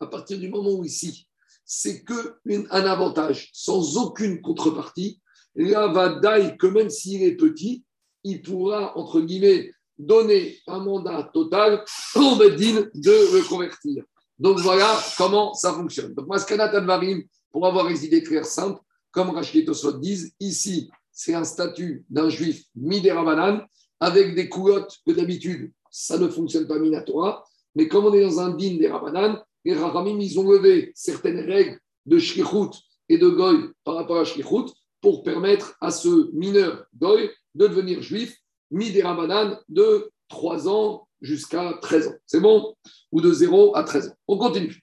à 0.00 0.06
partir 0.06 0.38
du 0.38 0.48
moment 0.48 0.72
où 0.72 0.84
ici, 0.84 1.26
c'est 1.64 2.04
qu'un 2.04 2.70
avantage, 2.70 3.50
sans 3.52 3.98
aucune 3.98 4.40
contrepartie, 4.40 5.20
là 5.54 5.88
va 5.88 6.20
que 6.56 6.66
même 6.66 6.88
s'il 6.88 7.22
est 7.22 7.36
petit, 7.36 7.84
il 8.24 8.40
pourra, 8.42 8.96
entre 8.96 9.20
guillemets, 9.20 9.70
donner 9.98 10.58
un 10.66 10.78
mandat 10.78 11.30
total 11.32 11.84
au 12.14 12.36
Bedin 12.36 12.86
de 12.94 13.36
le 13.36 13.48
convertir. 13.48 14.04
Donc 14.38 14.58
voilà 14.60 14.98
comment 15.16 15.52
ça 15.54 15.72
fonctionne. 15.72 16.14
Donc, 16.14 16.28
Maskanat 16.28 16.76
Advarim, 16.76 17.24
pour 17.50 17.66
avoir 17.66 17.88
les 17.88 18.04
idées 18.04 18.22
claires 18.22 18.46
simples, 18.46 18.80
comme 19.10 19.30
Rachid 19.30 19.66
Tosot 19.66 19.98
disent, 19.98 20.32
ici, 20.38 20.90
c'est 21.10 21.34
un 21.34 21.44
statut 21.44 22.04
d'un 22.08 22.28
juif 22.28 22.62
midérabanan 22.76 23.66
avec 23.98 24.36
des 24.36 24.48
coulottes 24.48 24.96
que 25.04 25.12
d'habitude, 25.12 25.72
ça 25.90 26.18
ne 26.18 26.28
fonctionne 26.28 26.68
pas 26.68 26.78
minatora. 26.78 27.44
Mais 27.74 27.88
comme 27.88 28.04
on 28.04 28.14
est 28.14 28.22
dans 28.22 28.38
un 28.38 28.50
din 28.50 28.76
des 28.76 28.88
rabanan, 28.88 29.42
les 29.64 29.74
rahamim, 29.74 30.20
ils 30.20 30.38
ont 30.38 30.48
levé 30.48 30.92
certaines 30.94 31.40
règles 31.40 31.80
de 32.06 32.18
shlichut 32.18 32.78
et 33.08 33.18
de 33.18 33.28
goy 33.28 33.70
par 33.84 33.96
rapport 33.96 34.18
à 34.18 34.24
shlichut 34.24 34.72
pour 35.00 35.22
permettre 35.22 35.76
à 35.80 35.90
ce 35.90 36.30
mineur 36.32 36.86
goy 36.96 37.30
de 37.54 37.66
devenir 37.66 38.02
juif 38.02 38.36
midérabanan 38.70 39.58
de 39.68 40.10
3 40.28 40.68
ans 40.68 41.08
jusqu'à 41.20 41.78
13 41.80 42.08
ans. 42.08 42.14
C'est 42.26 42.40
bon 42.40 42.74
Ou 43.12 43.20
de 43.20 43.32
0 43.32 43.76
à 43.76 43.84
13 43.84 44.08
ans. 44.08 44.14
On 44.26 44.38
continue. 44.38 44.82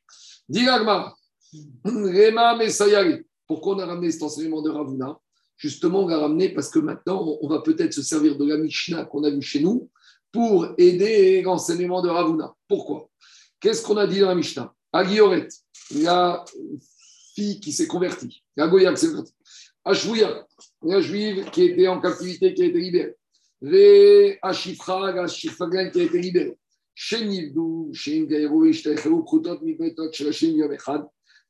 Diragma, 0.50 1.16
Rema 1.84 2.56
Mesayari. 2.56 3.24
Pourquoi 3.48 3.76
on 3.76 3.80
a 3.80 3.86
ramené 3.86 4.12
cet 4.12 4.24
enseignement 4.24 4.62
de 4.62 4.70
Ravuna? 4.70 5.18
Justement, 5.58 6.04
on 6.04 6.08
l'a 6.08 6.20
ramené 6.20 6.50
parce 6.50 6.70
que 6.70 6.80
maintenant, 6.80 7.38
on 7.42 7.48
va 7.48 7.62
peut-être 7.62 7.94
se 7.94 8.02
servir 8.02 8.38
de 8.38 8.46
la 8.46 8.58
Mishnah 8.58 9.06
qu'on 9.06 9.24
a 9.24 9.30
vu 9.30 9.42
chez 9.42 9.62
nous 9.62 9.90
pour 10.32 10.68
aider 10.78 11.42
l'enseignement 11.44 12.02
de 12.02 12.10
Ravuna. 12.10 12.54
Pourquoi? 12.68 13.10
Qu'est-ce 13.60 13.82
qu'on 13.82 13.98
a 13.98 14.06
dit 14.06 14.20
dans 14.20 14.28
la 14.28 14.36
Mishnah? 14.36 14.74
Agioret, 14.92 15.48
la 15.96 16.44
fille 17.36 17.60
qui 17.60 17.72
s'est 17.72 17.88
convertie, 17.88 18.44
la 18.56 18.68
convertie. 18.68 19.08
Ashouya, 19.84 20.46
la 20.82 21.00
juive 21.00 21.50
qui 21.52 21.64
était 21.64 21.88
en 21.88 22.02
captivité, 22.02 22.54
qui 22.54 22.64
a 22.64 22.66
été 22.66 22.80
libérée. 22.80 23.16
Qui 23.62 25.48
été. 25.88 26.60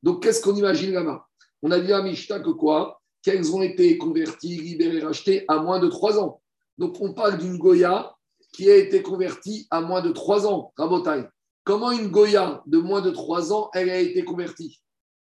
Donc, 0.04 0.24
qu'est-ce 0.24 0.42
qu'on 0.42 0.56
imagine 0.56 0.92
là-bas 0.94 1.28
On 1.62 1.72
a 1.72 1.80
dit 1.80 1.92
à 1.92 2.02
Mishnah 2.02 2.40
que 2.40 2.52
quoi? 2.52 3.02
Qu'elles 3.22 3.56
ont 3.56 3.62
été 3.62 3.98
converties, 3.98 4.58
libérées, 4.58 5.02
rachetées 5.02 5.46
à 5.48 5.58
moins 5.58 5.80
de 5.80 5.88
3 5.88 6.20
ans? 6.20 6.42
Donc, 6.78 6.98
on 7.02 7.14
parle 7.14 7.38
d'une 7.38 7.58
Goya 7.58 8.16
qui 8.54 8.70
a 8.70 8.76
été 8.76 9.02
convertie 9.02 9.68
à 9.72 9.82
moins 9.82 10.02
de 10.02 10.12
3 10.12 10.48
ans, 10.48 10.74
Rabotai. 10.78 11.24
Comment 11.64 11.92
une 11.92 12.10
Goya 12.10 12.62
de 12.68 12.78
moins 12.78 13.02
de 13.02 13.12
3 13.12 13.52
ans, 13.52 13.70
elle 13.74 13.90
a 13.90 14.00
été 14.00 14.24
convertie? 14.24 14.80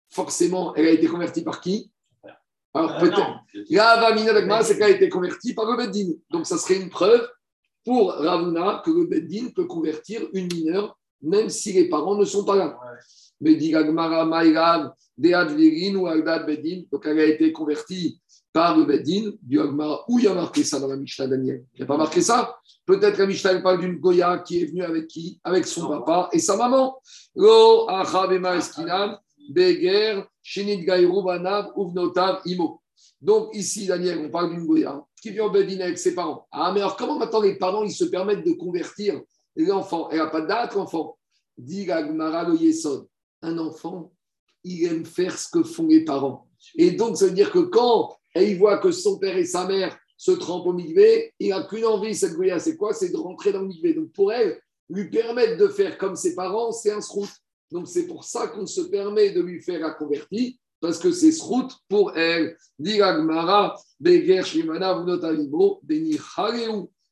Forcément, 0.09 0.73
elle 0.75 0.87
a 0.87 0.91
été 0.91 1.07
convertie 1.07 1.43
par 1.43 1.61
qui? 1.61 1.91
Alors, 2.73 2.91
euh, 2.91 2.99
peut-être. 2.99 3.43
La 3.69 4.63
c'est 4.63 4.77
qu'elle 4.77 4.84
a 4.84 4.95
été 4.95 5.10
convertie 5.10 5.53
par 5.53 5.65
le 5.65 5.77
Beddin. 5.77 6.13
Donc, 6.29 6.45
ça 6.45 6.57
serait 6.57 6.81
une 6.81 6.89
preuve 6.89 7.27
pour 7.86 8.12
Ravuna 8.12 8.81
que 8.86 8.91
le 8.91 9.05
Beddin 9.05 9.49
peut 9.55 9.65
convertir 9.65 10.21
une 10.34 10.47
mineure, 10.53 10.97
même 11.21 11.49
si 11.49 11.73
les 11.73 11.89
parents 11.89 12.15
ne 12.15 12.25
sont 12.25 12.45
pas 12.45 12.55
là. 12.55 12.77
Mais 13.39 13.55
dit 13.55 13.73
Maïrav, 13.73 14.91
Dead 15.17 15.95
ou 15.95 16.07
Agdad 16.07 16.45
Beddin, 16.45 16.84
donc 16.91 17.05
elle 17.05 17.19
a 17.19 17.25
été 17.25 17.51
convertie 17.51 18.19
par 18.53 18.77
le 18.77 18.86
Beddin 18.86 19.31
du 19.41 19.60
Agmara. 19.60 20.03
Où 20.07 20.19
il 20.19 20.25
y 20.25 20.27
a 20.27 20.34
marqué 20.34 20.63
ça 20.63 20.79
dans 20.79 20.88
la 20.88 20.97
Mishnah 20.97 21.27
Daniel? 21.27 21.63
Il 21.73 21.77
n'y 21.77 21.84
a 21.84 21.86
pas 21.86 21.97
marqué 21.97 22.21
ça? 22.21 22.57
Peut-être 22.86 23.17
la 23.17 23.25
Mishnah 23.25 23.62
parle 23.62 23.79
d'une 23.79 23.97
Goya 23.97 24.39
qui 24.39 24.62
est 24.62 24.65
venue 24.65 24.84
avec 24.84 25.07
qui? 25.07 25.39
Avec 25.43 25.65
son 25.65 25.88
papa 25.88 26.29
et 26.34 26.39
sa 26.39 26.57
maman. 26.57 26.99
Lo 27.36 27.89
Achabema 27.89 28.57
Eskinam, 28.57 29.17
Beger, 29.51 30.23
Shinit 30.41 30.83
Gaïrou 30.83 31.23
Banav, 31.23 31.71
Uvnotav, 31.77 32.41
Imo. 32.45 32.81
Donc 33.21 33.49
ici, 33.53 33.87
Daniel, 33.87 34.19
on 34.25 34.29
parle 34.29 34.51
d'une 34.51 34.65
Goya 34.65 35.03
qui 35.21 35.29
vient 35.29 35.45
au 35.45 35.51
Beddin 35.51 35.79
avec 35.81 35.99
ses 35.99 36.15
parents. 36.15 36.47
Ah, 36.51 36.71
mais 36.73 36.81
alors 36.81 36.97
comment 36.97 37.19
maintenant 37.19 37.41
les 37.41 37.55
parents 37.55 37.83
ils 37.83 37.91
se 37.91 38.05
permettent 38.05 38.45
de 38.45 38.53
convertir 38.53 39.21
l'enfant 39.55 40.09
Elle 40.09 40.17
n'a 40.17 40.27
pas 40.27 40.41
de 40.41 40.47
date, 40.47 40.73
l'enfant? 40.73 41.17
Dit 41.57 41.91
Agmara 41.91 42.49
le 42.49 42.55
Yesod. 42.55 43.07
Un 43.43 43.57
enfant, 43.59 44.11
il 44.63 44.85
aime 44.85 45.05
faire 45.05 45.37
ce 45.37 45.49
que 45.49 45.63
font 45.63 45.87
les 45.87 46.03
parents. 46.03 46.47
Et 46.75 46.91
donc, 46.91 47.17
ça 47.17 47.25
veut 47.25 47.31
dire 47.31 47.51
que 47.51 47.59
quand 47.59 48.15
il 48.35 48.57
voit 48.57 48.77
que 48.77 48.91
son 48.91 49.19
père 49.19 49.37
et 49.37 49.45
sa 49.45 49.67
mère 49.67 49.97
se 50.17 50.31
trempent 50.31 50.67
au 50.67 50.73
migvé, 50.73 51.33
il 51.39 51.49
n'a 51.49 51.63
qu'une 51.63 51.85
envie, 51.85 52.15
cette 52.15 52.33
Goya, 52.33 52.59
c'est 52.59 52.77
quoi? 52.77 52.93
C'est 52.93 53.09
de 53.09 53.17
rentrer 53.17 53.51
dans 53.51 53.61
le 53.61 53.67
migvé. 53.67 53.93
Donc, 53.93 54.11
pour 54.11 54.31
elle, 54.31 54.59
lui 54.89 55.09
permettre 55.09 55.57
de 55.57 55.67
faire 55.67 55.97
comme 55.97 56.15
ses 56.15 56.35
parents, 56.35 56.71
c'est 56.71 56.91
un 56.91 57.01
srout. 57.01 57.29
Donc, 57.71 57.88
c'est 57.88 58.05
pour 58.05 58.23
ça 58.23 58.47
qu'on 58.47 58.65
se 58.65 58.81
permet 58.81 59.31
de 59.31 59.41
lui 59.41 59.62
faire 59.62 59.79
la 59.79 59.91
convertie, 59.91 60.60
parce 60.79 60.97
que 60.97 61.12
c'est 61.12 61.31
srout 61.31 61.71
pour 61.88 62.17
elle. 62.17 62.57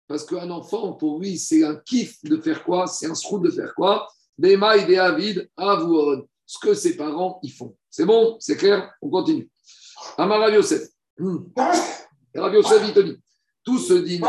Parce 0.07 0.25
qu'un 0.25 0.49
enfant, 0.49 0.93
pour 0.93 1.19
lui, 1.19 1.37
c'est 1.37 1.63
un 1.63 1.75
kiff 1.75 2.17
de 2.23 2.37
faire 2.37 2.63
quoi? 2.63 2.87
C'est 2.87 3.05
un 3.05 3.15
srout 3.15 3.39
de 3.39 3.51
faire 3.51 3.73
quoi? 3.75 4.07
Bema 4.37 4.77
et 4.77 4.97
Avid, 4.97 5.49
avouon 5.55 6.27
ce 6.45 6.57
que 6.57 6.73
ses 6.73 6.97
parents 6.97 7.39
y 7.43 7.49
font. 7.49 7.75
C'est 7.89 8.05
bon? 8.05 8.37
C'est 8.39 8.57
clair? 8.57 8.91
On 9.01 9.09
continue. 9.09 9.47
Amar 10.17 10.49
Yosef. 10.49 10.87
Hmm. 11.17 11.37
Rabbi 12.35 12.55
Yosef, 12.55 12.93
dit 12.93 13.17
tout 13.63 13.77
ce 13.77 13.93
din 13.93 14.19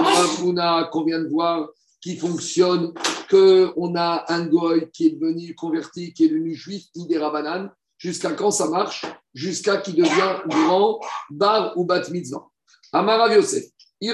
qu'on 0.90 1.04
vient 1.04 1.20
de 1.20 1.28
voir 1.28 1.68
qui 2.00 2.16
fonctionne, 2.16 2.92
qu'on 3.30 3.94
a 3.94 4.24
un 4.28 4.46
goy 4.46 4.90
qui 4.90 5.06
est 5.06 5.10
devenu 5.10 5.54
converti, 5.54 6.12
qui 6.12 6.24
est 6.24 6.28
devenu 6.28 6.54
juif, 6.54 6.84
idéra 6.94 7.72
jusqu'à 7.96 8.32
quand 8.32 8.50
ça 8.50 8.68
marche? 8.68 9.06
Jusqu'à 9.32 9.76
qu'il 9.76 9.94
devient 9.94 10.40
grand, 10.48 11.00
bar 11.30 11.78
ou 11.78 11.84
bat 11.84 12.02
mitzvah. 12.10 12.44
Amar 12.92 13.32
Yosef, 13.32 13.64
il 14.00 14.12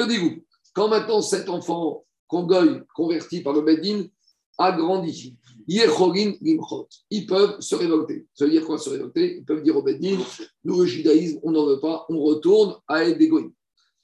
quand 0.74 0.88
maintenant 0.88 1.22
cet 1.22 1.48
enfant 1.48 2.04
qu'on 2.28 2.42
goy 2.44 2.82
converti 2.94 3.40
par 3.40 3.54
le 3.54 3.62
Bedin 3.62 4.04
a 4.58 4.72
grandi, 4.72 5.36
ils 5.68 7.26
peuvent 7.26 7.60
se 7.60 7.74
révolter. 7.74 8.26
Ça 8.34 8.44
veut 8.44 8.50
dire 8.50 8.64
quoi 8.64 8.78
se 8.78 8.90
révolter? 8.90 9.38
Ils 9.38 9.44
peuvent 9.44 9.62
dire 9.62 9.76
au 9.76 9.82
Bedin, 9.82 10.18
nous, 10.64 10.80
le 10.80 10.86
judaïsme, 10.86 11.40
on 11.42 11.52
n'en 11.52 11.66
veut 11.66 11.80
pas, 11.80 12.04
on 12.08 12.20
retourne 12.20 12.76
à 12.86 13.04
être 13.04 13.18
des 13.18 13.30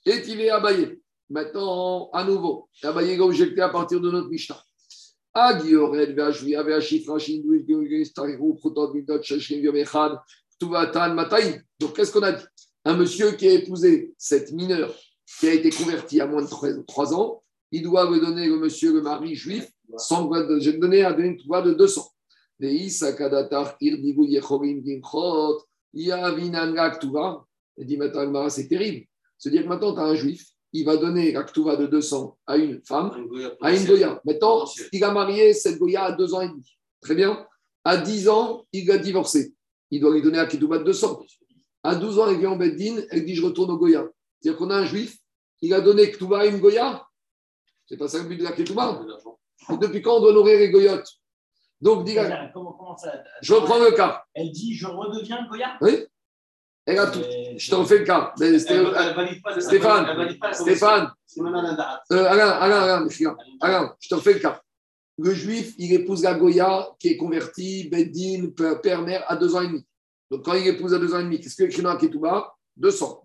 Et 0.06 0.22
il 0.26 0.40
est 0.40 0.50
abayé. 0.50 1.02
Maintenant, 1.30 2.10
à 2.12 2.24
nouveau, 2.24 2.68
Abaye 2.82 3.12
est 3.12 3.20
objecté 3.20 3.62
à 3.62 3.70
partir 3.70 4.00
de 4.00 4.10
notre 4.10 4.28
Mishnah. 4.28 4.62
Donc, 5.34 5.64
qu'est-ce 11.96 12.12
qu'on 12.12 12.22
a 12.22 12.32
dit? 12.32 12.44
Un 12.84 12.96
monsieur 12.96 13.32
qui 13.32 13.48
a 13.48 13.52
épousé 13.52 14.12
cette 14.18 14.52
mineure 14.52 14.94
qui 15.38 15.48
a 15.48 15.54
été 15.54 15.70
convertie 15.70 16.20
à 16.20 16.26
moins 16.26 16.42
de 16.42 16.84
3 16.86 17.14
ans, 17.14 17.42
il 17.70 17.82
doit 17.82 18.10
me 18.10 18.20
donner 18.20 18.46
le 18.46 18.58
monsieur, 18.58 18.92
le 18.92 19.00
mari 19.00 19.34
juif, 19.34 19.66
je 19.88 20.70
vais 20.70 20.78
donner 20.78 21.04
un 21.04 21.16
une 21.16 21.36
de 21.36 21.74
200. 21.74 22.06
Il 22.60 22.90
dit 27.86 27.96
maintenant, 27.96 28.48
c'est 28.48 28.68
terrible. 28.68 29.06
C'est-à-dire 29.38 29.64
que 29.64 29.68
maintenant, 29.68 29.94
tu 29.94 30.00
as 30.00 30.04
un 30.04 30.14
juif, 30.14 30.51
il 30.72 30.84
va 30.84 30.96
donner 30.96 31.32
la 31.32 31.42
de 31.42 31.86
200 31.86 32.38
à 32.46 32.56
une 32.56 32.80
femme, 32.84 33.28
à 33.60 33.74
une 33.74 33.84
Goya. 33.84 34.20
Maintenant, 34.24 34.64
il 34.92 35.04
a 35.04 35.10
marié 35.10 35.52
cette 35.52 35.78
Goya 35.78 36.04
à 36.04 36.12
2 36.12 36.34
ans 36.34 36.40
et 36.40 36.48
demi. 36.48 36.78
Très 37.00 37.14
bien. 37.14 37.46
À 37.84 37.96
10 37.96 38.28
ans, 38.28 38.64
il 38.72 38.90
a 38.90 38.98
divorcé. 38.98 39.54
Il 39.90 40.00
doit 40.00 40.14
lui 40.14 40.22
donner 40.22 40.38
la 40.38 40.46
Ketouba 40.46 40.78
de 40.78 40.84
200. 40.84 41.20
À 41.82 41.94
12 41.94 42.18
ans, 42.18 42.30
elle 42.30 42.38
vient 42.38 42.52
en 42.52 42.56
Beddin, 42.56 43.02
elle 43.10 43.24
dit 43.24 43.34
Je 43.34 43.44
retourne 43.44 43.70
au 43.70 43.76
Goya. 43.76 44.08
C'est-à-dire 44.40 44.58
qu'on 44.58 44.70
a 44.70 44.76
un 44.76 44.86
juif, 44.86 45.18
il 45.60 45.74
a 45.74 45.80
donné 45.80 46.10
Ketouba 46.10 46.40
à 46.40 46.46
une 46.46 46.58
Goya. 46.58 47.06
C'est 47.86 47.96
pas 47.98 48.08
ça 48.08 48.18
le 48.18 48.24
but 48.24 48.38
de 48.38 48.44
la 48.44 48.52
Ketouba 48.52 49.04
depuis 49.70 50.02
quand 50.02 50.16
on 50.16 50.20
doit 50.20 50.32
nourrir 50.32 50.58
les 50.58 50.70
goyotes? 50.70 51.08
Donc, 51.80 52.04
dis 52.04 52.16
comment, 52.52 52.72
comment 52.72 52.96
ça, 52.96 53.22
je 53.40 53.54
reprends 53.54 53.78
le 53.78 53.90
cas. 53.92 54.24
Elle 54.34 54.50
dit 54.50 54.74
Je 54.74 54.86
redeviens 54.86 55.46
Goya? 55.48 55.76
Oui. 55.80 56.06
Elle 56.84 56.98
a 56.98 57.06
tout. 57.06 57.22
Je 57.56 57.70
t'en 57.70 57.84
fais 57.84 57.98
le 57.98 58.04
cas. 58.04 58.32
Stéphane, 59.60 60.06
Stéphane, 60.52 61.10
euh, 62.10 62.24
Alain, 62.26 62.48
Alain, 62.48 63.06
Alain, 63.60 63.94
je 64.00 64.08
t'en 64.08 64.18
fais 64.18 64.34
le 64.34 64.40
cas. 64.40 64.60
Le 65.18 65.32
juif, 65.32 65.74
il 65.78 65.92
épouse 65.92 66.22
la 66.22 66.34
Goya 66.34 66.88
qui 66.98 67.08
est 67.08 67.16
convertie, 67.16 67.88
Beddin, 67.88 68.50
père, 68.82 69.02
mère, 69.02 69.24
à 69.30 69.36
deux 69.36 69.54
ans 69.54 69.62
et 69.62 69.68
demi. 69.68 69.86
Donc 70.30 70.44
quand 70.44 70.54
il 70.54 70.66
épouse 70.66 70.94
à 70.94 70.98
deux 70.98 71.14
ans 71.14 71.20
et 71.20 71.24
demi, 71.24 71.40
qu'est-ce 71.40 71.56
qu'il 71.56 71.66
écrit 71.66 71.82
dans 71.82 71.96
Ketouba 71.96 72.54
200. 72.76 73.22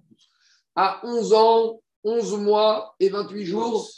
À 0.75 0.99
11 1.03 1.33
ans, 1.33 1.81
11 2.03 2.39
mois 2.39 2.95
et 2.99 3.09
28 3.09 3.45
jours, 3.45 3.89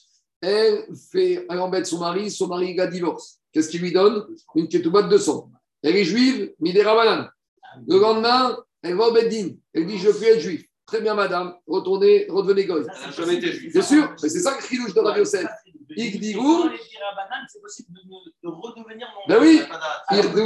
elle, 0.42 0.86
fait, 1.12 1.46
elle 1.50 1.60
embête 1.60 1.86
son 1.86 2.00
mari, 2.00 2.32
son 2.32 2.48
mari 2.48 2.72
il 2.72 2.80
a 2.80 2.88
divorce. 2.88 3.40
Qu'est-ce 3.52 3.70
qu'il 3.70 3.82
lui 3.82 3.92
donne? 3.92 4.26
Une 4.56 4.68
Ketouba 4.68 5.02
de 5.02 5.10
200. 5.10 5.50
Elle 5.82 5.98
est 5.98 6.06
juive, 6.06 6.54
Midera 6.60 6.96
Banan. 6.96 7.28
Le 7.88 8.00
lendemain, 8.00 8.58
elle 8.82 8.96
va 8.96 9.08
au 9.08 9.14
Beddin. 9.14 9.50
Elle 9.74 9.86
dit 9.86 9.98
Je 9.98 10.10
veux 10.10 10.18
plus 10.18 10.28
être 10.28 10.40
juif. 10.40 10.66
Très 10.86 11.02
bien, 11.02 11.14
madame. 11.14 11.56
Retournez, 11.68 12.26
redevenez 12.30 12.66
goy. 12.66 12.84
Bien 13.72 13.82
sûr, 13.82 14.16
mais 14.22 14.30
c'est 14.30 14.40
ça 14.40 14.54
que 14.54 14.64
Khilouche 14.64 14.94
de 14.94 15.00
Rabbi 15.00 15.20
Yosef. 15.20 15.48
Igdigou. 15.96 16.70
C'est 17.48 17.62
possible 17.62 17.90
de, 18.44 18.50
redevenir 18.50 19.08
mon. 19.16 19.34
Ben 19.34 19.42
oui. 19.42 19.62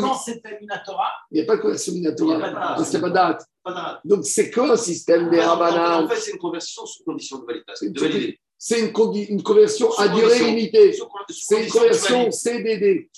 Quand 0.02 0.16
c'était 0.16 0.60
Minatora. 0.60 1.08
Il 1.32 1.36
n'y 1.36 1.42
a 1.42 1.46
pas 1.46 1.58
de 1.58 1.62
conversion 1.62 1.94
Minatora. 1.94 2.40
Parce 2.76 2.90
qu'il 2.90 3.00
n'y 3.00 3.06
a 3.06 3.10
pas 3.10 3.10
de 3.10 3.14
date. 3.14 4.00
Donc, 4.04 4.26
c'est 4.26 4.52
quoi 4.52 4.74
un 4.74 4.78
système 4.78 5.30
des 5.30 5.42
Rabbanan 5.42 6.06
En 6.06 6.08
fait, 6.10 6.18
c'est 6.18 6.32
une 6.32 6.40
conversion 6.40 6.86
sous 6.86 7.04
condition 7.04 7.40
de 7.40 8.00
valider 8.00 8.40
c'est 8.66 8.80
une, 8.80 8.93
une, 9.30 9.43
conversion 9.43 9.91
à 9.97 10.07
durée 10.07 10.39
limitée. 10.39 10.97
C'est 11.30 11.66
une 11.66 11.70
conversion 11.70 12.32
CDD. 12.32 13.09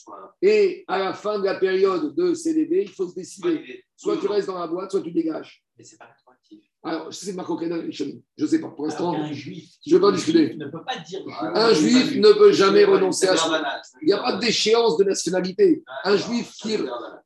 Et 0.41 0.83
à 0.87 0.97
la 0.97 1.13
fin 1.13 1.37
de 1.37 1.45
la 1.45 1.53
période 1.53 2.15
de 2.15 2.33
CDD, 2.33 2.81
il 2.81 2.89
faut 2.89 3.07
se 3.07 3.13
décider. 3.13 3.83
Soit 3.95 4.17
tu 4.17 4.25
restes 4.25 4.47
dans 4.47 4.57
la 4.57 4.65
boîte, 4.65 4.89
soit 4.89 5.01
tu 5.01 5.11
dégages. 5.11 5.63
Mais 5.77 5.83
c'est 5.83 5.99
pas 5.99 6.05
rétroactif. 6.05 6.61
Alors, 6.83 7.13
c'est 7.13 7.33
ma 7.33 7.43
coquette 7.43 7.71
Je 7.91 8.05
ne 8.39 8.47
sais 8.47 8.59
pas. 8.59 8.69
Pour 8.69 8.87
l'instant, 8.87 9.13
je 9.31 9.51
ne 9.51 9.93
vais 9.93 9.99
pas 9.99 10.11
discuter. 10.11 10.55
Ne 10.55 10.65
peut 10.65 10.83
pas 10.83 10.97
dire 10.97 11.21
un 11.29 11.73
juif 11.75 12.15
ne 12.15 12.33
peut 12.33 12.51
jamais 12.51 12.83
renoncer 12.83 13.27
à 13.27 13.37
son. 13.37 13.51
Il 14.01 14.07
n'y 14.07 14.13
a 14.13 14.17
pas 14.17 14.37
d'échéance 14.37 14.97
de 14.97 15.03
nationalité. 15.03 15.83
Un 16.05 16.17
juif 16.17 16.53
qui. 16.53 16.75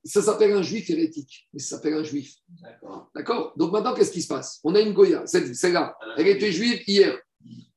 Ça 0.04 0.22
s'appelle 0.22 0.52
un 0.52 0.62
juif 0.62 0.90
hérétique. 0.90 1.48
Mais 1.54 1.60
ça 1.60 1.78
s'appelle 1.78 1.94
un 1.94 2.04
juif. 2.04 2.36
D'accord 3.16 3.54
Donc 3.56 3.72
maintenant, 3.72 3.94
qu'est-ce 3.94 4.12
qui 4.12 4.22
se 4.22 4.28
passe? 4.28 4.60
On 4.66 4.76
a 4.76 4.82
une 4.82 4.92
Goya, 4.92 5.26
celle-là. 5.26 5.96
Elle 6.18 6.28
était 6.28 6.52
juive 6.52 6.84
hier. 6.86 7.18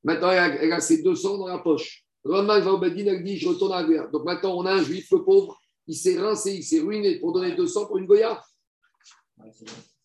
Maintenant, 0.04 0.30
elle 0.30 0.72
a, 0.72 0.80
ses 0.80 1.02
200 1.02 1.38
dans 1.38 1.46
la 1.46 1.58
poche. 1.58 2.04
Le 2.24 2.32
va 2.32 2.72
au 2.72 2.78
Bedin, 2.78 3.06
elle 3.06 3.24
dit 3.24 3.36
Je 3.36 3.48
retourne 3.48 3.72
à 3.72 3.82
la 3.82 3.88
guerre. 3.88 4.10
Donc 4.10 4.24
maintenant, 4.24 4.56
on 4.56 4.66
a 4.66 4.74
un 4.74 4.82
juif, 4.82 5.10
le 5.10 5.24
pauvre, 5.24 5.58
il 5.86 5.96
s'est 5.96 6.18
rincé, 6.18 6.54
il 6.54 6.62
s'est 6.62 6.80
ruiné 6.80 7.18
pour 7.18 7.32
donner 7.32 7.54
200 7.54 7.86
pour 7.86 7.98
une 7.98 8.06
Goya. 8.06 8.42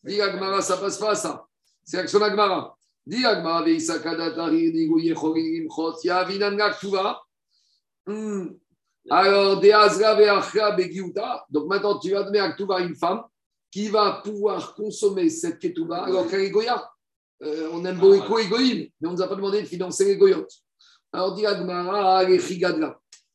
Dis 0.03 0.21
Agmara, 0.21 0.61
ça 0.61 0.77
passe 0.77 0.97
pas 0.97 1.15
ça. 1.15 1.45
C'est 1.83 1.97
l'action 1.97 2.19
d'Agmara. 2.19 2.75
Dis 3.05 3.25
Agmara, 3.25 3.65
hmm. 8.05 8.49
alors. 9.09 9.61
Donc 11.49 11.67
maintenant, 11.67 11.99
tu 11.99 12.11
vas 12.11 12.23
donner 12.23 12.39
à 12.39 12.79
une 12.79 12.95
femme 12.95 13.23
qui 13.71 13.89
va 13.89 14.21
pouvoir 14.23 14.73
consommer 14.75 15.29
cette 15.29 15.59
ketouba 15.59 16.05
alors 16.05 16.27
qu'elle 16.27 16.41
est 16.41 16.51
Goya. 16.51 16.89
Euh, 17.43 17.69
on 17.71 17.85
aime 17.85 17.97
beaucoup 17.99 18.39
Egoïm, 18.39 18.87
mais 18.99 19.07
on 19.07 19.11
ne 19.11 19.17
nous 19.17 19.21
a 19.21 19.27
pas 19.27 19.35
demandé 19.35 19.61
de 19.61 19.67
financer 19.67 20.05
les 20.05 20.17
goyotes. 20.17 20.51
Alors, 21.11 21.35
dit 21.35 21.45
Agmara, 21.45 22.25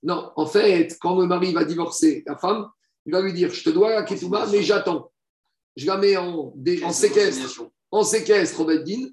Non, 0.02 0.30
en 0.36 0.46
fait, 0.46 0.96
quand 1.00 1.18
le 1.18 1.26
mari 1.26 1.52
va 1.52 1.64
divorcer 1.64 2.22
la 2.26 2.36
femme, 2.36 2.68
il 3.06 3.12
va 3.12 3.20
lui 3.20 3.32
dire 3.32 3.52
Je 3.52 3.62
te 3.62 3.70
dois 3.70 3.94
la 3.94 4.02
ketouba, 4.02 4.46
mais 4.50 4.62
j'attends. 4.62 5.10
Je 5.76 5.86
la 5.86 5.96
mets 5.96 6.16
en, 6.16 6.54
en 6.84 6.92
séquestre, 6.92 7.64
en 7.90 8.02
séquestre 8.02 8.60
au 8.60 8.64
Beddin. 8.64 9.08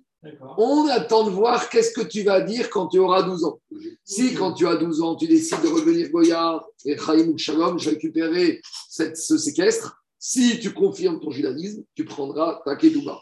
On 0.58 0.88
attend 0.90 1.24
de 1.24 1.30
voir 1.30 1.70
qu'est-ce 1.70 1.94
que 1.94 2.06
tu 2.06 2.24
vas 2.24 2.42
dire 2.42 2.70
quand 2.70 2.88
tu 2.88 3.00
auras 3.00 3.24
12 3.24 3.46
ans. 3.46 3.62
Si 4.04 4.34
quand 4.34 4.54
tu 4.54 4.68
as 4.68 4.76
12 4.76 5.02
ans, 5.02 5.16
tu 5.16 5.28
décides 5.28 5.62
de 5.62 5.68
revenir 5.68 6.10
Goya 6.10 6.62
et 6.84 6.98
Chaim 6.98 7.30
ou 7.30 7.38
Shalom, 7.38 7.80
je 7.80 7.92
récupérerai 7.92 8.60
cette, 8.90 9.16
ce 9.16 9.38
séquestre. 9.38 10.04
Si 10.18 10.60
tu 10.60 10.74
confirmes 10.74 11.22
ton 11.22 11.32
judaïsme, 11.32 11.84
tu 11.96 12.04
prendras 12.04 12.62
ta 12.66 12.76
ketouba. 12.76 13.22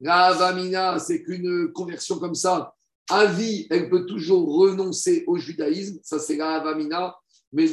La 0.00 0.98
c'est 0.98 1.22
qu'une 1.22 1.72
conversion 1.72 2.18
comme 2.18 2.34
ça, 2.34 2.74
à 3.10 3.26
vie, 3.26 3.66
elle 3.70 3.88
peut 3.88 4.04
toujours 4.04 4.58
renoncer 4.58 5.24
au 5.26 5.36
judaïsme. 5.38 5.98
Ça, 6.02 6.18
c'est 6.18 6.36
la 6.36 6.56
Avamina. 6.56 7.16
Mais 7.50 7.66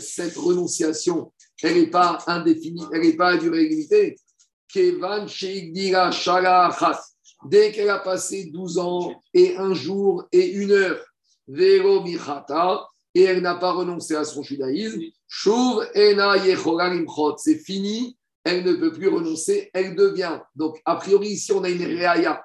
cette 0.00 0.36
renonciation, 0.36 1.32
elle 1.62 1.74
n'est 1.74 1.86
pas 1.86 2.18
indéfinie, 2.26 2.82
elle 2.92 3.02
n'est 3.02 3.16
pas 3.16 3.28
à 3.28 3.36
durée 3.36 3.68
limitée. 3.68 4.16
Dès 7.44 7.70
qu'elle 7.70 7.90
a 7.90 7.98
passé 8.00 8.50
12 8.52 8.78
ans 8.78 9.14
et 9.32 9.56
un 9.56 9.72
jour 9.72 10.24
et 10.32 10.50
une 10.50 10.72
heure, 10.72 11.04
et 13.14 13.22
elle 13.22 13.40
n'a 13.40 13.54
pas 13.54 13.70
renoncé 13.70 14.16
à 14.16 14.24
son 14.24 14.42
judaïsme, 14.42 15.00
c'est 17.38 17.58
fini, 17.58 18.16
elle 18.44 18.64
ne 18.64 18.74
peut 18.74 18.92
plus 18.92 19.08
renoncer, 19.08 19.70
elle 19.74 19.96
devient. 19.96 20.40
Donc, 20.54 20.80
a 20.84 20.96
priori, 20.96 21.28
ici, 21.28 21.52
on 21.52 21.64
a 21.64 21.68
une 21.68 21.84
réaya. 21.84 22.42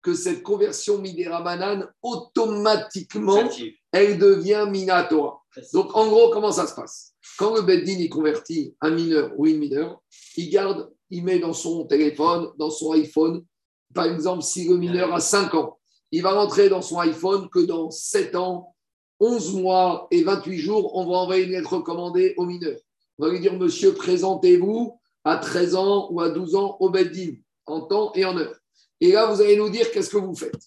Que 0.00 0.14
cette 0.14 0.42
conversion 0.42 1.02
Banane, 1.44 1.90
automatiquement, 2.02 3.48
elle 3.90 4.18
devient 4.18 4.66
Minatora. 4.70 5.42
Donc, 5.72 5.94
en 5.96 6.06
gros, 6.06 6.30
comment 6.30 6.52
ça 6.52 6.66
se 6.66 6.74
passe? 6.74 7.14
Quand 7.36 7.54
le 7.54 7.62
Beddin 7.62 7.98
il 7.98 8.08
convertit 8.08 8.74
un 8.80 8.90
mineur 8.90 9.32
ou 9.36 9.46
une 9.46 9.58
mineure, 9.58 10.00
il 10.36 10.50
garde, 10.50 10.90
il 11.10 11.24
met 11.24 11.38
dans 11.38 11.52
son 11.52 11.84
téléphone, 11.84 12.48
dans 12.58 12.70
son 12.70 12.92
iPhone, 12.92 13.44
par 13.94 14.06
exemple, 14.06 14.42
si 14.42 14.68
le 14.68 14.76
mineur 14.76 15.12
a 15.14 15.20
5 15.20 15.54
ans, 15.54 15.78
il 16.10 16.22
va 16.22 16.32
rentrer 16.32 16.68
dans 16.68 16.82
son 16.82 16.98
iPhone 17.00 17.48
que 17.48 17.60
dans 17.60 17.90
7 17.90 18.34
ans, 18.36 18.74
11 19.20 19.54
mois 19.54 20.08
et 20.10 20.22
28 20.22 20.58
jours, 20.58 20.96
on 20.96 21.06
va 21.06 21.18
envoyer 21.18 21.44
une 21.44 21.52
lettre 21.52 21.74
recommandée 21.74 22.34
au 22.36 22.46
mineur. 22.46 22.76
On 23.18 23.26
va 23.26 23.32
lui 23.32 23.40
dire, 23.40 23.54
monsieur, 23.54 23.94
présentez-vous 23.94 24.98
à 25.24 25.36
13 25.36 25.74
ans 25.74 26.08
ou 26.10 26.20
à 26.20 26.30
12 26.30 26.54
ans 26.54 26.76
au 26.80 26.90
Beddin, 26.90 27.34
en 27.66 27.80
temps 27.82 28.12
et 28.14 28.24
en 28.24 28.36
heure. 28.36 28.54
Et 29.00 29.12
là, 29.12 29.26
vous 29.26 29.40
allez 29.40 29.56
nous 29.56 29.70
dire 29.70 29.90
qu'est-ce 29.90 30.10
que 30.10 30.18
vous 30.18 30.34
faites? 30.34 30.60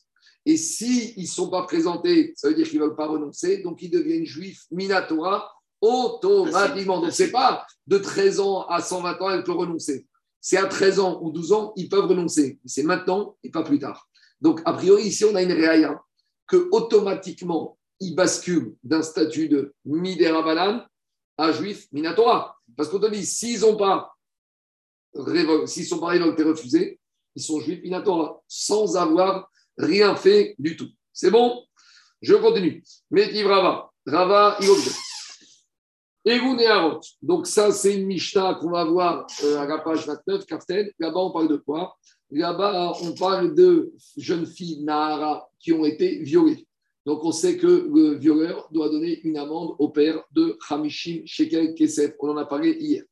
Et 0.45 0.57
s'ils 0.57 1.21
ne 1.21 1.27
sont 1.27 1.49
pas 1.49 1.63
présentés, 1.63 2.33
ça 2.35 2.49
veut 2.49 2.55
dire 2.55 2.67
qu'ils 2.67 2.79
ne 2.79 2.85
veulent 2.85 2.95
pas 2.95 3.07
renoncer, 3.07 3.57
donc 3.57 3.81
ils 3.81 3.91
deviennent 3.91 4.25
juifs 4.25 4.65
Minatora 4.71 5.51
automatiquement. 5.79 6.99
Donc, 6.99 7.11
ce 7.11 7.23
n'est 7.23 7.31
pas 7.31 7.65
de 7.87 7.97
13 7.97 8.39
ans 8.39 8.65
à 8.67 8.81
120 8.81 9.21
ans, 9.21 9.29
elle 9.29 9.43
peut 9.43 9.51
renoncer. 9.51 10.05
C'est 10.39 10.57
à 10.57 10.65
13 10.65 10.99
ans 10.99 11.19
ou 11.21 11.31
12 11.31 11.53
ans, 11.53 11.73
ils 11.75 11.89
peuvent 11.89 12.07
renoncer. 12.07 12.59
C'est 12.65 12.83
maintenant 12.83 13.37
et 13.43 13.49
pas 13.49 13.63
plus 13.63 13.79
tard. 13.79 14.07
Donc, 14.39 14.61
a 14.65 14.73
priori, 14.73 15.03
ici, 15.03 15.23
on 15.25 15.35
a 15.35 15.41
une 15.41 15.51
réaïa 15.51 16.01
que 16.47 16.67
automatiquement, 16.71 17.77
ils 18.01 18.15
basculent 18.15 18.75
d'un 18.83 19.01
statut 19.01 19.47
de 19.47 19.73
Midera 19.85 20.87
à 21.37 21.51
juif 21.51 21.87
Minatora. 21.91 22.57
Parce 22.75 22.89
qu'on 22.89 22.99
te 22.99 23.09
dit, 23.09 23.25
s'ils 23.25 23.61
n'ont 23.61 23.77
pas 23.77 24.11
s'ils 25.65 25.85
sont 25.85 25.99
pas 25.99 26.13
refusés, 26.13 26.99
ils 27.35 27.41
sont 27.41 27.59
juifs 27.59 27.81
Minatora, 27.83 28.41
sans 28.47 28.97
avoir 28.97 29.49
rien 29.77 30.15
fait 30.15 30.55
du 30.59 30.75
tout. 30.75 30.89
C'est 31.13 31.31
bon? 31.31 31.63
Je 32.21 32.35
continue. 32.35 32.83
Métiv 33.09 33.47
Rava. 33.47 33.91
Rava, 34.05 34.57
il. 34.61 34.67
Donc, 37.21 37.47
ça, 37.47 37.71
c'est 37.71 37.95
une 37.95 38.05
Mishnah 38.05 38.55
qu'on 38.55 38.69
va 38.69 38.85
voir 38.85 39.25
euh, 39.43 39.57
à 39.57 39.65
la 39.65 39.79
page 39.79 40.05
29, 40.05 40.45
Kaften. 40.45 40.91
Là-bas, 40.99 41.19
on 41.19 41.31
parle 41.31 41.47
de 41.47 41.57
quoi? 41.57 41.97
Là-bas, 42.29 42.93
on 43.01 43.13
parle 43.13 43.55
de 43.55 43.91
jeunes 44.17 44.45
filles 44.45 44.83
Nahara 44.83 45.49
qui 45.59 45.73
ont 45.73 45.83
été 45.83 46.19
violées. 46.19 46.67
Donc, 47.05 47.23
on 47.23 47.31
sait 47.31 47.57
que 47.57 47.89
le 47.91 48.15
violeur 48.15 48.67
doit 48.71 48.89
donner 48.89 49.19
une 49.21 49.37
amende 49.37 49.75
au 49.79 49.89
père 49.89 50.23
de 50.31 50.57
Hamishim 50.69 51.23
Shekel 51.25 51.73
Kesef. 51.73 52.13
On 52.19 52.29
en 52.29 52.37
a 52.37 52.45
parlé 52.45 52.77
hier. 52.79 53.03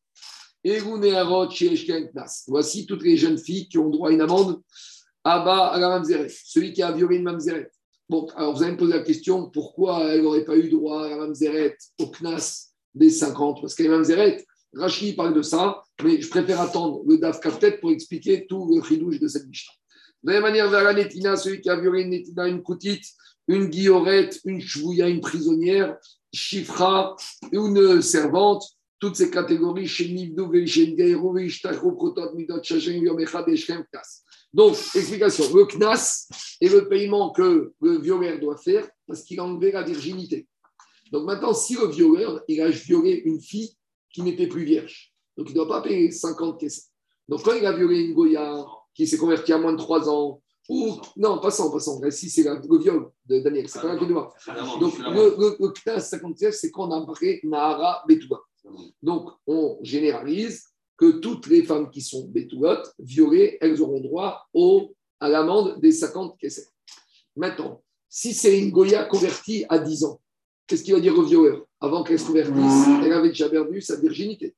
Voici 2.48 2.86
toutes 2.86 3.04
les 3.04 3.18
jeunes 3.18 3.38
filles 3.38 3.68
qui 3.68 3.78
ont 3.78 3.90
droit 3.90 4.10
à 4.10 4.12
une 4.12 4.22
amende 4.22 4.62
bas 5.24 5.68
à 5.68 5.80
la 5.80 5.90
mamzeret. 5.90 6.30
Celui 6.30 6.74
qui 6.74 6.82
a 6.82 6.92
violé 6.92 7.18
une 7.18 7.24
mamzeret. 7.24 7.72
Bon, 8.08 8.28
alors 8.36 8.56
vous 8.56 8.64
allez 8.64 8.72
me 8.74 8.78
poser 8.78 8.94
la 8.94 9.04
question 9.04 9.50
pourquoi 9.50 10.04
elle 10.14 10.24
n'aurait 10.24 10.46
pas 10.46 10.58
eu 10.58 10.70
droit 10.70 11.06
à 11.06 11.10
la 11.10 11.18
mamzeret 11.18 11.78
au 12.00 12.08
Knas 12.08 12.72
des 12.96 13.10
50 13.10 13.62
Parce 13.62 13.76
qu'elle 13.76 13.88
est 13.88 13.90
mamzeret. 13.90 14.46
Rachid 14.74 15.16
parle 15.16 15.34
de 15.34 15.42
ça, 15.42 15.82
mais 16.04 16.22
je 16.22 16.30
préfère 16.30 16.62
attendre 16.62 17.02
le 17.08 17.18
DAF 17.18 17.40
peut 17.42 17.80
pour 17.82 17.92
expliquer 17.92 18.46
tout 18.48 18.72
le 18.72 18.84
chidouche 18.84 19.20
de 19.20 19.28
cette 19.28 19.48
Mishnah. 19.48 19.74
De 20.22 20.30
la 20.30 20.34
même 20.34 20.44
manière, 20.44 20.70
vers 20.70 20.84
la 20.84 20.94
Netina, 20.94 21.36
celui 21.38 21.62
qui 21.62 21.70
a 21.70 21.80
violé 21.80 22.04
une 22.04 22.10
Netina, 22.10 22.48
une 22.48 22.62
Koutite, 22.62 23.06
une 23.50 23.66
guillorette, 23.66 24.40
une 24.46 24.62
chvouilla, 24.62 25.10
une 25.10 25.20
prisonnière, 25.20 25.98
chifra, 26.34 27.18
une 27.52 28.02
servante, 28.02 28.64
toutes 29.00 29.18
ces 29.18 29.30
catégories 29.30 29.88
donc, 34.54 34.76
explication. 34.96 35.44
Le 35.54 35.66
knas 35.66 36.28
est 36.60 36.70
le 36.70 36.88
paiement 36.88 37.32
que 37.32 37.74
le 37.82 38.00
violeur 38.00 38.40
doit 38.40 38.58
faire 38.58 38.88
parce 39.08 39.24
qu'il 39.24 39.40
a 39.40 39.44
enlevé 39.44 39.72
la 39.72 39.84
virginité. 39.84 40.48
Donc 41.12 41.26
maintenant, 41.26 41.54
si 41.54 41.76
le 41.76 41.88
violeur, 41.88 42.42
il 42.48 42.62
a 42.62 42.70
violé 42.70 43.22
une 43.26 43.42
fille 43.42 43.76
qui 44.12 44.22
n'était 44.24 44.48
plus 44.48 44.64
vierge, 44.64 45.14
Donc, 45.38 45.48
il 45.50 45.52
ne 45.52 45.56
doit 45.56 45.68
pas 45.68 45.82
payer 45.82 46.12
50 46.12 46.60
caisses. 46.60 46.90
Donc, 47.28 47.44
quand 47.44 47.54
il 47.54 47.66
a 47.66 47.74
violé 47.74 48.02
une 48.02 48.14
Goya 48.14 48.66
qui 48.96 49.06
s'est 49.08 49.18
convertie 49.18 49.54
à 49.54 49.60
moins 49.60 49.74
de 49.74 49.78
3 49.78 50.10
ans, 50.10 50.42
ou 50.70 51.02
non, 51.18 51.40
pas 51.40 51.50
100, 51.50 51.72
pas 51.72 51.80
100. 51.80 52.12
Si 52.12 52.30
c'est 52.30 52.44
le 52.44 52.78
viol 52.78 53.10
de 53.26 53.40
Daniel, 53.40 53.68
c'est 53.68 53.82
pas 53.82 53.90
un 53.92 53.98
coup 53.98 54.06
de 54.06 54.14
Donc, 54.14 54.98
le, 55.00 55.36
le, 55.38 55.58
le 55.60 56.00
50 56.00 56.38
c'est 56.52 56.72
quand 56.72 56.88
on 56.88 56.92
a 56.92 57.06
marqué 57.06 57.40
Nahara 57.44 58.04
Betouba. 58.08 58.40
Donc, 59.02 59.32
on 59.48 59.80
généralise 59.82 60.64
que 60.96 61.20
toutes 61.20 61.48
les 61.48 61.64
femmes 61.64 61.90
qui 61.90 62.02
sont 62.02 62.28
Betoulotes, 62.28 62.94
violées, 63.00 63.58
elles 63.62 63.82
auront 63.82 64.00
droit 64.00 64.48
au, 64.54 64.94
à 65.20 65.28
l'amende 65.28 65.80
des 65.80 65.92
50 65.92 66.38
caisses. 66.38 66.72
Maintenant, 67.36 67.82
si 68.08 68.34
c'est 68.34 68.60
une 68.60 68.70
Goya 68.70 69.06
convertie 69.06 69.66
à 69.70 69.80
10 69.80 70.04
ans, 70.04 70.20
qu'est-ce 70.68 70.84
qu'il 70.84 70.94
va 70.94 71.00
dire 71.00 71.18
au 71.18 71.24
violeur? 71.24 71.66
Avant 71.80 72.04
qu'elle 72.04 72.20
se 72.20 72.28
convertisse, 72.28 72.88
elle 73.04 73.14
avait 73.14 73.30
déjà 73.30 73.50
perdu 73.50 73.82
sa 73.82 73.96
virginité. 73.96 74.56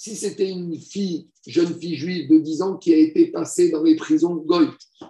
Si 0.00 0.14
c'était 0.14 0.48
une 0.48 0.78
fille, 0.78 1.28
jeune 1.44 1.76
fille 1.76 1.96
juive 1.96 2.30
de 2.30 2.38
10 2.38 2.62
ans 2.62 2.76
qui 2.76 2.94
a 2.94 2.96
été 2.96 3.32
passée 3.32 3.72
dans 3.72 3.82
les 3.82 3.96
prisons 3.96 4.36
Goy, 4.36 4.68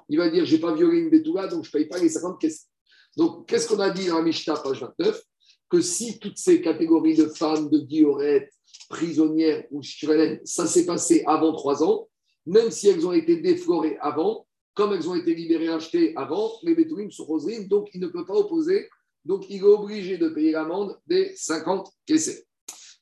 il 0.09 0.17
va 0.17 0.31
dire 0.31 0.47
J'ai 0.47 0.57
pas 0.57 0.75
violé 0.75 1.01
une 1.01 1.11
Betula, 1.11 1.47
donc 1.47 1.67
je 1.67 1.71
paye 1.71 1.85
pas 1.85 1.99
les 1.99 2.09
50 2.09 2.41
caisses. 2.41 2.69
Donc, 3.15 3.47
qu'est-ce 3.47 3.69
qu'on 3.69 3.81
a 3.81 3.91
dit 3.91 4.07
dans 4.07 4.23
la 4.23 4.57
page 4.57 4.81
29 4.81 5.23
Que 5.69 5.83
si 5.83 6.19
toutes 6.19 6.39
ces 6.39 6.63
catégories 6.63 7.17
de 7.17 7.27
femmes, 7.27 7.69
de 7.69 7.81
diorettes, 7.81 8.51
prisonnières 8.89 9.67
ou 9.71 9.83
chirélènes, 9.83 10.41
ça 10.45 10.67
s'est 10.67 10.87
passé 10.87 11.23
avant 11.27 11.53
3 11.53 11.85
ans, 11.85 12.09
même 12.47 12.71
si 12.71 12.89
elles 12.89 13.07
ont 13.07 13.13
été 13.13 13.43
déflorées 13.43 13.99
avant, 14.01 14.47
comme 14.73 14.95
elles 14.95 15.07
ont 15.07 15.15
été 15.15 15.35
libérées, 15.35 15.69
achetées 15.69 16.17
avant, 16.17 16.51
les 16.63 16.75
Betoulim 16.75 17.11
sont 17.11 17.27
rosines, 17.27 17.69
donc 17.69 17.91
il 17.93 18.01
ne 18.01 18.07
peut 18.07 18.25
pas 18.25 18.37
opposer. 18.37 18.89
Donc, 19.27 19.51
il 19.51 19.59
est 19.59 19.63
obligé 19.65 20.17
de 20.17 20.31
payer 20.31 20.53
l'amende 20.53 20.99
des 21.07 21.35
50 21.37 21.93
caisses. 22.07 22.43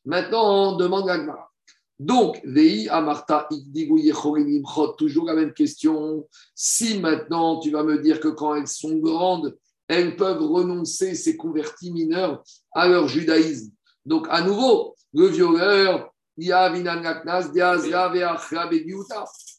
Maintenant, 0.05 0.72
on 0.72 0.76
demande 0.78 1.09
à 1.09 1.18
Gmara. 1.18 1.53
Donc, 1.99 2.40
Vei 2.44 2.88
Amarta 2.88 3.49
toujours 4.99 5.24
la 5.24 5.34
même 5.34 5.55
question. 5.55 6.28
Si 6.55 6.99
maintenant 6.99 7.59
tu 7.59 7.70
vas 7.70 7.82
me 7.82 7.99
dire 7.99 8.20
que 8.20 8.28
quand 8.28 8.55
elles 8.55 8.68
sont 8.68 8.97
grandes, 8.97 9.57
elles 9.88 10.16
peuvent 10.16 10.42
renoncer, 10.42 11.14
ces 11.14 11.36
convertis 11.36 11.90
mineurs, 11.92 12.42
à 12.72 12.88
leur 12.88 13.09
judaïsme. 13.09 13.70
Donc, 14.05 14.26
à 14.30 14.42
nouveau, 14.42 14.94
le 15.14 15.28
violeur, 15.28 16.12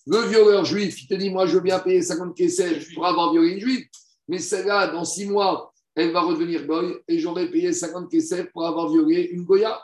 le 0.06 0.28
violeur 0.30 0.66
juif, 0.66 1.02
il 1.02 1.08
te 1.08 1.16
dit 1.16 1.32
Moi, 1.32 1.48
je 1.48 1.56
veux 1.56 1.62
bien 1.62 1.80
payer 1.80 2.04
50 2.04 2.36
caisses 2.36 2.62
pour 2.94 3.08
avoir 3.08 3.32
violé 3.32 3.54
une 3.54 3.60
juive, 3.60 3.88
mais 4.28 4.38
celle-là, 4.38 4.88
dans 4.88 5.06
six 5.06 5.26
mois, 5.26 5.74
elle 5.96 6.12
va 6.12 6.22
redevenir 6.22 6.68
goy 6.68 6.98
et 7.08 7.18
j'aurais 7.18 7.50
payé 7.50 7.74
50 7.74 8.12
caisses 8.12 8.36
pour 8.54 8.68
avoir 8.68 8.92
violé 8.92 9.24
une 9.32 9.44
goya. 9.44 9.82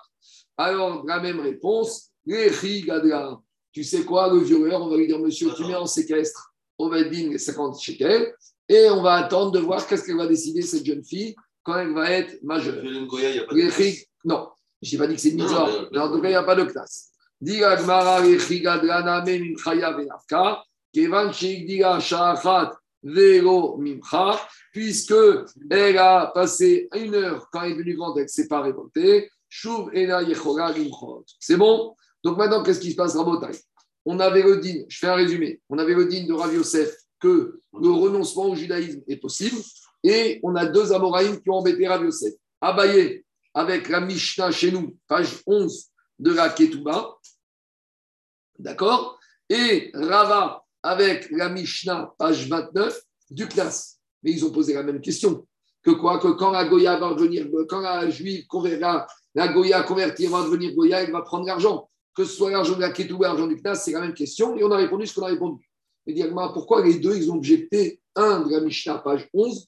Alors, 0.56 1.04
la 1.08 1.20
même 1.20 1.40
réponse 1.40 2.13
tu 2.26 3.84
sais 3.84 4.04
quoi, 4.04 4.32
le 4.32 4.40
violeur, 4.40 4.82
on 4.82 4.90
va 4.90 4.98
lui 4.98 5.08
dire, 5.08 5.20
monsieur, 5.20 5.50
tu 5.56 5.66
mets 5.66 5.76
en 5.76 5.86
séquestre 5.86 6.54
on 6.78 6.90
va 6.90 7.04
dire 7.04 7.40
50 7.40 7.80
shekels 7.80 8.34
et 8.70 8.90
on 8.90 9.02
va 9.02 9.14
attendre 9.14 9.52
de 9.52 9.60
voir 9.60 9.86
qu'est-ce 9.86 10.06
qu'elle 10.06 10.18
va 10.18 10.28
décider, 10.28 10.62
cette 10.62 10.86
jeune 10.86 11.04
fille, 11.04 11.36
quand 11.64 11.78
elle 11.78 11.94
va 11.94 12.10
être 12.10 12.42
majeure. 12.44 12.84
Non, 14.26 14.50
je 14.82 14.92
n'ai 14.92 14.98
pas 14.98 15.08
dit 15.08 15.16
que 15.16 15.22
c'est 15.22 15.30
une 15.30 15.44
mitzvah, 15.44 15.70
mais 15.92 16.00
en 16.00 16.12
tout 16.12 16.22
cas, 16.22 16.28
il 16.30 16.32
n'y 16.32 16.36
a 16.36 16.44
pas 16.44 16.56
de 16.56 16.64
classe. 16.64 17.12
puisque 24.72 25.14
elle 25.70 25.98
a 25.98 26.32
passé 26.34 26.88
une 26.96 27.16
heure 27.16 27.50
quand 27.52 27.64
elle 27.64 27.74
est 27.74 27.76
venue 27.76 27.96
grande, 27.96 28.18
elle 28.18 28.24
ne 28.24 28.30
s'est 28.30 28.48
pas 28.48 28.62
révoltée. 28.62 29.30
C'est 31.40 31.58
bon? 31.58 31.96
Donc 32.24 32.38
maintenant, 32.38 32.64
qu'est-ce 32.64 32.80
qui 32.80 32.92
se 32.92 32.96
passe, 32.96 33.16
Rabotai 33.16 33.58
On 34.06 34.20
avait 34.20 34.44
le 34.44 34.62
je 34.88 34.98
fais 34.98 35.08
un 35.08 35.16
résumé, 35.16 35.62
on 35.70 35.78
avait 35.78 35.94
le 35.94 36.06
de 36.06 36.34
Rav 36.34 36.54
Yosef 36.54 36.96
que 37.20 37.62
le 37.74 37.90
renoncement 37.90 38.46
au 38.46 38.56
judaïsme 38.56 39.02
est 39.08 39.18
possible, 39.18 39.58
et 40.04 40.40
on 40.44 40.56
a 40.56 40.66
deux 40.66 40.92
Amoraïm 40.92 41.42
qui 41.42 41.50
ont 41.50 41.56
embêté 41.56 41.88
Rav 41.88 42.04
Yosef. 42.04 42.34
Abaye, 42.62 43.24
avec 43.54 43.90
la 43.90 44.00
Mishnah 44.00 44.52
chez 44.52 44.72
nous, 44.72 44.98
page 45.08 45.42
11 45.46 45.90
de 46.20 46.32
la 46.32 46.50
Ketouba, 46.50 47.18
d'accord? 48.58 49.20
Et 49.50 49.92
Rava, 49.94 50.64
avec 50.82 51.30
la 51.32 51.50
Mishnah, 51.50 52.14
page 52.18 52.48
29 52.48 53.02
du 53.30 53.48
Knas. 53.48 53.98
Mais 54.24 54.32
ils 54.32 54.46
ont 54.46 54.52
posé 54.52 54.74
la 54.74 54.84
même 54.84 55.02
question. 55.02 55.46
Que 55.82 55.92
quoi? 55.92 56.20
Que 56.20 56.30
quand 56.30 56.52
la 56.52 56.64
Goya 56.66 56.98
va 56.98 57.10
revenir, 57.10 57.48
quand 57.68 57.82
la 57.82 58.10
juive 58.10 58.48
convertira, 58.48 59.06
la 59.36 59.50
Goya 59.50 59.84
convertie 59.84 60.28
va 60.28 60.44
devenir 60.44 60.74
Goya, 60.74 61.02
elle 61.02 61.12
va 61.12 61.22
prendre 61.22 61.46
l'argent 61.46 61.90
que 62.16 62.26
ce 62.26 62.34
soit 62.34 62.52
l'argent 62.52 62.76
de 62.76 62.82
la 62.82 62.92
Ketouba, 62.92 63.28
l'argent 63.28 63.48
du 63.48 63.56
Knas, 63.56 63.76
c'est 63.76 63.92
la 63.92 64.02
même 64.02 64.14
question. 64.14 64.56
Et 64.58 64.64
on 64.64 64.72
a 64.72 64.78
répondu 64.78 65.08
ce 65.08 65.16
qu'on 65.16 65.24
a 65.24 65.30
répondu. 65.30 65.68
Et 66.06 66.24
pourquoi 66.54 66.86
les 66.86 67.00
deux, 67.00 67.16
ils 67.16 67.32
ont 67.32 67.36
objecté 67.36 68.02
un 68.16 68.42
de 68.42 68.52
la 68.52 68.62
Mishnah, 68.62 69.00
page 69.00 69.28
11, 69.34 69.68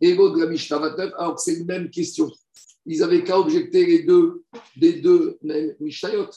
et 0.00 0.14
l'autre 0.14 0.36
de 0.36 0.42
la 0.42 0.50
Mishnah 0.50 0.78
29, 0.78 1.12
alors 1.18 1.34
que 1.36 1.40
c'est 1.40 1.54
une 1.54 1.66
même 1.66 1.90
question. 1.90 2.30
Ils 2.84 3.02
avaient 3.02 3.24
qu'à 3.24 3.38
objecter 3.38 3.84
les 3.86 4.02
deux, 4.02 4.42
des 4.76 4.94
deux 4.94 5.38
mêmes 5.42 5.74
Mishnayot. 5.80 6.28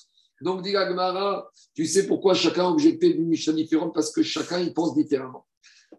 Donc, 0.41 0.62
dit 0.62 0.72
Gmara, 0.72 1.49
tu 1.76 1.86
sais 1.86 2.07
pourquoi 2.07 2.34
chacun 2.34 2.66
a 2.66 2.70
objecté 2.70 3.14
d'une 3.14 3.28
Mishnah 3.28 3.53
différente 3.53 3.93
Parce 3.93 4.12
que 4.12 4.24
chacun, 4.24 4.60
il 4.60 4.74
pense 4.74 4.95
différemment. 4.95 5.45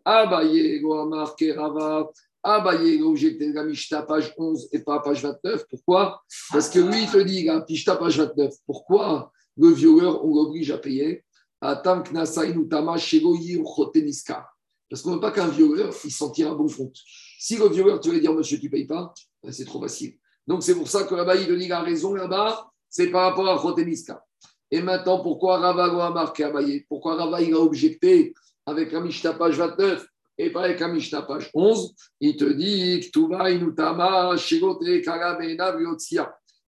Abaye, 0.05 0.81
Goamar, 0.81 1.37
Kerava, 1.37 2.11
Abaye, 2.43 2.95
il 2.95 3.03
a 3.03 3.07
objecté 3.07 3.53
la 3.53 3.65
Mishnah, 3.65 4.03
page 4.03 4.33
11 4.37 4.71
et 4.73 4.79
pas 4.81 5.01
page 5.01 5.23
29. 5.23 5.65
Pourquoi? 5.69 6.23
Parce 6.51 6.71
que 6.71 6.79
lui, 6.79 7.03
il 7.03 7.11
te 7.11 7.19
dit, 7.19 7.45
la 7.45 7.65
Mishnah, 7.69 7.97
page 7.97 8.19
29. 8.19 8.55
Pourquoi? 8.65 9.31
Le 9.61 9.73
violeur, 9.73 10.25
on 10.25 10.35
l'oblige 10.35 10.71
à 10.71 10.79
payer. 10.79 11.25
Parce 11.61 11.83
qu'on 11.83 11.97
ne 15.11 15.15
veut 15.15 15.21
pas 15.21 15.31
qu'un 15.31 15.49
violeur, 15.49 15.95
il 16.05 16.11
s'en 16.11 16.31
tire 16.31 16.51
un 16.51 16.55
bon 16.55 16.69
compte. 16.69 16.97
Si 17.39 17.57
le 17.57 17.69
violeur, 17.69 18.01
tu 18.01 18.11
veux 18.11 18.21
dire, 18.21 18.33
monsieur, 18.33 18.59
tu 18.59 18.67
ne 18.67 18.71
payes 18.71 18.87
pas, 18.87 19.13
ben, 19.43 19.53
c'est 19.53 19.67
trop 19.67 19.81
facile. 19.81 20.17
Donc, 20.47 20.63
c'est 20.63 20.75
pour 20.75 20.89
ça 20.89 21.05
que 21.05 21.15
là-bas, 21.15 21.37
il 21.37 21.59
dit 21.59 21.71
a 21.71 21.83
raison 21.83 22.15
là-bas, 22.15 22.71
c'est 22.89 23.09
par 23.09 23.29
rapport 23.29 23.49
à 23.49 23.59
Khoteniska. 23.59 24.25
Et 24.71 24.81
maintenant, 24.81 25.21
pourquoi 25.21 25.59
Rava 25.59 26.07
a 26.07 26.11
marqué 26.11 26.45
Abaye 26.45 26.87
Pourquoi 26.89 27.17
Rava 27.17 27.43
il 27.43 27.53
a 27.55 27.59
objecté 27.59 28.33
avec 28.65 28.93
la 28.93 29.01
Mishnah 29.01 29.35
page 29.35 29.59
29 29.59 30.07
et 30.39 30.51
pas 30.51 30.65
avec 30.65 30.81
la 30.81 30.89
Mishnah 30.89 31.23
page 31.23 31.51
11 31.53 31.95
Il 32.21 32.37
te 32.37 32.45
dit 32.45 33.11
Tuba 33.13 33.51
inutama 33.51 34.37
shigote 34.37 35.03
karabena 35.03 35.73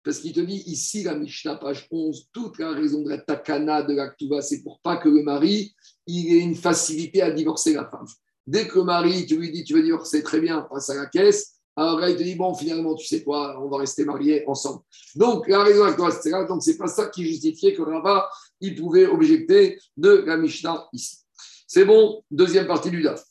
parce 0.03 0.19
qu'il 0.19 0.33
te 0.33 0.41
dit 0.41 0.63
ici, 0.67 1.03
la 1.03 1.15
Mishnah, 1.15 1.57
page 1.57 1.87
11, 1.91 2.29
toute 2.33 2.59
la 2.59 2.71
raison 2.71 3.03
de 3.03 3.11
la 3.11 3.19
takana 3.19 3.83
de 3.83 3.95
l'actuva, 3.95 4.41
c'est 4.41 4.63
pour 4.63 4.81
pas 4.81 4.97
que 4.97 5.09
le 5.09 5.23
mari 5.23 5.75
il 6.07 6.35
ait 6.35 6.41
une 6.41 6.57
facilité 6.57 7.23
à 7.23 7.31
divorcer 7.31 7.75
la 7.75 7.89
femme. 7.89 8.07
Dès 8.47 8.67
que 8.67 8.79
le 8.79 8.85
mari, 8.85 9.27
tu 9.27 9.37
lui 9.37 9.53
dis, 9.53 9.65
tu 9.65 9.75
veux 9.75 9.83
divorcer 9.83 10.23
très 10.23 10.41
bien, 10.41 10.63
passe 10.63 10.91
à 10.91 10.95
la 10.95 11.07
caisse, 11.07 11.61
alors 11.77 12.01
là, 12.01 12.11
il 12.11 12.17
te 12.17 12.23
dit, 12.23 12.35
bon, 12.35 12.53
finalement, 12.55 12.95
tu 12.95 13.07
sais 13.07 13.23
quoi, 13.23 13.59
on 13.63 13.69
va 13.69 13.79
rester 13.79 14.05
mariés 14.05 14.45
ensemble. 14.47 14.83
Donc, 15.15 15.49
la 15.49 15.63
raison 15.63 15.85
actuelle, 15.85 16.13
c'est 16.21 16.31
là. 16.31 16.45
Donc, 16.45 16.63
c'est 16.63 16.77
pas 16.77 16.89
ça 16.89 17.07
qui 17.07 17.25
justifiait 17.25 17.75
que 17.75 17.83
Rava, 17.83 18.29
il 18.61 18.75
pouvait 18.75 19.07
objecter 19.07 19.79
de 19.97 20.25
la 20.27 20.37
Mishnah 20.37 20.89
ici. 20.93 21.19
C'est 21.67 21.85
bon, 21.85 22.23
deuxième 22.31 22.67
partie 22.67 22.91
du 22.91 23.03
DAF. 23.03 23.25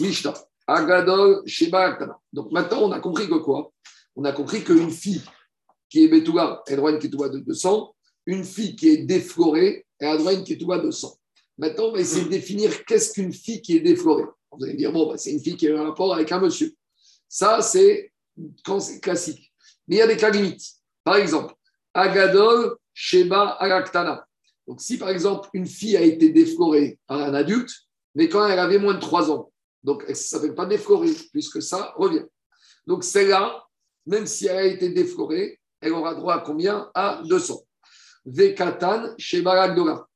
Mishnah. 0.00 0.34
Agadol 0.66 1.42
Sheba 1.46 1.98
Donc, 2.32 2.50
maintenant, 2.50 2.84
on 2.84 2.92
a 2.92 3.00
compris 3.00 3.28
que 3.28 3.34
quoi? 3.34 3.70
On 4.16 4.24
a 4.24 4.32
compris 4.32 4.64
qu'une 4.64 4.90
fille 4.90 5.22
qui 5.94 6.02
est 6.02 6.08
Betouga, 6.08 6.60
elle 6.66 6.74
a 6.74 6.76
droit 6.78 6.90
à 6.90 6.94
une 6.94 6.98
Ketouba 6.98 7.28
de 7.28 7.38
200. 7.38 7.94
Une 8.26 8.42
fille 8.42 8.74
qui 8.74 8.88
est 8.88 8.96
déflorée, 9.04 9.86
elle 10.00 10.08
a 10.08 10.16
droit 10.16 10.32
à 10.32 10.34
une 10.34 10.42
Ketouba 10.42 10.78
de 10.78 10.90
100. 10.90 11.16
Maintenant, 11.56 11.84
on 11.84 11.92
va 11.92 12.00
essayer 12.00 12.24
de 12.24 12.30
définir 12.30 12.84
qu'est-ce 12.84 13.12
qu'une 13.12 13.32
fille 13.32 13.62
qui 13.62 13.76
est 13.76 13.80
déflorée. 13.80 14.24
Vous 14.50 14.64
allez 14.64 14.72
me 14.72 14.78
dire, 14.78 14.90
bon, 14.90 15.08
bah, 15.08 15.16
c'est 15.18 15.30
une 15.30 15.38
fille 15.38 15.56
qui 15.56 15.68
a 15.68 15.80
un 15.80 15.84
rapport 15.84 16.12
avec 16.12 16.32
un 16.32 16.40
monsieur. 16.40 16.74
Ça, 17.28 17.62
c'est 17.62 18.12
classique. 19.02 19.52
Mais 19.86 19.94
il 19.94 19.98
y 20.00 20.02
a 20.02 20.08
des 20.08 20.16
cas 20.16 20.30
limites. 20.30 20.64
Par 21.04 21.14
exemple, 21.14 21.54
Agadol, 21.94 22.76
Sheba, 22.92 23.50
Agaktana. 23.60 24.26
Donc, 24.66 24.80
si 24.80 24.98
par 24.98 25.10
exemple, 25.10 25.48
une 25.52 25.66
fille 25.66 25.96
a 25.96 26.02
été 26.02 26.30
déflorée 26.30 26.98
par 27.06 27.20
un 27.20 27.34
adulte, 27.34 27.70
mais 28.16 28.28
quand 28.28 28.44
elle 28.48 28.58
avait 28.58 28.80
moins 28.80 28.94
de 28.94 29.00
3 29.00 29.30
ans, 29.30 29.52
donc 29.84 30.02
ça 30.02 30.08
ne 30.08 30.14
s'appelle 30.14 30.56
pas 30.56 30.66
déflorée, 30.66 31.12
puisque 31.30 31.62
ça 31.62 31.94
revient. 31.96 32.24
Donc, 32.84 33.04
celle-là, 33.04 33.64
même 34.06 34.26
si 34.26 34.48
elle 34.48 34.56
a 34.56 34.64
été 34.64 34.88
déflorée, 34.88 35.60
elle 35.84 35.92
aura 35.92 36.14
droit 36.14 36.36
à 36.36 36.38
combien? 36.40 36.90
À 36.94 37.22
200. 37.24 37.62
Vekatan 38.24 39.14
chez 39.18 39.42
Baragdora. 39.42 40.08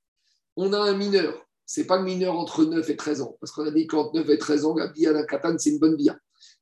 On 0.57 0.73
a 0.73 0.79
un 0.79 0.95
mineur. 0.95 1.47
Ce 1.67 1.81
n'est 1.81 1.87
pas 1.87 1.99
le 1.99 2.05
mineur 2.05 2.39
entre 2.39 2.65
9 2.65 2.89
et 2.89 2.97
13 2.97 3.21
ans. 3.21 3.37
Parce 3.39 3.53
qu'on 3.53 3.67
a 3.67 3.71
dit 3.71 3.87
qu'entre 3.87 4.15
9 4.15 4.31
et 4.31 4.39
13 4.39 4.65
ans, 4.65 4.75
la 4.75 4.89
bia 4.89 5.13
d'un 5.13 5.25
katan, 5.25 5.57
c'est 5.59 5.71
une 5.71 5.79
bonne 5.79 5.97
bia. 5.97 6.19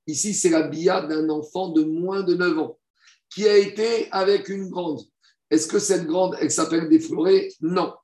Ici, 0.08 0.34
c'est 0.34 0.50
la 0.50 0.62
bia 0.62 1.02
d'un 1.02 1.28
enfant 1.28 1.68
de 1.68 1.84
moins 1.84 2.22
de 2.22 2.34
9 2.34 2.58
ans 2.58 2.78
qui 3.30 3.46
a 3.46 3.56
été 3.56 4.08
avec 4.10 4.48
une 4.48 4.70
grande. 4.70 5.00
Est-ce 5.50 5.68
que 5.68 5.78
cette 5.78 6.06
grande, 6.06 6.36
elle 6.40 6.50
s'appelle 6.50 6.88
déflorée 6.88 7.52
Non. 7.60 7.94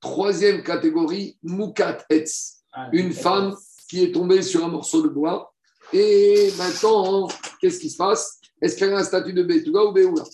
Troisième 0.00 0.62
catégorie, 0.62 1.38
Mukat 1.42 2.04
Etz. 2.10 2.64
Ah, 2.72 2.90
une 2.92 3.12
femme 3.12 3.56
qui 3.88 4.02
est 4.02 4.12
tombée 4.12 4.42
sur 4.42 4.62
un 4.62 4.68
morceau 4.68 5.00
de 5.00 5.08
bois. 5.08 5.54
Et 5.92 6.50
maintenant, 6.58 7.28
qu'est-ce 7.60 7.80
qui 7.80 7.88
se 7.88 7.96
passe? 7.96 8.40
Est-ce 8.64 8.78
qu'elle 8.78 8.94
a 8.94 8.98
un 8.98 9.04
statut 9.04 9.34
de 9.34 9.42
Betula 9.42 9.84
ou 9.84 9.92
Béoula 9.92 10.24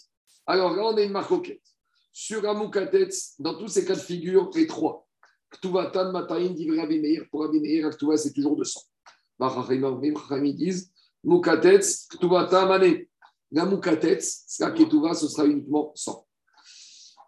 Alors 0.47 0.77
là, 0.77 0.85
on 0.85 0.97
a 0.97 1.03
une 1.03 1.11
marque 1.11 1.61
Sur 2.13 2.49
Amoukatetz, 2.49 3.35
dans 3.41 3.59
tous 3.59 3.67
ces 3.67 3.85
cas 3.85 3.97
de 3.97 3.99
figure, 3.99 4.49
les 4.55 4.69
trois. 4.69 5.05
Ktuvatan, 5.51 6.13
Mataïn, 6.13 6.51
Divra 6.51 6.85
Abimeir. 6.85 7.25
Pour 7.29 7.43
Abimeir, 7.43 7.91
Ktuva, 7.91 8.17
c'est 8.17 8.33
toujours 8.33 8.57
200. 8.57 8.81
Ils 9.43 10.57
disent 10.57 10.93
Moukatetz, 11.25 12.07
Ktuvata, 12.07 12.67
Mané. 12.67 13.09
La 13.51 13.67
Moukatetz, 13.67 14.59
la 14.61 14.71
Ketouva, 14.71 15.13
ce 15.13 15.27
sera 15.27 15.45
uniquement 15.45 15.91
100. 15.97 16.25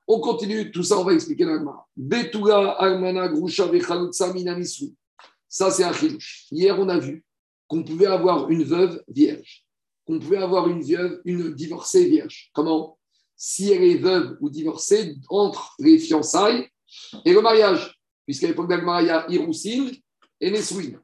On 0.07 0.21
continue, 0.21 0.71
tout 0.71 0.85
ça, 0.85 1.01
on 1.01 1.05
va 1.05 1.15
expliquer 1.15 1.45
dans 1.45 1.55
l'Agmara. 1.55 1.85
Betuga, 1.97 2.77
Almana, 2.79 3.27
Grusha, 3.27 3.67
Vechalutsa, 3.67 4.33
Minamisu. 4.33 4.93
Ça, 5.49 5.69
c'est 5.73 5.83
un 5.83 5.93
chilouche. 5.93 6.47
Hier, 6.53 6.79
on 6.79 6.89
a 6.89 6.99
vu 7.01 7.25
qu'on 7.67 7.83
pouvait 7.83 8.07
avoir 8.07 8.49
une 8.51 8.63
veuve 8.63 9.03
vierge, 9.09 9.62
qu'on 10.07 10.19
pouvait 10.19 10.39
avoir 10.39 10.69
une 10.69 10.83
veuve, 10.83 11.21
une 11.25 11.55
divorcée 11.55 12.09
vierge. 12.09 12.51
Comment? 12.53 12.99
Si 13.37 13.73
elle 13.73 13.85
est 13.85 13.99
veuve 13.99 14.37
ou 14.41 14.51
divorcée 14.51 15.17
entre 15.29 15.75
les 15.79 15.99
fiançailles 15.99 16.69
et 17.25 17.33
le 17.33 17.41
mariage, 17.41 17.99
puisqu'à 18.25 18.47
l'époque 18.47 18.69
d'Agmara, 18.69 19.03
il 19.03 19.09
y 19.09 19.11
a 19.11 19.27
Iroussine 19.29 19.91
et 20.41 20.51
Nesouine. 20.51 21.01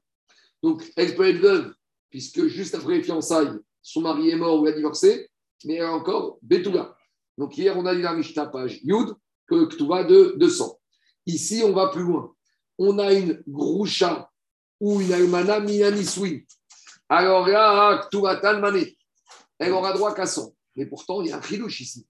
Donc, 0.63 0.85
elle 0.97 1.15
peut 1.15 1.29
être 1.29 1.41
veuve, 1.41 1.75
puisque 2.11 2.47
juste 2.47 2.75
après 2.75 2.99
les 2.99 3.03
fiançailles, 3.03 3.53
son 3.83 4.03
mari 4.03 4.31
est 4.31 4.37
mort 4.37 4.61
ou 4.61 4.67
a 4.67 4.73
divorcé, 4.73 5.29
mais 5.65 5.75
elle 5.75 5.85
a 5.85 5.93
encore 5.93 6.39
Betuga. 6.43 6.97
Donc, 7.37 7.57
hier, 7.57 7.77
on 7.77 7.87
a 7.87 7.95
dit 7.95 8.03
la 8.03 8.15
Mishnah, 8.15 8.47
page 8.47 8.81
Yud, 8.83 9.15
que 9.47 9.67
Ktuva 9.67 10.05
de 10.05 10.35
200. 10.37 10.79
Ici, 11.27 11.63
on 11.65 11.73
va 11.73 11.89
plus 11.89 12.03
loin. 12.03 12.35
On 12.79 12.99
a 12.99 13.13
une 13.13 13.43
Groucha 13.47 14.31
ou 14.81 15.01
une 15.01 15.13
Almana 15.13 15.61
Minanisui. 15.61 16.47
Alors 17.09 17.49
là, 17.49 18.07
Ktuvatan 18.07 18.61
Mané, 18.61 18.97
elle 19.59 19.73
aura 19.73 19.93
droit 19.93 20.15
qu'à 20.15 20.27
100. 20.27 20.53
Mais 20.77 20.87
pourtant, 20.87 21.23
il 21.23 21.29
y 21.29 21.33
a 21.33 21.39
un 21.39 21.43
chidouche 21.43 21.81
ici. 21.81 22.07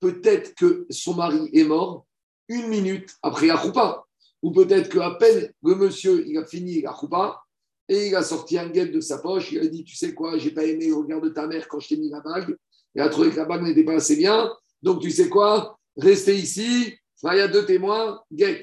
Peut-être 0.00 0.54
que 0.54 0.86
son 0.90 1.14
mari 1.14 1.48
est 1.52 1.64
mort 1.64 2.06
une 2.48 2.68
minute 2.68 3.10
après 3.22 3.46
la 3.46 3.56
choupa. 3.56 4.04
Ou 4.42 4.52
peut-être 4.52 4.88
qu'à 4.88 5.10
peine 5.12 5.52
le 5.62 5.74
monsieur 5.74 6.26
il 6.26 6.38
a 6.38 6.46
fini 6.46 6.80
la 6.80 6.96
choupa 6.98 7.42
et 7.88 8.06
il 8.08 8.16
a 8.16 8.22
sorti 8.22 8.58
un 8.58 8.68
guet 8.68 8.86
de 8.86 9.00
sa 9.00 9.18
poche. 9.18 9.52
Il 9.52 9.60
a 9.60 9.66
dit 9.66 9.84
Tu 9.84 9.94
sais 9.94 10.14
quoi, 10.14 10.38
j'ai 10.38 10.50
pas 10.50 10.64
aimé 10.64 10.86
le 10.86 10.94
regard 10.94 11.20
de 11.20 11.28
ta 11.28 11.46
mère 11.46 11.68
quand 11.68 11.78
je 11.78 11.88
t'ai 11.88 11.96
mis 11.98 12.08
la 12.08 12.20
bague. 12.20 12.56
Il 12.94 13.02
a 13.02 13.08
trouvé 13.08 13.30
que 13.30 13.36
la 13.36 13.44
bague 13.44 13.62
n'était 13.62 13.84
pas 13.84 13.94
assez 13.94 14.16
bien. 14.16 14.50
Donc 14.82 15.02
tu 15.02 15.10
sais 15.10 15.28
quoi, 15.28 15.78
restez 15.96 16.34
ici. 16.34 16.96
il 17.22 17.36
y 17.36 17.40
a 17.40 17.48
deux 17.48 17.66
témoins. 17.66 18.22
Guet. 18.32 18.62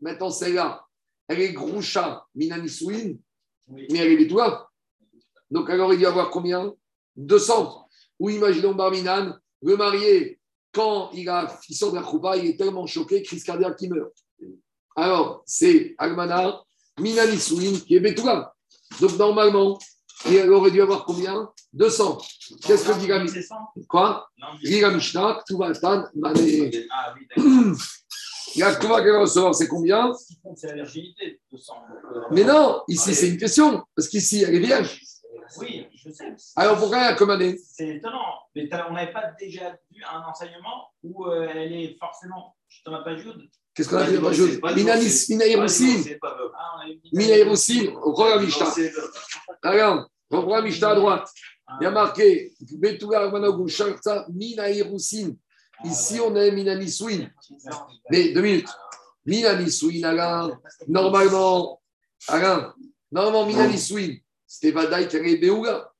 Maintenant, 0.00 0.30
c'est 0.30 0.52
là 0.52 0.88
elle 1.28 1.42
est 1.42 1.52
Groucha 1.52 2.26
Minanisouin, 2.34 3.14
mais 3.68 3.98
elle 3.98 4.22
est 4.22 4.28
toi. 4.28 4.67
Donc 5.50 5.70
alors 5.70 5.92
il 5.94 6.00
y 6.00 6.06
avoir 6.06 6.30
combien? 6.30 6.72
200. 7.16 7.88
Ou 8.20 8.30
imaginons 8.30 8.74
Barminan, 8.74 9.36
le 9.62 9.76
marié, 9.76 10.38
quand 10.72 11.10
il, 11.12 11.28
a, 11.28 11.58
il 11.68 11.74
sort 11.74 11.90
de 11.92 11.96
la 11.96 12.04
choupa, 12.04 12.36
il 12.36 12.46
est 12.46 12.56
tellement 12.56 12.86
choqué, 12.86 13.22
crise 13.22 13.44
cardiaque, 13.44 13.76
qui 13.76 13.88
meurt. 13.88 14.12
Alors, 14.96 15.42
c'est 15.46 15.94
Almana 15.98 16.62
Minanisouin 16.98 17.78
qui 17.86 17.94
est 17.96 18.00
Betoula. 18.00 18.54
Donc 19.00 19.16
normalement, 19.18 19.78
il 20.28 20.50
aurait 20.50 20.70
dû 20.70 20.82
avoir 20.82 21.04
combien? 21.04 21.50
200. 21.72 22.18
Qu'est-ce 22.62 22.88
que 22.88 22.98
dit 22.98 23.06
la 23.06 23.24
Quoi? 23.88 24.28
Dit 24.62 24.80
la 24.80 24.90
Mishnah, 24.90 25.42
Mané. 26.16 26.70
La 28.56 28.74
Ktuva 28.74 29.02
qu'elle 29.02 29.12
va 29.12 29.20
recevoir, 29.20 29.54
c'est 29.54 29.68
combien? 29.68 30.12
Ce 30.14 30.26
qui 30.26 30.40
compte, 30.40 30.58
c'est 30.58 30.68
la 30.68 30.74
virginité. 30.74 31.40
Mais 32.32 32.44
non, 32.44 32.80
ici, 32.88 33.14
c'est 33.14 33.28
une 33.28 33.36
question. 33.36 33.84
Parce 33.94 34.08
qu'ici, 34.08 34.42
elle 34.42 34.54
est 34.54 34.60
vierge. 34.60 35.00
Oui, 35.58 35.86
je 35.94 36.10
sais. 36.10 36.34
Alors 36.56 36.78
pourquoi 36.78 36.98
elle 36.98 37.12
a 37.12 37.14
commandé 37.14 37.58
C'est 37.58 37.96
étonnant. 37.96 38.34
Mais 38.54 38.68
on 38.88 38.92
n'avait 38.92 39.12
pas 39.12 39.32
déjà 39.38 39.70
vu 39.90 40.02
un 40.04 40.20
enseignement 40.22 40.90
où 41.02 41.26
euh, 41.26 41.48
elle 41.48 41.72
est 41.72 41.96
forcément. 41.98 42.56
Je 42.68 42.82
t'en 42.84 43.00
ai 43.00 43.04
pas 43.04 43.16
Jude. 43.16 43.48
Qu'est-ce 43.74 43.88
qu'on 43.88 43.96
a 43.96 44.06
dit 44.06 44.34
Jude? 44.34 44.60
Minanis, 44.74 45.26
Minaïroussin. 45.28 46.02
Minaïroussin, 47.12 47.92
reprends 47.94 48.26
la. 48.26 49.70
Regarde, 49.70 50.06
reprends 50.30 50.56
la 50.56 50.62
Mishnah 50.62 50.90
à 50.90 50.94
droite. 50.94 51.28
Il 51.80 51.84
y 51.84 51.86
a 51.86 51.90
marqué 51.90 52.52
Betougar 52.72 53.30
Manogou 53.30 53.68
Sharta 53.68 54.26
Minaïroussin. 54.30 55.32
Ici, 55.84 56.18
on 56.20 56.34
a 56.34 56.50
Minanisouin. 56.50 57.28
Mais 58.10 58.32
deux 58.32 58.42
minutes. 58.42 58.68
Minanisouin, 59.24 60.02
Alain, 60.04 60.58
normalement, 60.88 61.80
Alain, 62.26 62.74
normalement, 63.12 63.46
Minanisouin, 63.46 64.16
c'était 64.48 64.72
Vadaï 64.72 65.06
Beouga. 65.38 65.92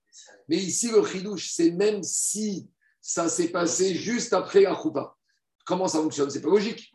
Mais 0.49 0.57
ici, 0.57 0.91
le 0.91 1.05
chidouche, 1.05 1.53
c'est 1.53 1.71
même 1.71 2.03
si 2.03 2.69
ça 3.01 3.29
s'est 3.29 3.49
passé 3.49 3.95
juste 3.95 4.33
après 4.33 4.63
la 4.63 4.75
choupa. 4.75 5.15
Comment 5.67 5.87
ça 5.87 5.99
fonctionne? 5.99 6.31
C'est 6.31 6.41
pas 6.41 6.49
logique. 6.49 6.91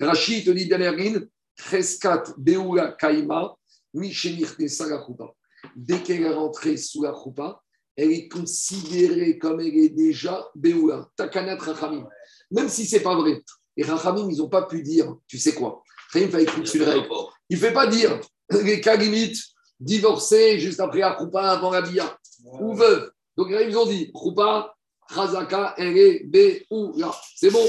Rachid 0.00 0.46
te 0.46 0.50
dit 0.50 0.66
Dalerine, 0.66 1.28
Treskat 1.54 2.24
Beouga 2.38 2.96
Kaima, 2.98 3.54
Michenir 3.92 4.54
la 4.58 5.04
choupa. 5.06 5.32
Dès 5.76 6.02
qu'elle 6.02 6.22
est 6.22 6.32
rentrée 6.32 6.76
sous 6.76 7.02
la 7.02 7.12
choupa, 7.12 7.60
elle 7.96 8.12
est 8.12 8.28
considérée 8.28 9.38
comme 9.38 9.60
elle 9.60 9.76
est 9.76 9.88
déjà 9.88 10.46
Beoula, 10.54 11.08
Takanat 11.16 11.56
Rachamim. 11.56 12.06
Même 12.50 12.68
si 12.68 12.86
ce 12.86 12.96
n'est 12.96 13.02
pas 13.02 13.16
vrai. 13.16 13.42
Et 13.76 13.84
Rachamim, 13.84 14.30
ils 14.30 14.38
n'ont 14.38 14.48
pas 14.48 14.66
pu 14.66 14.82
dire, 14.82 15.14
tu 15.26 15.38
sais 15.38 15.54
quoi? 15.54 15.82
Il 16.14 16.30
ne 16.30 17.56
fait 17.56 17.72
pas 17.72 17.86
dire 17.86 18.20
les 18.50 18.80
cas 18.80 18.96
limites, 18.96 19.42
divorcés 19.78 20.58
juste 20.58 20.80
après 20.80 21.02
Akroupa, 21.02 21.42
avant 21.42 21.70
la 21.70 21.82
Bia, 21.82 22.18
ou 22.60 22.74
veuve. 22.74 23.10
Donc 23.36 23.48
ils 23.50 23.76
ont 23.76 23.86
dit, 23.86 24.10
Kroupa, 24.12 24.74
Chazaka, 25.14 25.74
elle 25.76 25.96
est 25.96 26.24
Beoula. 26.24 27.14
C'est 27.34 27.50
bon. 27.50 27.64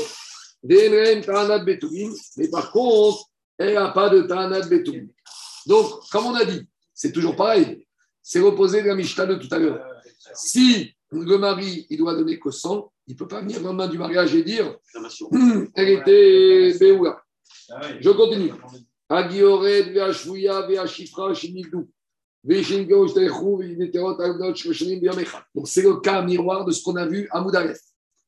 mais 0.63 2.47
par 2.49 2.71
contre, 2.71 3.25
elle 3.57 3.73
n'a 3.73 3.89
pas 3.89 4.09
de 4.09 4.21
Tanat 4.21 4.67
Betouim. 4.67 5.07
Donc, 5.65 6.07
comme 6.11 6.27
on 6.27 6.35
a 6.35 6.45
dit, 6.45 6.67
c'est 6.93 7.11
toujours 7.11 7.35
pareil. 7.35 7.85
C'est 8.21 8.39
l'opposé 8.39 8.81
de 8.81 8.87
la 8.87 8.95
Mishnah 8.95 9.25
de 9.25 9.35
tout 9.35 9.53
à 9.53 9.59
l'heure. 9.59 9.85
Si 10.33 10.93
le 11.11 11.37
mari, 11.37 11.85
il 11.89 11.97
doit 11.97 12.15
donner 12.15 12.39
que 12.39 12.51
100, 12.51 12.91
il 13.07 13.13
ne 13.13 13.17
peut 13.17 13.27
pas 13.27 13.41
venir 13.41 13.59
le 13.59 13.65
lendemain 13.65 13.87
du 13.87 13.97
mariage 13.97 14.35
et 14.35 14.43
dire 14.43 14.77
hum, 15.31 15.69
elle 15.75 15.89
était 15.89 16.77
Béoula. 16.79 17.21
Ah 17.69 17.81
Je 17.99 18.09
continue. 18.09 18.51
Donc, 22.43 22.57
c'est 25.67 25.81
le 25.81 25.99
cas 25.99 26.21
miroir 26.21 26.65
de 26.65 26.71
ce 26.71 26.83
qu'on 26.83 26.95
a 26.95 27.05
vu 27.05 27.27
à 27.31 27.41
Moudaref. 27.41 27.79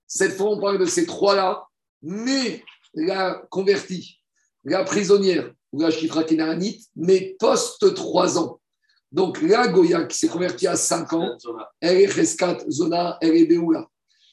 Cette 0.07 0.33
fois, 0.33 0.49
on 0.49 0.59
parle 0.59 0.79
de 0.79 0.85
ces 0.85 1.05
trois-là, 1.05 1.63
mais 2.01 2.63
la 2.93 3.41
convertie, 3.49 4.19
la 4.63 4.83
prisonnière 4.83 5.51
ou 5.71 5.81
la 5.81 5.91
chifra 5.91 6.23
mais 6.95 7.35
post 7.39 7.93
trois 7.93 8.37
ans. 8.39 8.59
Donc, 9.11 9.41
la 9.41 9.67
Goya 9.67 10.03
qui 10.03 10.17
s'est 10.17 10.27
convertie 10.27 10.67
à 10.67 10.75
5 10.75 11.13
ans, 11.13 11.37
elle 11.81 12.01
est 12.01 12.05
Reskat 12.07 12.57
Zona, 12.69 13.17
elle 13.21 13.35
est. 13.35 13.49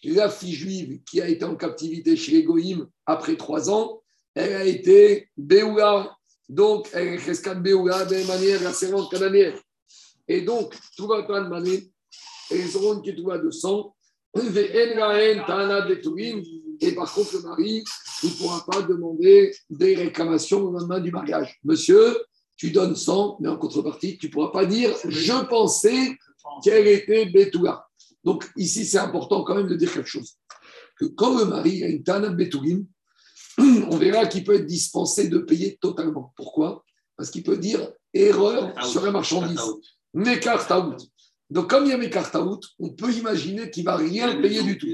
La 0.05 0.29
fille 0.29 0.53
juive 0.53 1.01
qui 1.05 1.21
a 1.21 1.29
été 1.29 1.45
en 1.45 1.57
captivité 1.57 2.17
chez 2.17 2.33
les 2.33 2.43
Goïm 2.45 2.87
après 3.07 3.37
3 3.37 3.71
ans, 3.71 4.03
elle 4.35 4.55
a 4.55 4.65
été 4.65 5.31
Beoula. 5.37 6.17
Donc, 6.49 6.89
elle 6.93 7.09
est 7.09 7.17
Reskat 7.17 7.55
Beoula 7.55 8.05
de 8.05 8.27
manière 8.27 8.63
la 8.63 8.73
servante 8.73 9.11
canadienne. 9.11 9.55
Et 10.29 10.43
donc, 10.43 10.75
tout 10.97 11.07
va 11.07 11.23
pas 11.23 11.41
de 11.41 11.49
manière, 11.49 11.81
elles 12.51 12.77
auront 12.77 12.95
une 12.95 13.03
ketouba 13.03 13.39
de 13.39 13.51
sang. 13.51 13.95
Et 16.81 16.93
par 16.93 17.13
contre, 17.15 17.37
le 17.37 17.43
mari 17.43 17.85
ne 18.23 18.29
pourra 18.31 18.65
pas 18.67 18.83
demander 18.83 19.55
des 19.71 19.95
réclamations 19.95 20.63
au 20.63 20.71
lendemain 20.71 21.01
du 21.01 21.11
mariage. 21.11 21.59
Monsieur, 21.65 22.19
tu 22.57 22.71
donnes 22.71 22.97
100, 22.97 23.39
mais 23.41 23.49
en 23.49 23.57
contrepartie, 23.57 24.19
tu 24.19 24.27
ne 24.27 24.33
pourras 24.33 24.51
pas 24.51 24.67
dire 24.67 24.95
je 25.09 25.45
pensais 25.47 26.17
qu'elle 26.63 26.87
était 26.87 27.27
Betouga. 27.27 27.87
Donc 28.25 28.51
ici, 28.57 28.85
c'est 28.85 28.99
important 28.99 29.45
quand 29.45 29.55
même 29.55 29.69
de 29.69 29.77
dire 29.77 29.93
quelque 29.93 30.09
chose. 30.09 30.37
Que 30.99 31.07
quand 31.07 31.39
le 31.39 31.45
mari 31.45 31.85
a 31.85 31.89
une 31.89 32.03
Tana 32.03 32.31
Betoulim, 32.31 32.87
on 33.59 33.97
verra 33.97 34.27
qu'il 34.27 34.45
peut 34.45 34.55
être 34.55 34.67
dispensé 34.67 35.29
de 35.29 35.39
payer 35.39 35.79
totalement. 35.81 36.33
Pourquoi? 36.37 36.85
Parce 37.17 37.31
qu'il 37.31 37.43
peut 37.43 37.57
dire 37.57 37.91
erreur 38.13 38.75
sur 38.85 39.05
la 39.05 39.11
marchandise. 39.11 39.61
Mekar 40.17 40.67
Donc 41.51 41.69
comme 41.69 41.85
il 41.85 41.91
y 41.91 41.93
a 41.93 41.99
Mekar 41.99 42.31
on 42.79 42.91
peut 42.91 43.13
imaginer 43.13 43.71
qu'il 43.71 43.85
ne 43.85 43.91
va 43.91 43.97
rien 43.97 44.41
payer 44.41 44.63
du 44.63 44.79
tout. 44.79 44.87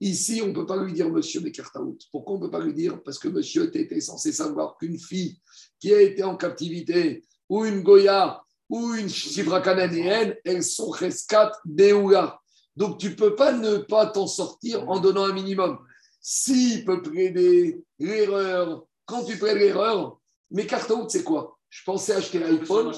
Ici, 0.00 0.40
on 0.42 0.48
ne 0.48 0.52
peut 0.52 0.66
pas 0.66 0.82
lui 0.82 0.92
dire 0.92 1.08
monsieur 1.08 1.40
Mekartaout. 1.40 1.98
Pourquoi 2.10 2.34
on 2.34 2.38
ne 2.38 2.44
peut 2.44 2.50
pas 2.50 2.60
lui 2.60 2.74
dire? 2.74 3.02
Parce 3.02 3.18
que 3.18 3.28
monsieur 3.28 3.74
était 3.74 4.00
censé 4.00 4.32
savoir 4.32 4.76
qu'une 4.78 4.98
fille 4.98 5.38
qui 5.78 5.94
a 5.94 6.00
été 6.00 6.22
en 6.22 6.36
captivité, 6.36 7.24
ou 7.48 7.64
une 7.64 7.82
Goya, 7.82 8.42
ou 8.68 8.94
une 8.94 9.08
Chivra 9.08 9.60
cananéenne, 9.60 10.34
elles 10.44 10.64
sont 10.64 10.88
rescat 10.88 11.52
Beoula. 11.64 12.40
Donc 12.74 12.98
tu 12.98 13.10
ne 13.10 13.14
peux 13.14 13.36
pas 13.36 13.52
ne 13.52 13.78
pas 13.78 14.06
t'en 14.06 14.26
sortir 14.26 14.88
en 14.88 14.98
donnant 14.98 15.24
un 15.24 15.32
minimum. 15.32 15.78
S'il 16.20 16.84
peut 16.84 17.02
plaider 17.02 17.82
l'erreur, 17.98 18.84
quand 19.04 19.24
tu 19.24 19.36
plaides 19.36 19.58
l'erreur, 19.58 20.18
mais 20.50 20.66
c'est 21.08 21.22
quoi? 21.22 21.58
Je 21.68 21.82
pensais 21.84 22.14
acheter 22.14 22.38
l'iPhone 22.38 22.92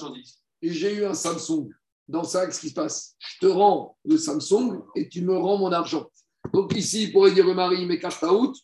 et 0.67 0.73
j'ai 0.73 0.95
eu 0.95 1.05
un 1.05 1.15
Samsung. 1.15 1.69
Dans 2.09 2.25
ça, 2.25 2.45
qu'est-ce 2.45 2.61
qui 2.61 2.71
se 2.71 2.75
passe? 2.75 3.15
Je 3.19 3.39
te 3.41 3.47
rends 3.47 3.97
le 4.05 4.19
Samsung 4.19 4.83
et 4.97 5.09
tu 5.09 5.23
me 5.23 5.37
rends 5.37 5.59
mon 5.59 5.71
argent. 5.71 6.11
Donc 6.53 6.77
ici, 6.77 7.05
il 7.05 7.13
pourrait 7.13 7.33
dire 7.33 7.47
le 7.47 7.55
mari, 7.55 7.87
mais 7.87 8.01
out, 8.25 8.57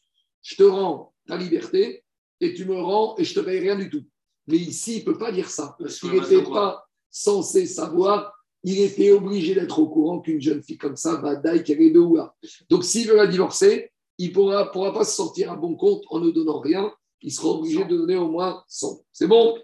je 0.42 0.57
te 0.57 0.62
rends 0.64 1.12
ta 1.26 1.36
liberté 1.36 2.05
et 2.40 2.55
tu 2.55 2.64
me 2.64 2.76
rends 2.76 3.14
et 3.18 3.24
je 3.24 3.34
te 3.34 3.40
paye 3.40 3.61
rien 3.61 3.76
du 3.76 3.88
tout. 3.88 4.05
Mais 4.48 4.57
ici, 4.57 4.96
il 4.96 4.98
ne 5.00 5.05
peut 5.05 5.18
pas 5.18 5.30
dire 5.30 5.48
ça, 5.48 5.76
parce 5.78 6.00
qu'il 6.00 6.11
n'était 6.11 6.42
pas 6.42 6.84
censé 7.11 7.66
savoir, 7.66 8.32
il 8.64 8.80
était 8.80 9.12
obligé 9.12 9.55
d'être 9.55 9.78
au 9.78 9.88
courant 9.88 10.20
qu'une 10.20 10.40
jeune 10.40 10.62
fille 10.62 10.78
comme 10.78 10.96
ça 10.96 11.16
va 11.16 11.36
daï 11.36 11.62
qu'elle 11.62 11.82
est 11.82 11.90
de 11.90 12.00
Oua. 12.00 12.34
Donc 12.68 12.82
s'il 12.84 13.09
veut 13.09 13.16
la 13.16 13.28
divorcer, 13.28 13.92
il 14.18 14.30
ne 14.30 14.34
pourra, 14.34 14.70
pourra 14.72 14.92
pas 14.92 15.05
se 15.05 15.14
sortir 15.14 15.53
à 15.53 15.57
bon 15.57 15.76
compte 15.76 16.03
en 16.11 16.18
ne 16.18 16.30
donnant 16.30 16.59
rien, 16.59 16.92
il 17.22 17.32
sera 17.32 17.50
obligé 17.50 17.84
de 17.84 17.96
donner 17.96 18.16
au 18.16 18.28
moins 18.28 18.64
100. 18.66 19.05
C'est 19.12 19.28
bon? 19.28 19.57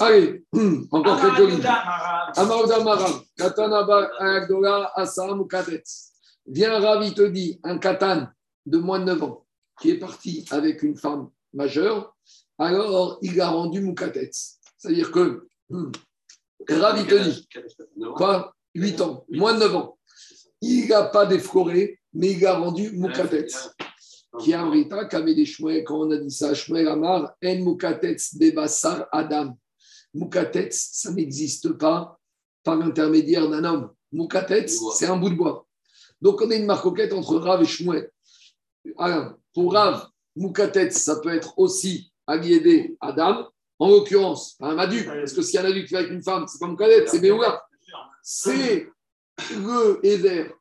Allez, 0.00 0.44
encore 0.90 1.20
quelques 1.20 1.50
lignes. 1.50 1.66
Amaouda 2.36 2.82
Maram, 2.82 3.20
Katanaba 3.36 4.10
Agdola 4.18 4.92
Asam 4.94 5.46
Katetz. 5.46 6.12
Viens, 6.46 6.78
Rav, 6.80 7.04
il 7.04 7.14
te 7.14 7.22
dit, 7.22 7.60
un 7.62 7.78
katan 7.78 8.28
de 8.64 8.78
moins 8.78 9.00
de 9.00 9.04
9 9.04 9.22
ans 9.22 9.46
qui 9.80 9.90
est 9.90 9.98
parti 9.98 10.44
avec 10.50 10.82
une 10.82 10.96
femme 10.96 11.30
majeure, 11.52 12.16
alors 12.58 13.18
il 13.22 13.40
a 13.40 13.48
rendu 13.48 13.80
Moukatetz. 13.80 14.58
C'est-à-dire 14.76 15.10
que 15.10 15.46
hmm, 15.68 15.92
Rav, 16.68 16.98
il 16.98 17.06
te 17.06 17.22
dit, 17.22 17.48
quoi? 18.16 18.54
8 18.74 19.00
ans, 19.00 19.24
moins 19.28 19.54
de 19.54 19.60
9 19.60 19.76
ans. 19.76 19.98
Il 20.60 20.88
n'a 20.88 21.04
pas 21.04 21.26
défloré, 21.26 22.00
mais 22.12 22.32
il 22.32 22.46
a 22.46 22.58
rendu 22.58 22.92
Moukatetz. 22.92 23.70
Qui 24.40 24.54
a 24.54 24.62
un 24.62 24.70
rita, 24.70 25.04
des 25.04 25.44
chouets, 25.46 25.84
quand 25.84 26.06
on 26.06 26.10
a 26.10 26.16
dit 26.16 26.30
ça, 26.30 26.54
Shmuel 26.54 26.88
Amar, 26.88 27.34
En 27.44 27.56
Moukatetz 27.56 28.36
Bebassar 28.36 29.06
Adam. 29.10 29.56
Moukatetz, 30.18 30.90
ça 30.92 31.12
n'existe 31.12 31.72
pas 31.74 32.18
par 32.64 32.76
l'intermédiaire 32.76 33.48
d'un 33.48 33.64
homme. 33.64 33.92
Moukatetz, 34.12 34.80
c'est 34.94 35.06
un 35.06 35.16
bout 35.16 35.30
de 35.30 35.36
bois. 35.36 35.66
Donc, 36.20 36.40
on 36.42 36.50
a 36.50 36.54
une 36.56 36.66
marcoquette 36.66 37.12
entre 37.12 37.36
Rav 37.36 37.62
et 37.62 37.66
Shmuel. 37.66 38.10
Alors, 38.98 39.34
pour 39.54 39.72
Rav, 39.72 40.08
Moukatetz, 40.34 40.98
ça 40.98 41.20
peut 41.20 41.32
être 41.32 41.58
aussi 41.58 42.12
Aliédé 42.26 42.96
Adam. 43.00 43.48
En 43.78 43.90
l'occurrence, 43.90 44.56
un 44.58 44.76
adulte, 44.76 45.06
parce 45.06 45.32
que 45.32 45.40
s'il 45.40 45.54
y 45.54 45.58
a 45.58 45.62
un 45.62 45.70
adulte 45.70 45.86
qui 45.86 45.94
va 45.94 46.00
avec 46.00 46.10
une 46.10 46.22
femme, 46.22 46.46
c'est 46.48 46.58
pas 46.58 46.66
Moukatetz, 46.66 47.10
c'est 47.10 47.20
Béoula. 47.20 47.62
C'est 48.20 48.88
le 49.52 50.04
Éver, 50.04 50.52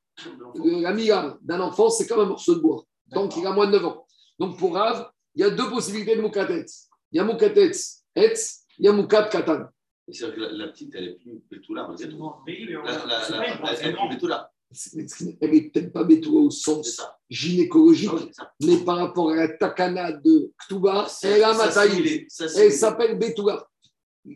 la 0.54 0.94
mia 0.94 1.36
d'un 1.42 1.62
enfant, 1.62 1.90
c'est 1.90 2.06
comme 2.06 2.20
un 2.20 2.26
morceau 2.26 2.54
de 2.54 2.60
bois, 2.60 2.86
tant 3.12 3.28
qu'il 3.28 3.46
a 3.48 3.52
moins 3.52 3.66
de 3.66 3.72
9 3.72 3.86
ans. 3.86 4.06
Donc, 4.38 4.60
pour 4.60 4.76
Rav, 4.76 5.10
il 5.34 5.42
y 5.42 5.44
a 5.44 5.50
deux 5.50 5.68
possibilités 5.70 6.16
de 6.16 6.22
Moukatetz. 6.22 6.90
Il 7.12 7.18
y 7.18 7.20
a 7.20 7.24
Moukatetz, 7.24 8.04
Etz, 8.16 8.67
il 8.80 8.86
y 8.86 8.88
a 8.88 8.92
Moukat 8.94 9.30
Katan. 9.30 9.68
C'est 10.10 10.26
vrai 10.28 10.36
que 10.36 10.42
la, 10.42 10.68
petite, 10.70 10.94
elle 10.96 11.04
est 11.10 11.14
plus 11.16 11.42
Betula, 11.52 11.90
C'est 11.98 13.94
plus 13.94 14.16
Betula. 14.16 14.52
Elle 15.42 15.52
n'est 15.52 15.62
peut-être 15.70 15.94
pas 15.94 16.04
Bétoua 16.04 16.42
au 16.42 16.50
sens 16.52 17.02
gynécologique, 17.30 18.12
oui, 18.14 18.32
mais 18.66 18.78
par 18.86 18.98
rapport 18.98 19.32
à 19.32 19.36
la 19.36 19.48
Takana 19.50 20.12
de 20.14 20.52
Ktuba, 20.66 21.08
elle 21.28 21.44
a 21.44 21.54
c'est- 21.70 21.80
Elle 22.58 22.72
s'appelle 22.74 23.18
Betula. 23.20 23.66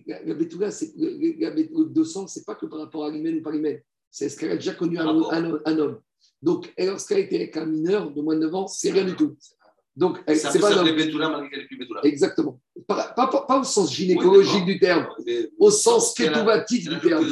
La 0.08 0.24
la 0.24 0.34
Betula, 0.34 0.72
c'est 0.72 0.94
le- 0.98 1.36
la 1.40 1.52
Betula 1.52 1.90
de 1.90 2.04
sang, 2.04 2.28
c'est 2.28 2.46
pas 2.46 2.56
que 2.56 2.66
par 2.66 2.80
rapport 2.80 3.06
à 3.06 3.10
l'hymen 3.10 3.40
ou 3.40 3.42
pas 3.42 3.52
l'hymen. 3.52 3.80
C'est 4.10 4.30
ce 4.30 4.38
qu'elle 4.38 4.52
a 4.52 4.56
déjà 4.56 4.74
connu 4.74 4.98
un, 4.98 5.06
un- 5.32 5.60
un 5.66 5.80
homme. 5.80 6.00
Donc, 6.42 6.72
elle, 6.78 6.88
lorsqu'elle 6.88 7.18
a 7.18 7.22
été 7.22 7.36
avec 7.36 7.56
un 7.58 7.66
mineur 7.66 8.12
de 8.12 8.22
moins 8.22 8.36
de 8.36 8.40
9 8.42 8.56
ans, 8.56 8.68
c'est 8.68 8.92
rien 8.92 9.04
du 9.06 9.16
tout. 9.16 9.38
Donc, 9.96 10.22
elle- 10.28 10.38
Ça 10.38 10.50
c'est 10.52 10.60
peut 10.60 10.66
pas 10.66 10.74
un 10.74 10.78
homme. 10.88 10.96
Betula 10.96 11.30
malgré 11.30 11.50
qu'elle 11.50 11.60
est 11.62 11.68
plus 11.68 11.78
Betula. 11.78 12.02
Exactement. 12.06 12.60
Pas, 12.88 13.14
pas- 13.16 13.28
pas- 13.28 13.46
pas 13.46 13.60
au 13.60 13.64
sens 13.64 13.94
gynécologique 13.94 14.66
du 14.66 14.80
terme, 14.80 15.08
au 15.60 15.72
sens 15.72 16.14
a 16.20 16.60
du 16.90 17.00
terme. 17.00 17.26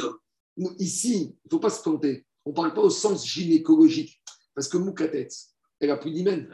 Ici, 0.78 1.14
il 1.14 1.26
ne 1.46 1.50
faut 1.50 1.58
pas 1.58 1.70
se 1.70 1.82
planter. 1.82 2.24
On 2.44 2.50
ne 2.50 2.54
parle 2.54 2.74
pas 2.74 2.82
au 2.82 2.90
sens 2.90 3.26
gynécologique. 3.26 4.20
Parce 4.54 4.68
que 4.68 4.76
Moukatetz, 4.78 5.54
elle 5.78 5.90
a 5.90 5.96
plus 5.96 6.10
d'hymen. 6.10 6.48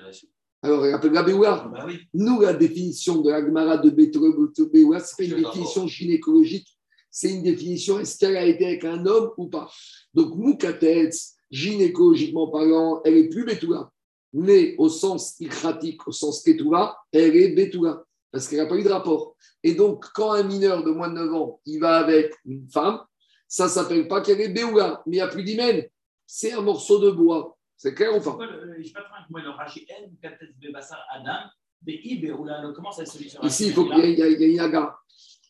Alors, 0.62 0.84
elle 0.86 0.94
appelle 0.94 1.12
la 1.12 1.22
Béoula. 1.22 1.68
Bah 1.72 1.84
oui. 1.86 1.99
Nous, 2.14 2.40
la 2.40 2.53
définition 2.55 3.20
de 3.20 3.30
la 3.30 3.40
Gemara 3.44 3.78
de 3.78 3.90
Béoula, 3.90 5.01
ce 5.01 5.22
n'est 5.22 5.28
pas 5.28 5.34
une 5.36 5.42
définition 5.42 5.86
gynécologique. 5.86 6.68
C'est 7.11 7.30
une 7.30 7.42
définition 7.42 7.99
est-ce 7.99 8.18
qu'elle 8.18 8.36
a 8.36 8.44
été 8.44 8.66
avec 8.66 8.84
un 8.84 9.05
homme 9.07 9.30
ou 9.38 9.49
pas. 9.49 9.70
Donc, 10.12 10.36
Moukatetz, 10.36 11.34
gynécologiquement 11.51 12.49
parlant, 12.49 13.01
elle 13.05 13.16
est 13.16 13.28
plus 13.28 13.44
Bétoula. 13.44 13.90
Mais 14.32 14.74
au 14.78 14.88
sens 14.88 15.34
ikratique, 15.40 16.07
au 16.07 16.12
sens 16.12 16.42
Ketula, 16.42 16.97
elle 17.12 17.36
est 17.36 17.49
Bétoula. 17.55 18.05
Parce 18.37 18.49
qu'elle 18.49 18.59
n'a 18.59 18.66
pas 18.66 18.76
eu 18.76 18.82
de 18.82 18.91
rapport. 18.91 19.34
Et 19.62 19.74
donc, 19.74 20.05
quand 20.12 20.32
un 20.32 20.43
mineur 20.43 20.84
de 20.84 20.91
moins 20.91 21.09
de 21.09 21.14
9 21.14 21.32
ans, 21.32 21.59
il 21.64 21.80
va 21.80 21.97
avec 21.97 22.34
une 22.45 22.68
femme, 22.68 23.01
ça 23.49 23.64
ne 23.64 23.70
s'appelle 23.70 24.07
pas 24.09 24.20
qu'elle 24.20 24.43
est 24.43 24.51
Béoula, 24.51 25.03
mais 25.07 25.16
il 25.16 25.20
n'y 25.20 25.22
a 25.22 25.28
plus 25.28 25.43
d'hymen. 25.43 25.82
C'est 26.26 26.53
un 26.53 26.61
morceau 26.61 26.99
de 26.99 27.11
bois. 27.12 27.57
C'est 27.78 27.95
clair 27.95 28.14
ou 28.14 28.20
pas? 28.20 28.37
Ici, 33.47 33.68
il 33.68 33.72
faut 33.72 33.87
qu'il 33.87 33.97
y 33.97 34.01
ait, 34.03 34.12
il 34.12 34.18
y 34.18 34.61
a- 34.61 34.66
une. 34.66 34.87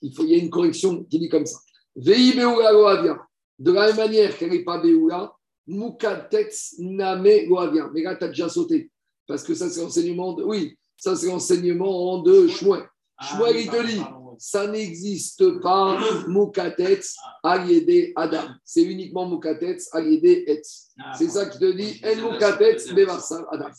Il, 0.03 0.15
faut, 0.15 0.23
il 0.23 0.31
y 0.31 0.35
a 0.35 0.39
une 0.39 0.51
correction 0.51 1.03
qui 1.03 1.19
dit 1.19 1.29
comme 1.29 1.45
ça. 1.47 1.59
Vei 1.97 2.35
Béoula 2.35 2.71
Loavia. 2.71 3.19
De 3.59 3.73
la 3.73 3.89
même 3.89 3.97
manière 3.97 4.39
qu'elle 4.39 4.51
n'est 4.51 4.63
pas 4.63 4.79
Béoula, 4.81 5.33
Mukatetz 5.67 6.77
Name 6.79 7.49
Loavia. 7.49 7.91
Mais 7.93 8.03
là, 8.03 8.15
tu 8.15 8.23
as 8.23 8.29
déjà 8.29 8.49
sauté. 8.49 8.93
Parce 9.27 9.43
que 9.43 9.55
ça, 9.55 9.69
c'est 9.69 9.83
l'enseignement 9.83 10.35
de. 10.35 10.45
Oui, 10.45 10.79
ça, 10.97 11.15
c'est 11.17 11.27
l'enseignement 11.27 12.23
de 12.23 12.49
Shmuel. 12.49 12.85
Ah, 13.19 13.27
Shmuel, 13.27 13.57
il 13.57 13.71
te 13.71 13.87
dit, 13.87 14.01
ça 14.39 14.67
n'existe 14.67 15.61
pas 15.61 15.99
Mukatetz 16.29 17.17
Aliédé 17.43 18.13
Adam. 18.17 18.49
C'est 18.65 18.83
uniquement 18.83 19.29
Mukatetz 19.29 19.89
Aliédé 19.93 20.45
Etz. 20.47 20.93
Ah, 20.99 21.13
C'est 21.17 21.29
ça 21.29 21.47
qui 21.47 21.59
te 21.59 21.73
dit 21.73 22.01
En 22.05 22.33
Mukatetz 22.33 22.93
Bevassar 22.93 23.47
Adam. 23.51 23.71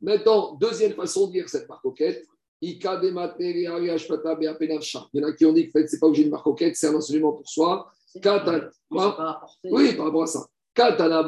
Maintenant, 0.00 0.54
deuxième 0.54 0.94
façon 0.94 1.28
de 1.28 1.34
lire 1.34 1.48
cette 1.48 1.68
marcoquette. 1.68 2.26
Ika 2.60 2.96
de. 2.96 3.08
Il 3.40 3.60
y 3.60 3.68
en 3.68 5.28
a 5.28 5.32
qui 5.32 5.44
ont 5.44 5.52
dit 5.52 5.68
que 5.68 5.78
en 5.78 5.80
fait, 5.80 5.88
c'est 5.88 5.98
pas 5.98 6.06
obligé 6.06 6.24
de 6.24 6.30
marcoquette, 6.30 6.76
c'est 6.76 6.86
un 6.86 6.94
enseignement 6.94 7.32
pour 7.32 7.48
soi. 7.48 7.90
Oui, 9.64 9.94
par 9.96 10.06
rapport 10.06 10.22
à 10.22 10.26
ça. 10.26 10.46
Katana 10.74 11.22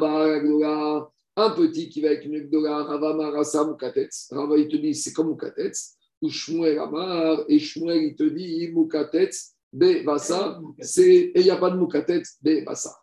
un 1.35 1.49
petit 1.51 1.89
qui 1.89 2.01
va 2.01 2.09
avec 2.09 2.25
une 2.25 2.39
Gdola, 2.39 2.83
Rava 2.83 3.13
Marasa 3.13 3.65
Mukatetz. 3.65 4.29
Rava, 4.31 4.57
il 4.57 4.67
te 4.67 4.77
dit, 4.77 4.95
c'est 4.95 5.13
comme 5.13 5.29
Mukatetz. 5.29 5.97
Ou 6.21 6.29
Shmuel 6.29 6.79
Amar, 6.79 7.43
et 7.49 7.59
Shmuel, 7.59 8.03
il 8.03 8.15
te 8.15 8.23
dit, 8.23 8.69
Mukatetz, 8.73 9.53
Bevasa, 9.71 10.61
et 10.97 11.31
il 11.35 11.43
n'y 11.43 11.49
a 11.51 11.57
pas 11.57 11.69
de 11.69 11.77
Mukatetz, 11.77 12.37
Bevasa. 12.41 12.95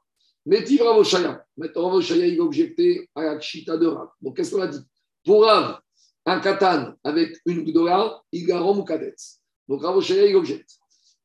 Métiv 0.47 0.81
Ravoshaya. 0.83 1.45
Maintenant, 1.57 1.89
Ravoshaya, 1.89 2.27
il 2.27 2.41
a 2.41 2.43
objecté 2.43 3.09
à 3.15 3.23
la 3.25 3.39
Kshita 3.39 3.77
de 3.77 3.87
Rav. 3.87 4.09
Donc, 4.21 4.37
qu'est-ce 4.37 4.55
qu'on 4.55 4.63
a 4.63 4.67
dit? 4.67 4.81
Pour 5.25 5.45
Rav, 5.45 5.81
un 6.25 6.41
katan 6.41 6.95
avec 7.05 7.39
une 7.47 7.65
gdola, 7.65 8.23
il 8.33 8.47
garant 8.47 8.75
Mukatetz. 8.75 9.41
Donc, 9.69 9.83
Ravoshaya, 9.83 10.27
il 10.27 10.37
objecte. 10.37 10.71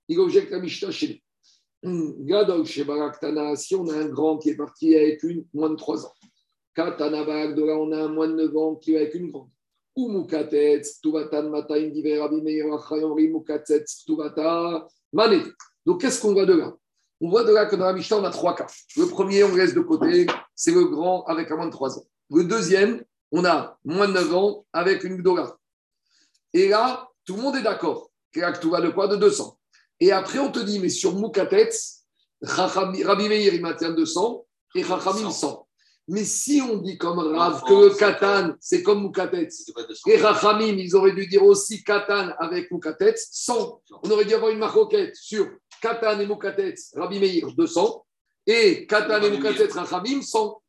Il 0.10 0.20
objecte 0.20 0.52
à 0.54 0.60
Mishnah 0.60 0.92
chez 0.92 1.08
lui. 1.08 1.24
Gadol 1.84 2.66
chez 2.66 2.84
Baraktana, 2.84 3.56
si 3.56 3.76
on 3.76 3.88
a 3.88 3.94
un 3.94 4.10
grand 4.10 4.38
qui 4.38 4.50
est 4.50 4.58
parti 4.58 4.96
avec 4.96 5.24
une 5.24 5.46
moins 5.54 5.70
de 5.70 5.76
3 5.76 6.06
ans. 6.06 6.14
Katana 6.78 7.24
Barakdola, 7.24 7.76
on 7.76 7.92
a 7.92 8.04
un 8.04 8.28
de 8.28 8.36
9 8.36 8.56
ans 8.56 8.76
qui 8.76 8.94
est 8.94 8.98
avec 8.98 9.16
une 9.16 9.32
grande. 9.32 9.50
Ou 9.96 10.10
Mukatetz, 10.10 11.02
Tuvatan 11.02 11.50
Mata, 11.50 11.74
Indiver, 11.74 12.22
Abimeir, 12.22 12.72
Achayomri, 12.72 13.30
Mukatetz, 13.30 14.06
Tuvata, 14.06 14.88
Mané. 15.12 15.42
Donc, 15.88 16.02
qu'est-ce 16.02 16.22
qu'on 16.22 16.34
voit 16.34 16.46
de 16.46 16.54
là 16.54 16.72
On 17.20 17.30
voit 17.30 17.44
de 17.44 17.52
là 17.52 17.66
que 17.66 17.76
dans 17.76 17.86
la 17.86 17.94
Mishnah, 17.94 18.18
on 18.18 18.24
a 18.24 18.30
trois 18.30 18.54
cas. 18.54 18.68
Le 18.96 19.08
premier, 19.08 19.44
on 19.44 19.56
laisse 19.56 19.74
de 19.74 19.80
côté, 19.80 20.28
c'est 20.54 20.72
le 20.72 20.86
grand 20.86 21.24
avec 21.24 21.50
un 21.50 21.56
moins 21.56 21.66
de 21.66 21.72
3 21.72 21.98
ans. 21.98 22.06
Le 22.30 22.44
deuxième, 22.44 23.04
on 23.32 23.44
a 23.44 23.80
moins 23.84 24.08
de 24.08 24.14
9 24.14 24.36
ans 24.36 24.66
avec 24.72 25.04
une 25.04 25.18
Gdola. 25.18 25.58
Et 26.54 26.70
là, 26.70 27.10
tout 27.26 27.38
le 27.38 27.42
monde 27.42 27.56
est 27.56 27.64
d'accord. 27.64 28.12
Kéaktuva 28.32 28.82
de 28.82 28.90
quoi 28.90 29.08
De 29.08 29.16
200. 29.16 29.58
Et 30.00 30.12
après, 30.12 30.38
on 30.38 30.52
te 30.52 30.60
dit, 30.60 30.80
mais 30.80 30.90
sur 30.90 31.16
Moukatetz, 31.16 32.06
Rabbi 32.44 33.30
Meir, 33.30 33.56
il 33.56 33.62
maintient 33.64 33.94
200 33.94 34.46
et 34.76 34.84
Chachamim 34.84 35.32
100. 35.32 35.67
Mais 36.10 36.24
si 36.24 36.62
on 36.62 36.78
dit 36.78 36.98
comme 36.98 37.20
Rav 37.20 37.64
que 37.64 37.74
le 37.74 37.90
Katan, 37.90 38.54
c'est 38.62 38.82
comme 38.82 39.02
Moukatetz, 39.02 39.72
et 40.08 40.18
Chachamim, 40.18 40.78
ils 40.78 40.96
auraient 40.96 41.12
dû 41.12 41.28
dire 41.28 41.44
aussi 41.44 41.84
Katan 41.84 42.30
avec 42.40 42.72
Moukatetz, 42.72 43.28
100. 43.32 43.82
On 44.04 44.12
aurait 44.12 44.24
dû 44.24 44.34
avoir 44.34 44.52
une 44.52 44.60
maroquette 44.60 45.16
sur 45.16 45.50
Katan 45.82 46.20
et 46.22 46.26
Moukatetz, 46.26 46.94
Rabbi 46.96 47.20
Meir, 47.20 47.48
200, 47.54 48.06
et 48.46 48.88
Katan 48.88 49.22
et 49.22 49.32
Moukatetz, 49.32 49.74
Chachamim, 49.74 50.22
100. 50.22 50.62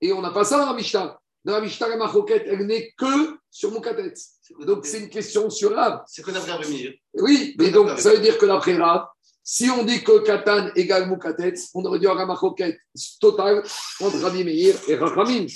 Et 0.00 0.12
on 0.12 0.20
n'a 0.20 0.30
pas 0.30 0.44
ça 0.44 0.58
dans 0.58 0.66
la 0.66 0.74
Mishnah. 0.74 1.20
Dans 1.44 1.52
la 1.52 1.60
Mishnah, 1.60 1.88
la 1.88 1.96
maroquette, 1.96 2.44
elle 2.46 2.66
n'est 2.66 2.92
que 2.98 3.38
sur 3.50 3.70
Moukatetz. 3.70 4.40
Donc 4.66 4.86
c'est 4.86 4.98
une 4.98 5.08
question 5.08 5.48
sur 5.50 5.74
Rav. 5.74 6.02
C'est 6.06 6.22
que 6.22 6.32
d'après 6.32 6.54
Rémi. 6.54 6.88
Oui, 7.14 7.54
mais 7.58 7.70
donc 7.70 7.98
ça 7.98 8.10
veut 8.12 8.18
dire 8.18 8.36
que 8.38 8.46
d'après 8.46 8.76
Rav, 8.76 9.06
si 9.52 9.68
on 9.68 9.82
dit 9.82 10.04
que 10.04 10.22
Katan 10.22 10.70
égale 10.76 11.08
Moukatetz, 11.08 11.70
on 11.74 11.84
aurait 11.84 11.98
dû 11.98 12.06
avoir 12.06 12.22
un 12.22 12.26
maroquette 12.26 12.78
total 13.20 13.64
entre 14.00 14.18
Rabbi 14.20 14.44
Meir 14.44 14.76
et 14.86 14.94
Rachamim. 14.94 15.46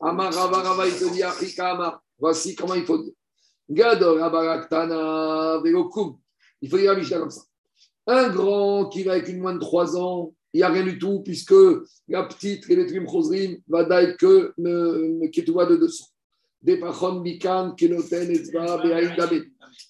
Amar 0.00 0.32
Rava 0.32 0.58
Rava, 0.58 0.86
il 0.86 0.94
te 0.94 1.12
dit 1.12 1.24
Amar. 1.60 2.00
Voici 2.20 2.54
comment 2.54 2.76
il 2.76 2.84
faut 2.84 3.02
dire. 3.02 3.14
Rabaraktana 3.68 5.60
Velokum. 5.60 6.18
Il 6.60 6.70
faut 6.70 6.78
dire 6.78 6.92
la 6.92 7.00
Mishnah 7.00 7.18
comme 7.18 7.30
ça. 7.30 7.42
Un 8.06 8.28
grand 8.28 8.88
qui 8.88 9.02
va 9.02 9.14
avec 9.14 9.26
une 9.26 9.40
moins 9.40 9.54
de 9.54 9.58
3 9.58 9.96
ans, 9.96 10.32
il 10.52 10.58
n'y 10.58 10.62
a 10.62 10.68
rien 10.68 10.84
du 10.84 10.96
tout, 11.00 11.22
puisque 11.24 11.54
la 12.06 12.22
petite, 12.22 12.68
les 12.68 12.76
Letrim 12.76 13.08
Chosrim, 13.08 13.56
va 13.66 13.82
d'ailleurs 13.82 14.18
que 14.18 14.54
Ketouba 15.32 15.66
de 15.66 15.74
200. 15.78 16.04
Des 16.62 16.80
bikan, 17.24 17.74
keloten, 17.74 18.30
etzba. 18.30 18.80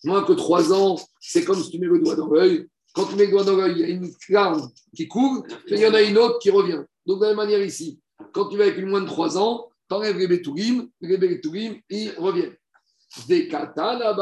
Moins 0.05 0.25
que 0.25 0.33
3 0.33 0.73
ans, 0.73 0.99
c'est 1.21 1.45
comme 1.45 1.63
si 1.63 1.71
tu 1.71 1.79
mets 1.79 1.87
le 1.87 1.99
doigt 1.99 2.17
dans 2.17 2.29
l'œil. 2.29 2.67
Quand 2.95 3.07
tu 3.07 3.17
mets 3.17 3.27
le 3.27 3.31
doigt 3.31 3.45
dans 3.45 3.57
l'œil, 3.57 3.73
il 3.73 3.79
y 3.79 3.85
a 3.85 3.89
une 3.89 4.11
larme 4.29 4.71
qui 4.95 5.09
coule, 5.09 5.43
et 5.67 5.75
il 5.75 5.81
y 5.81 5.87
en 5.87 5.95
a 5.95 6.03
une 6.03 6.19
autre 6.19 6.39
qui 6.39 6.51
revient. 6.51 6.83
Donc, 7.07 7.19
de 7.19 7.25
la 7.25 7.29
même 7.31 7.37
manière 7.37 7.63
ici, 7.63 8.01
quand 8.33 8.49
tu 8.49 8.57
vas 8.57 8.65
avec 8.65 8.79
une 8.79 8.89
moins 8.89 9.01
de 9.01 9.07
3 9.07 9.39
ans, 9.39 9.71
tu 9.89 9.95
enlèves 9.95 10.19
les 10.19 10.29
bétourim, 10.29 10.89
les 11.01 11.17
bétourim, 11.17 11.81
ils 11.89 12.13
reviennent. 12.19 12.57
Des 13.29 13.49
katana, 13.49 14.15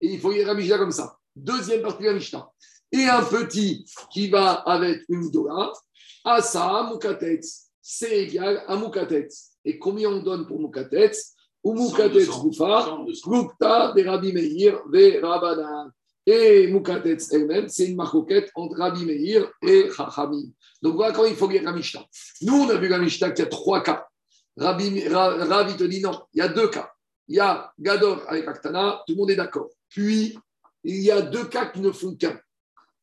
et 0.00 0.12
il 0.12 0.20
faut 0.20 0.32
y 0.32 0.42
aller 0.42 0.68
comme 0.68 0.90
ça. 0.90 1.16
Deuxième 1.34 1.82
partie 1.82 2.02
de 2.02 2.08
la 2.08 2.14
Mishnah. 2.14 2.50
Et 2.92 3.04
un 3.06 3.22
petit 3.24 3.84
qui 4.12 4.28
va 4.28 4.52
avec 4.52 5.02
une 5.08 5.30
dola, 5.30 5.72
asa 6.24 6.88
mukatetz, 6.90 7.70
c'est 7.80 8.24
égal 8.24 8.62
à 8.66 8.76
mukatetz. 8.76 9.56
Et 9.64 9.78
combien 9.78 10.10
on 10.10 10.22
donne 10.22 10.46
pour 10.46 10.60
mukatetz 10.60 11.34
Ou 11.64 11.74
mukatetz 11.74 12.28
gufa, 12.28 12.98
Glukta 13.24 13.92
de 13.92 14.04
Rabbi 14.04 14.32
Meir 14.32 14.82
ve 14.86 15.20
Rabbanan. 15.20 15.90
Et 16.26 16.66
Mukatetz 16.68 17.32
elle-même, 17.32 17.68
c'est 17.68 17.86
une 17.86 17.96
marcoquette 17.96 18.50
entre 18.54 18.76
Rabbi 18.78 19.04
Meir 19.04 19.50
et 19.62 19.90
Chachamim. 19.90 20.44
Donc 20.80 20.94
voilà 20.96 21.12
quand 21.12 21.26
il 21.26 21.36
faut 21.36 21.48
lire 21.48 21.62
la 21.62 21.72
Mishnah. 21.72 22.04
Nous, 22.42 22.54
on 22.54 22.68
a 22.70 22.76
vu 22.76 22.88
la 22.88 22.98
Mishnah 22.98 23.30
qu'il 23.32 23.44
y 23.44 23.46
a 23.46 23.50
trois 23.50 23.82
cas. 23.82 24.06
Rabbi, 24.56 25.06
Ra- 25.08 25.44
Rabbi 25.44 25.76
te 25.76 25.84
dit 25.84 26.00
non, 26.00 26.18
il 26.32 26.38
y 26.38 26.42
a 26.42 26.48
deux 26.48 26.68
cas. 26.68 26.90
Il 27.28 27.36
y 27.36 27.40
a 27.40 27.72
Gador 27.78 28.22
avec 28.28 28.46
Aktana, 28.48 29.02
tout 29.06 29.14
le 29.14 29.18
monde 29.18 29.30
est 29.30 29.36
d'accord. 29.36 29.68
Puis, 29.88 30.38
il 30.82 31.00
y 31.00 31.10
a 31.10 31.20
deux 31.22 31.44
cas 31.46 31.66
qui 31.66 31.80
ne 31.80 31.90
font 31.92 32.14
qu'un. 32.14 32.38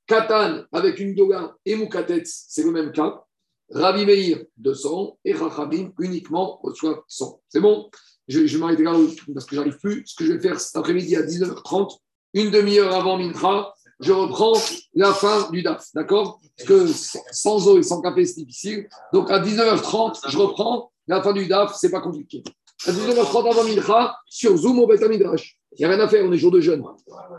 Katan 0.07 0.63
avec 0.71 0.99
une 0.99 1.15
Doga 1.15 1.55
et 1.65 1.75
Mukatetz, 1.75 2.45
c'est 2.49 2.63
le 2.63 2.71
même 2.71 2.91
cas. 2.91 3.23
Rabbi 3.69 4.05
Meir, 4.05 4.43
200, 4.57 5.19
et 5.25 5.33
Chachamim 5.35 5.91
uniquement 5.99 6.59
reçoit 6.61 7.03
100. 7.07 7.41
C'est 7.49 7.61
bon? 7.61 7.89
Je, 8.27 8.45
je 8.45 8.57
m'arrête 8.57 8.79
là 8.79 8.93
parce 9.33 9.45
que 9.45 9.55
j'arrive 9.55 9.77
plus. 9.77 10.03
Ce 10.05 10.15
que 10.15 10.25
je 10.25 10.33
vais 10.33 10.39
faire 10.41 10.59
cet 10.59 10.75
après-midi 10.75 11.15
à 11.15 11.21
19h30, 11.23 11.97
une 12.33 12.51
demi-heure 12.51 12.95
avant 12.95 13.17
Mincha, 13.17 13.73
je 13.99 14.11
reprends 14.11 14.53
la 14.95 15.13
fin 15.13 15.49
du 15.51 15.61
DAF. 15.61 15.85
D'accord? 15.93 16.39
Parce 16.57 16.67
que 16.67 16.87
sans 17.31 17.67
eau 17.67 17.77
et 17.77 17.83
sans 17.83 18.01
café, 18.01 18.25
c'est 18.25 18.41
difficile. 18.41 18.89
Donc 19.13 19.29
à 19.31 19.39
19h30, 19.39 20.21
je 20.27 20.37
reprends 20.37 20.91
la 21.07 21.21
fin 21.21 21.33
du 21.33 21.47
DAF, 21.47 21.75
c'est 21.75 21.91
pas 21.91 22.01
compliqué. 22.01 22.43
À 22.87 22.91
19h30 22.91 23.49
avant 23.49 23.63
Mincha, 23.63 24.15
sur 24.25 24.57
Zoom 24.57 24.79
au 24.79 24.87
Beth 24.87 25.07
Midrash. 25.07 25.57
Il 25.73 25.79
n'y 25.79 25.85
a 25.85 25.95
rien 25.95 26.03
à 26.03 26.07
faire, 26.07 26.25
on 26.25 26.31
est 26.31 26.37
jour 26.37 26.51
de 26.51 26.59
jeûne. 26.59 26.83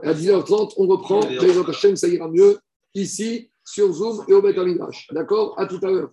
À 0.02 0.14
19h30, 0.14 0.74
on 0.76 0.86
reprend, 0.86 1.20
les 1.20 1.96
ça 1.96 2.08
ira 2.08 2.28
mieux, 2.28 2.58
ici, 2.94 3.50
sur 3.64 3.92
Zoom 3.92 4.24
et 4.28 4.32
au. 4.32 4.42
D'accord? 5.10 5.54
À 5.58 5.66
tout 5.66 5.80
à 5.82 5.90
l'heure. 5.90 6.10